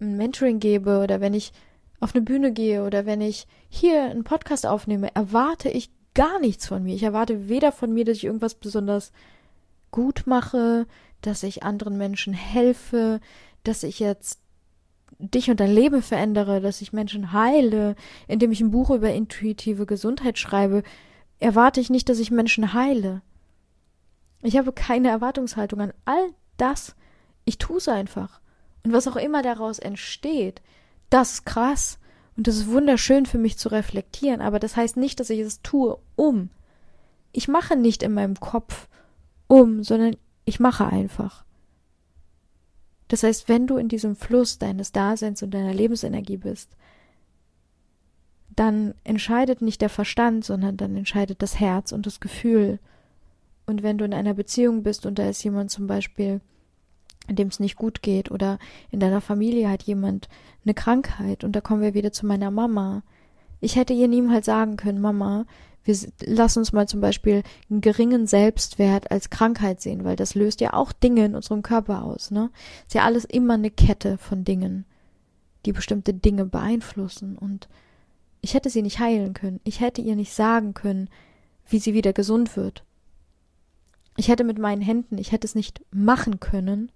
ein 0.00 0.16
Mentoring 0.16 0.60
gebe 0.60 1.00
oder 1.00 1.20
wenn 1.20 1.34
ich 1.34 1.52
auf 2.00 2.14
eine 2.14 2.22
Bühne 2.22 2.52
gehe 2.52 2.84
oder 2.84 3.06
wenn 3.06 3.20
ich 3.20 3.46
hier 3.68 4.04
einen 4.04 4.24
Podcast 4.24 4.66
aufnehme, 4.66 5.14
erwarte 5.14 5.68
ich 5.68 5.90
gar 6.14 6.38
nichts 6.40 6.66
von 6.66 6.82
mir. 6.82 6.94
Ich 6.94 7.02
erwarte 7.02 7.48
weder 7.48 7.72
von 7.72 7.92
mir, 7.92 8.04
dass 8.04 8.18
ich 8.18 8.24
irgendwas 8.24 8.54
besonders 8.54 9.12
gut 9.90 10.24
mache, 10.26 10.86
dass 11.26 11.42
ich 11.42 11.62
anderen 11.62 11.98
Menschen 11.98 12.32
helfe, 12.32 13.20
dass 13.64 13.82
ich 13.82 13.98
jetzt 13.98 14.40
dich 15.18 15.50
und 15.50 15.60
dein 15.60 15.72
Leben 15.72 16.02
verändere, 16.02 16.60
dass 16.60 16.80
ich 16.80 16.92
Menschen 16.92 17.32
heile, 17.32 17.96
indem 18.28 18.52
ich 18.52 18.60
ein 18.60 18.70
Buch 18.70 18.90
über 18.90 19.12
intuitive 19.12 19.86
Gesundheit 19.86 20.38
schreibe, 20.38 20.82
erwarte 21.38 21.80
ich 21.80 21.90
nicht, 21.90 22.08
dass 22.08 22.18
ich 22.18 22.30
Menschen 22.30 22.72
heile. 22.72 23.22
Ich 24.42 24.56
habe 24.56 24.72
keine 24.72 25.08
Erwartungshaltung 25.08 25.80
an 25.80 25.92
all 26.04 26.30
das. 26.56 26.94
Ich 27.44 27.58
tue 27.58 27.78
es 27.78 27.88
einfach. 27.88 28.40
Und 28.84 28.92
was 28.92 29.08
auch 29.08 29.16
immer 29.16 29.42
daraus 29.42 29.78
entsteht, 29.78 30.62
das 31.10 31.32
ist 31.32 31.46
krass 31.46 31.98
und 32.36 32.46
das 32.46 32.56
ist 32.56 32.68
wunderschön 32.68 33.26
für 33.26 33.38
mich 33.38 33.58
zu 33.58 33.70
reflektieren, 33.70 34.40
aber 34.40 34.58
das 34.58 34.76
heißt 34.76 34.96
nicht, 34.96 35.18
dass 35.20 35.30
ich 35.30 35.40
es 35.40 35.62
tue, 35.62 35.98
um. 36.14 36.50
Ich 37.32 37.48
mache 37.48 37.76
nicht 37.76 38.02
in 38.02 38.14
meinem 38.14 38.38
Kopf 38.38 38.88
um, 39.48 39.82
sondern 39.82 40.16
ich 40.46 40.58
mache 40.60 40.86
einfach. 40.86 41.44
Das 43.08 43.22
heißt, 43.22 43.48
wenn 43.48 43.66
du 43.66 43.76
in 43.76 43.88
diesem 43.88 44.16
Fluss 44.16 44.58
deines 44.58 44.92
Daseins 44.92 45.42
und 45.42 45.52
deiner 45.52 45.74
Lebensenergie 45.74 46.38
bist, 46.38 46.70
dann 48.54 48.94
entscheidet 49.04 49.60
nicht 49.60 49.82
der 49.82 49.90
Verstand, 49.90 50.44
sondern 50.44 50.76
dann 50.76 50.96
entscheidet 50.96 51.42
das 51.42 51.60
Herz 51.60 51.92
und 51.92 52.06
das 52.06 52.20
Gefühl. 52.20 52.78
Und 53.66 53.82
wenn 53.82 53.98
du 53.98 54.04
in 54.04 54.14
einer 54.14 54.34
Beziehung 54.34 54.82
bist 54.82 55.04
und 55.04 55.18
da 55.18 55.28
ist 55.28 55.42
jemand 55.44 55.70
zum 55.70 55.86
Beispiel, 55.86 56.40
dem 57.28 57.48
es 57.48 57.60
nicht 57.60 57.76
gut 57.76 58.02
geht 58.02 58.30
oder 58.30 58.58
in 58.90 59.00
deiner 59.00 59.20
Familie 59.20 59.68
hat 59.68 59.82
jemand 59.82 60.28
eine 60.64 60.74
Krankheit 60.74 61.42
und 61.42 61.52
da 61.52 61.60
kommen 61.60 61.82
wir 61.82 61.94
wieder 61.94 62.12
zu 62.12 62.24
meiner 62.24 62.52
Mama. 62.52 63.02
Ich 63.60 63.74
hätte 63.74 63.92
ihr 63.92 64.06
niemals 64.06 64.46
sagen 64.46 64.76
können, 64.76 65.00
Mama, 65.00 65.44
wir 65.86 65.96
lass 66.24 66.56
uns 66.56 66.72
mal 66.72 66.88
zum 66.88 67.00
Beispiel 67.00 67.42
einen 67.70 67.80
geringen 67.80 68.26
Selbstwert 68.26 69.10
als 69.10 69.30
Krankheit 69.30 69.80
sehen, 69.80 70.04
weil 70.04 70.16
das 70.16 70.34
löst 70.34 70.60
ja 70.60 70.72
auch 70.74 70.92
Dinge 70.92 71.24
in 71.24 71.34
unserem 71.34 71.62
Körper 71.62 72.02
aus, 72.02 72.30
ne? 72.30 72.50
Ist 72.86 72.94
ja 72.94 73.04
alles 73.04 73.24
immer 73.24 73.54
eine 73.54 73.70
Kette 73.70 74.18
von 74.18 74.44
Dingen, 74.44 74.84
die 75.64 75.72
bestimmte 75.72 76.12
Dinge 76.12 76.44
beeinflussen 76.44 77.36
und 77.38 77.68
ich 78.40 78.54
hätte 78.54 78.70
sie 78.70 78.82
nicht 78.82 78.98
heilen 78.98 79.34
können. 79.34 79.60
Ich 79.64 79.80
hätte 79.80 80.00
ihr 80.02 80.14
nicht 80.14 80.32
sagen 80.32 80.74
können, 80.74 81.08
wie 81.68 81.78
sie 81.78 81.94
wieder 81.94 82.12
gesund 82.12 82.56
wird. 82.56 82.84
Ich 84.16 84.28
hätte 84.28 84.44
mit 84.44 84.58
meinen 84.58 84.82
Händen, 84.82 85.18
ich 85.18 85.32
hätte 85.32 85.46
es 85.46 85.54
nicht 85.54 85.82
machen 85.90 86.40
können, 86.40 86.90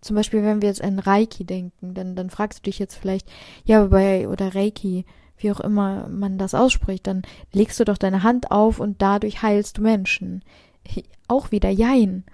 zum 0.00 0.16
Beispiel, 0.16 0.42
wenn 0.42 0.62
wir 0.62 0.68
jetzt 0.68 0.82
an 0.82 0.98
Reiki 0.98 1.44
denken, 1.44 1.92
dann, 1.94 2.16
dann 2.16 2.30
fragst 2.30 2.60
du 2.60 2.62
dich 2.62 2.78
jetzt 2.78 2.94
vielleicht, 2.94 3.30
ja, 3.64 3.84
bei, 3.86 4.28
oder 4.28 4.54
Reiki, 4.54 5.04
wie 5.42 5.50
auch 5.50 5.60
immer 5.60 6.08
man 6.08 6.38
das 6.38 6.54
ausspricht, 6.54 7.06
dann 7.06 7.22
legst 7.52 7.80
du 7.80 7.84
doch 7.84 7.98
deine 7.98 8.22
Hand 8.22 8.50
auf 8.50 8.78
und 8.78 9.02
dadurch 9.02 9.42
heilst 9.42 9.78
du 9.78 9.82
Menschen. 9.82 10.42
Auch 11.28 11.50
wieder 11.50 11.70
Jein. 11.70 12.24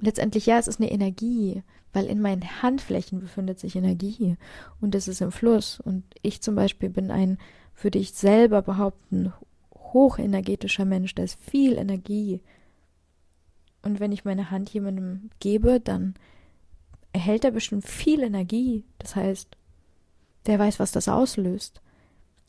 Letztendlich, 0.00 0.46
ja, 0.46 0.58
es 0.58 0.68
ist 0.68 0.80
eine 0.80 0.90
Energie, 0.90 1.62
weil 1.92 2.06
in 2.06 2.20
meinen 2.20 2.62
Handflächen 2.62 3.20
befindet 3.20 3.58
sich 3.58 3.76
Energie 3.76 4.36
und 4.80 4.94
es 4.94 5.08
ist 5.08 5.20
im 5.20 5.32
Fluss. 5.32 5.80
Und 5.80 6.04
ich 6.22 6.40
zum 6.40 6.54
Beispiel 6.54 6.88
bin 6.88 7.10
ein, 7.10 7.38
würde 7.80 7.98
ich 7.98 8.12
selber 8.12 8.62
behaupten, 8.62 9.32
hochenergetischer 9.74 10.84
Mensch, 10.84 11.14
da 11.14 11.22
ist 11.22 11.40
viel 11.40 11.76
Energie. 11.78 12.40
Und 13.82 14.00
wenn 14.00 14.12
ich 14.12 14.24
meine 14.24 14.50
Hand 14.50 14.70
jemandem 14.70 15.30
gebe, 15.40 15.80
dann 15.80 16.14
erhält 17.12 17.44
er 17.44 17.50
bestimmt 17.50 17.86
viel 17.86 18.22
Energie. 18.22 18.84
Das 18.98 19.16
heißt, 19.16 19.56
wer 20.44 20.58
weiß, 20.58 20.78
was 20.78 20.92
das 20.92 21.08
auslöst. 21.08 21.80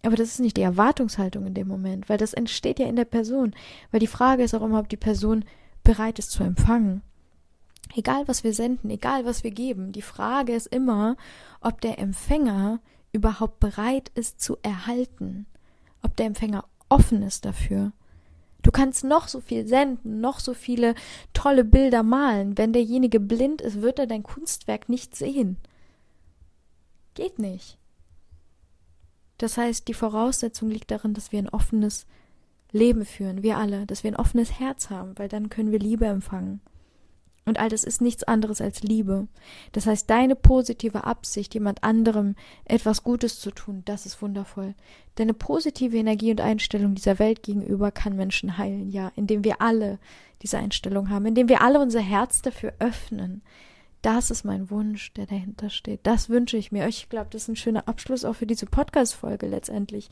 Aber 0.04 0.16
das 0.16 0.30
ist 0.30 0.39
nicht 0.39 0.58
die 0.58 0.62
Erwartungshaltung 0.62 1.45
in 1.45 1.54
dem 1.54 1.68
Moment, 1.68 2.08
weil 2.08 2.18
das 2.18 2.34
entsteht 2.34 2.80
ja 2.80 2.88
in 2.88 2.95
der 2.95 3.06
Person. 3.06 3.54
Weil 3.91 4.00
die 4.00 4.08
Frage 4.08 4.43
ist 4.43 4.54
auch 4.54 4.62
immer, 4.62 4.80
ob 4.80 4.89
die 4.89 4.97
Person 4.97 5.43
bereit 5.84 6.20
ist 6.20 6.32
zu 6.32 6.43
empfangen. 6.43 7.02
Egal 7.95 8.28
was 8.28 8.43
wir 8.43 8.54
senden, 8.54 8.89
egal 8.91 9.26
was 9.26 9.43
wir 9.43 9.52
geben, 9.52 9.91
die 9.91 10.02
Frage 10.02 10.54
ist 10.54 10.68
immer, 10.68 11.18
ob 11.60 11.82
der 11.82 12.00
Empfänger 12.00 12.80
überhaupt 13.12 13.60
bereit 13.60 14.12
ist 14.14 14.39
zu 14.39 14.58
erhalten, 14.62 15.47
ob 16.04 16.16
der 16.16 16.28
Empfänger 16.28 16.66
offen 16.88 17.24
ist 17.24 17.45
dafür. 17.45 17.91
Du 18.62 18.72
kannst 18.72 19.04
noch 19.04 19.28
so 19.28 19.41
viel 19.41 19.68
senden, 19.68 20.20
noch 20.20 20.39
so 20.39 20.54
viele 20.54 20.93
tolle 21.34 21.64
Bilder 21.64 22.04
malen. 22.04 22.58
Wenn 22.58 22.74
derjenige 22.74 23.20
blind 23.20 23.62
ist, 23.62 23.82
wird 23.82 24.00
er 24.00 24.08
dein 24.08 24.24
Kunstwerk 24.24 24.89
nicht 24.89 25.16
sehen. 25.16 25.58
Geht 27.16 27.39
nicht. 27.39 27.79
Das 29.40 29.58
heißt, 29.58 29.88
die 29.88 29.94
Voraussetzung 29.96 30.70
liegt 30.70 30.92
darin, 30.92 31.16
dass 31.16 31.32
wir 31.32 31.40
ein 31.40 31.50
offenes 31.50 32.06
Leben 32.72 33.06
führen, 33.06 33.42
wir 33.42 33.58
alle, 33.58 33.88
dass 33.88 34.04
wir 34.04 34.12
ein 34.12 34.18
offenes 34.18 34.60
Herz 34.60 34.92
haben, 34.92 35.18
weil 35.18 35.28
dann 35.28 35.50
können 35.50 35.72
wir 35.72 35.80
Liebe 35.80 36.06
empfangen. 36.06 36.62
Und 37.46 37.58
all 37.58 37.70
das 37.70 37.84
ist 37.84 38.00
nichts 38.00 38.24
anderes 38.26 38.62
als 38.62 38.84
Liebe. 38.84 39.28
Das 39.72 39.88
heißt, 39.88 40.08
deine 40.10 40.36
positive 40.36 41.06
Absicht, 41.06 41.56
jemand 41.56 41.84
anderem 41.84 42.36
etwas 42.66 43.04
Gutes 43.04 43.40
zu 43.40 43.50
tun, 43.50 43.82
das 43.86 44.06
ist 44.06 44.22
wundervoll. 44.22 44.76
Deine 45.16 45.34
positive 45.34 45.98
Energie 45.98 46.30
und 46.30 46.42
Einstellung 46.42 46.94
dieser 46.94 47.18
Welt 47.18 47.42
gegenüber 47.42 47.92
kann 47.92 48.16
Menschen 48.16 48.60
heilen, 48.60 48.92
ja, 48.92 49.12
indem 49.16 49.44
wir 49.44 49.62
alle 49.62 49.98
diese 50.44 50.60
Einstellung 50.60 51.10
haben, 51.10 51.26
indem 51.26 51.50
wir 51.50 51.62
alle 51.62 51.80
unser 51.80 52.02
Herz 52.02 52.44
dafür 52.44 52.74
öffnen. 52.78 53.42
Das 54.02 54.32
ist 54.32 54.45
mein 54.45 54.70
Wunsch, 54.70 55.14
der 55.14 55.26
dahinter 55.26 55.70
steht. 55.70 56.02
Das 56.04 56.30
wünsche 56.30 56.58
ich 56.58 56.72
mir. 56.72 56.88
Ich 56.88 57.10
glaube, 57.10 57.28
das 57.32 57.43
ist 57.43 57.47
ein 57.50 57.56
schöner 57.56 57.88
Abschluss 57.88 58.26
auch 58.26 58.36
für 58.36 58.45
diese 58.45 58.66
Podcast-Folge 58.66 59.47
letztendlich. 59.47 60.10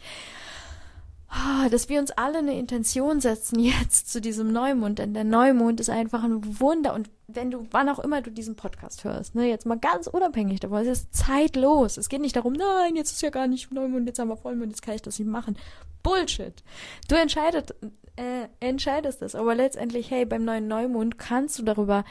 Ah, 1.30 1.68
dass 1.70 1.90
wir 1.90 2.00
uns 2.00 2.12
alle 2.12 2.38
eine 2.38 2.58
Intention 2.58 3.20
setzen 3.20 3.60
jetzt 3.60 4.12
zu 4.12 4.22
diesem 4.22 4.52
Neumond, 4.52 5.00
denn 5.00 5.14
der 5.14 5.26
Neumond 5.26 5.80
ist 5.80 5.90
einfach 5.90 6.24
ein 6.24 6.60
Wunder 6.60 6.94
und 6.94 7.10
wenn 7.28 7.52
du, 7.52 7.68
wann 7.72 7.90
auch 7.90 8.00
immer 8.00 8.22
du 8.22 8.32
diesen 8.32 8.56
Podcast 8.56 9.04
hörst, 9.04 9.36
ne, 9.36 9.50
jetzt 9.50 9.66
mal 9.66 9.78
ganz 9.78 10.08
unabhängig 10.08 10.62
davon, 10.62 10.78
es 10.78 10.88
ist 10.88 11.14
zeitlos. 11.16 11.98
Es 11.98 12.08
geht 12.08 12.22
nicht 12.22 12.38
darum, 12.38 12.54
nein, 12.54 12.96
jetzt 12.96 13.12
ist 13.12 13.22
ja 13.22 13.30
gar 13.30 13.48
nicht 13.48 13.72
Neumond, 13.74 14.08
jetzt 14.08 14.20
haben 14.20 14.30
wir 14.30 14.38
Vollmond, 14.38 14.72
jetzt 14.72 14.82
kann 14.82 14.96
ich 14.96 15.02
das 15.02 15.20
nicht 15.20 15.28
machen. 15.28 15.58
Bullshit. 16.02 16.64
Du 17.10 17.16
entscheidest, 17.16 17.76
äh, 18.16 18.48
entscheidest 18.62 19.22
es, 19.22 19.36
aber 19.36 19.56
letztendlich, 19.56 20.10
hey, 20.10 20.26
beim 20.26 20.46
neuen 20.46 20.70
Neumond 20.70 21.18
kannst 21.18 21.60
du 21.60 21.64
darüber, 21.64 22.06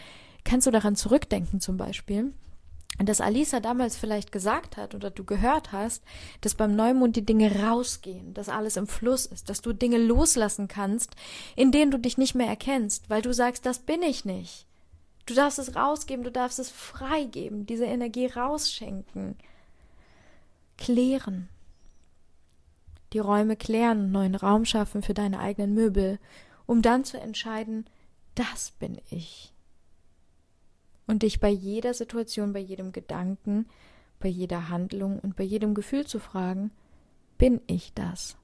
kannst 0.46 0.66
du 0.66 0.70
daran 0.70 0.96
zurückdenken 0.96 1.60
zum 1.60 1.76
Beispiel 1.76 2.32
dass 3.04 3.20
Alisa 3.20 3.60
damals 3.60 3.96
vielleicht 3.96 4.32
gesagt 4.32 4.76
hat 4.76 4.94
oder 4.94 5.10
du 5.10 5.24
gehört 5.24 5.72
hast, 5.72 6.02
dass 6.40 6.54
beim 6.54 6.74
Neumond 6.74 7.16
die 7.16 7.26
Dinge 7.26 7.62
rausgehen, 7.62 8.32
dass 8.32 8.48
alles 8.48 8.76
im 8.76 8.86
Fluss 8.86 9.26
ist, 9.26 9.50
dass 9.50 9.60
du 9.60 9.74
Dinge 9.74 9.98
loslassen 9.98 10.66
kannst, 10.66 11.14
in 11.56 11.72
denen 11.72 11.90
du 11.90 11.98
dich 11.98 12.16
nicht 12.16 12.34
mehr 12.34 12.46
erkennst, 12.46 13.10
weil 13.10 13.20
du 13.20 13.34
sagst, 13.34 13.66
das 13.66 13.80
bin 13.80 14.02
ich 14.02 14.24
nicht. 14.24 14.66
Du 15.26 15.34
darfst 15.34 15.58
es 15.58 15.76
rausgeben, 15.76 16.24
du 16.24 16.30
darfst 16.30 16.58
es 16.58 16.70
freigeben, 16.70 17.66
diese 17.66 17.84
Energie 17.84 18.26
rausschenken, 18.26 19.36
klären, 20.78 21.48
die 23.12 23.18
Räume 23.18 23.56
klären, 23.56 24.10
neuen 24.10 24.36
Raum 24.36 24.64
schaffen 24.64 25.02
für 25.02 25.14
deine 25.14 25.40
eigenen 25.40 25.74
Möbel, 25.74 26.18
um 26.64 26.80
dann 26.80 27.04
zu 27.04 27.20
entscheiden, 27.20 27.86
das 28.34 28.70
bin 28.70 28.98
ich 29.10 29.52
und 31.06 31.22
dich 31.22 31.40
bei 31.40 31.50
jeder 31.50 31.94
Situation, 31.94 32.52
bei 32.52 32.60
jedem 32.60 32.92
Gedanken, 32.92 33.66
bei 34.18 34.28
jeder 34.28 34.68
Handlung 34.68 35.18
und 35.20 35.36
bei 35.36 35.44
jedem 35.44 35.74
Gefühl 35.74 36.06
zu 36.06 36.18
fragen, 36.18 36.70
bin 37.38 37.60
ich 37.66 37.92
das? 37.94 38.36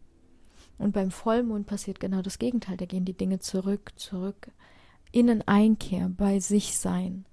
Und 0.78 0.92
beim 0.92 1.10
Vollmond 1.10 1.66
passiert 1.66 2.00
genau 2.00 2.22
das 2.22 2.38
Gegenteil, 2.38 2.76
da 2.76 2.86
gehen 2.86 3.04
die 3.04 3.16
Dinge 3.16 3.38
zurück, 3.38 3.92
zurück, 3.96 4.50
innen 5.12 5.46
Einkehr, 5.46 6.08
bei 6.08 6.40
sich 6.40 6.78
sein. 6.78 7.24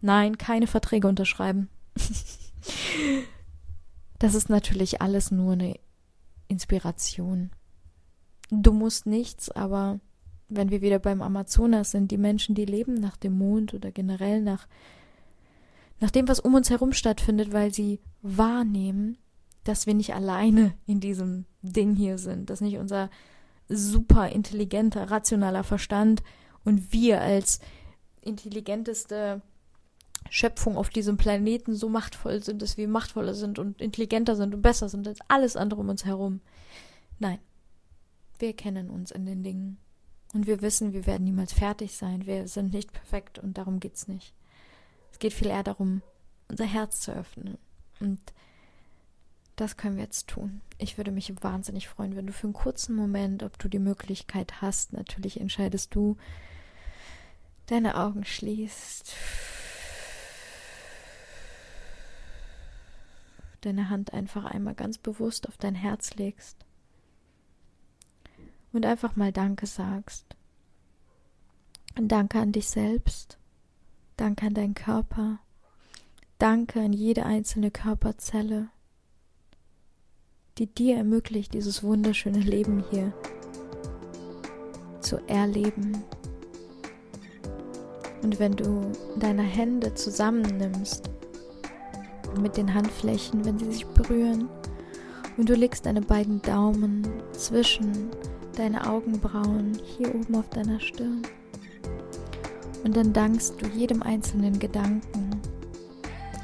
Nein, 0.00 0.38
keine 0.38 0.66
Verträge 0.66 1.08
unterschreiben. 1.08 1.68
das 4.18 4.34
ist 4.34 4.48
natürlich 4.48 5.00
alles 5.00 5.30
nur 5.30 5.54
eine 5.54 5.78
Inspiration. 6.46 7.50
Du 8.50 8.72
musst 8.72 9.06
nichts, 9.06 9.50
aber 9.50 10.00
wenn 10.48 10.70
wir 10.70 10.80
wieder 10.80 10.98
beim 10.98 11.22
Amazonas 11.22 11.90
sind, 11.90 12.10
die 12.10 12.18
Menschen, 12.18 12.54
die 12.54 12.64
leben 12.64 12.94
nach 12.94 13.16
dem 13.16 13.36
Mond 13.36 13.74
oder 13.74 13.90
generell 13.90 14.40
nach, 14.40 14.66
nach 16.00 16.10
dem, 16.10 16.28
was 16.28 16.40
um 16.40 16.54
uns 16.54 16.70
herum 16.70 16.92
stattfindet, 16.92 17.52
weil 17.52 17.72
sie 17.72 18.00
wahrnehmen, 18.22 19.18
dass 19.64 19.86
wir 19.86 19.94
nicht 19.94 20.14
alleine 20.14 20.74
in 20.86 21.00
diesem 21.00 21.44
Ding 21.60 21.94
hier 21.94 22.18
sind, 22.18 22.48
dass 22.48 22.60
nicht 22.60 22.78
unser 22.78 23.10
super 23.68 24.30
intelligenter, 24.30 25.10
rationaler 25.10 25.64
Verstand 25.64 26.22
und 26.64 26.92
wir 26.92 27.20
als 27.20 27.60
intelligenteste 28.22 29.42
Schöpfung 30.30 30.76
auf 30.76 30.88
diesem 30.88 31.16
Planeten 31.16 31.74
so 31.74 31.88
machtvoll 31.88 32.42
sind, 32.42 32.62
dass 32.62 32.76
wir 32.76 32.88
machtvoller 32.88 33.34
sind 33.34 33.58
und 33.58 33.80
intelligenter 33.80 34.36
sind 34.36 34.54
und 34.54 34.62
besser 34.62 34.88
sind 34.88 35.06
als 35.06 35.18
alles 35.28 35.56
andere 35.56 35.80
um 35.80 35.88
uns 35.88 36.04
herum. 36.04 36.40
Nein, 37.18 37.38
wir 38.38 38.54
kennen 38.54 38.90
uns 38.90 39.10
in 39.10 39.26
den 39.26 39.42
Dingen. 39.42 39.78
Und 40.34 40.46
wir 40.46 40.60
wissen, 40.60 40.92
wir 40.92 41.06
werden 41.06 41.24
niemals 41.24 41.52
fertig 41.52 41.96
sein. 41.96 42.26
Wir 42.26 42.48
sind 42.48 42.72
nicht 42.72 42.92
perfekt 42.92 43.38
und 43.38 43.56
darum 43.56 43.80
geht's 43.80 44.08
nicht. 44.08 44.34
Es 45.10 45.18
geht 45.18 45.32
viel 45.32 45.48
eher 45.48 45.62
darum, 45.62 46.02
unser 46.48 46.66
Herz 46.66 47.00
zu 47.00 47.12
öffnen. 47.12 47.56
Und 48.00 48.20
das 49.56 49.76
können 49.76 49.96
wir 49.96 50.04
jetzt 50.04 50.28
tun. 50.28 50.60
Ich 50.76 50.98
würde 50.98 51.10
mich 51.10 51.32
wahnsinnig 51.42 51.88
freuen, 51.88 52.14
wenn 52.14 52.26
du 52.26 52.32
für 52.32 52.46
einen 52.46 52.52
kurzen 52.52 52.94
Moment, 52.94 53.42
ob 53.42 53.58
du 53.58 53.68
die 53.68 53.78
Möglichkeit 53.78 54.60
hast, 54.60 54.92
natürlich 54.92 55.40
entscheidest 55.40 55.94
du, 55.94 56.16
deine 57.66 57.96
Augen 57.96 58.24
schließt, 58.24 59.12
deine 63.62 63.90
Hand 63.90 64.12
einfach 64.12 64.44
einmal 64.44 64.74
ganz 64.74 64.98
bewusst 64.98 65.48
auf 65.48 65.56
dein 65.56 65.74
Herz 65.74 66.14
legst 66.14 66.67
und 68.72 68.86
einfach 68.86 69.16
mal 69.16 69.32
Danke 69.32 69.66
sagst. 69.66 70.24
Danke 72.00 72.38
an 72.38 72.52
dich 72.52 72.68
selbst, 72.68 73.38
danke 74.16 74.46
an 74.46 74.54
deinen 74.54 74.74
Körper, 74.74 75.40
danke 76.38 76.80
an 76.80 76.92
jede 76.92 77.26
einzelne 77.26 77.72
Körperzelle, 77.72 78.68
die 80.58 80.66
dir 80.66 80.96
ermöglicht, 80.96 81.54
dieses 81.54 81.82
wunderschöne 81.82 82.38
Leben 82.38 82.84
hier 82.90 83.12
zu 85.00 85.16
erleben. 85.26 86.04
Und 88.22 88.38
wenn 88.38 88.52
du 88.52 88.92
deine 89.18 89.42
Hände 89.42 89.94
zusammennimmst, 89.94 91.10
mit 92.40 92.56
den 92.56 92.74
Handflächen, 92.74 93.44
wenn 93.44 93.58
sie 93.58 93.72
sich 93.72 93.86
berühren, 93.86 94.48
und 95.36 95.48
du 95.48 95.54
legst 95.54 95.86
deine 95.86 96.02
beiden 96.02 96.42
Daumen 96.42 97.06
zwischen 97.32 98.10
deine 98.58 98.90
Augenbrauen 98.90 99.78
hier 99.96 100.14
oben 100.14 100.34
auf 100.34 100.48
deiner 100.50 100.80
Stirn. 100.80 101.22
Und 102.84 102.96
dann 102.96 103.12
dankst 103.12 103.60
du 103.60 103.66
jedem 103.66 104.02
einzelnen 104.02 104.58
Gedanken, 104.58 105.40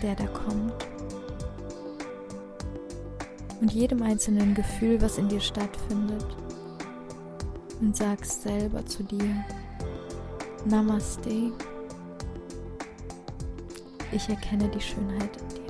der 0.02 0.14
da 0.14 0.26
kommt. 0.26 0.86
Und 3.60 3.72
jedem 3.72 4.02
einzelnen 4.02 4.54
Gefühl, 4.54 5.00
was 5.00 5.18
in 5.18 5.28
dir 5.28 5.40
stattfindet. 5.40 6.26
Und 7.80 7.96
sagst 7.96 8.42
selber 8.42 8.84
zu 8.86 9.02
dir, 9.02 9.44
Namaste. 10.66 11.52
Ich 14.12 14.28
erkenne 14.28 14.68
die 14.68 14.80
Schönheit 14.80 15.30
in 15.36 15.48
dir. 15.48 15.64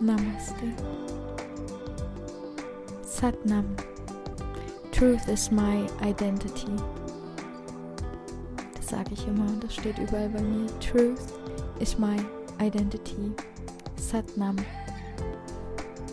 Namaste. 0.00 1.01
Satnam. 3.22 3.78
Truth 4.90 5.28
is 5.28 5.52
my 5.52 5.86
identity. 6.02 6.74
Das 8.74 8.88
sage 8.88 9.10
ich 9.12 9.28
immer 9.28 9.44
und 9.44 9.62
das 9.62 9.74
steht 9.76 9.96
überall 9.96 10.28
bei 10.28 10.42
mir. 10.42 10.66
Truth 10.80 11.32
is 11.78 11.96
my 11.96 12.16
identity. 12.60 13.30
Satnam. 13.94 14.56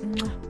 Mua. 0.03 0.48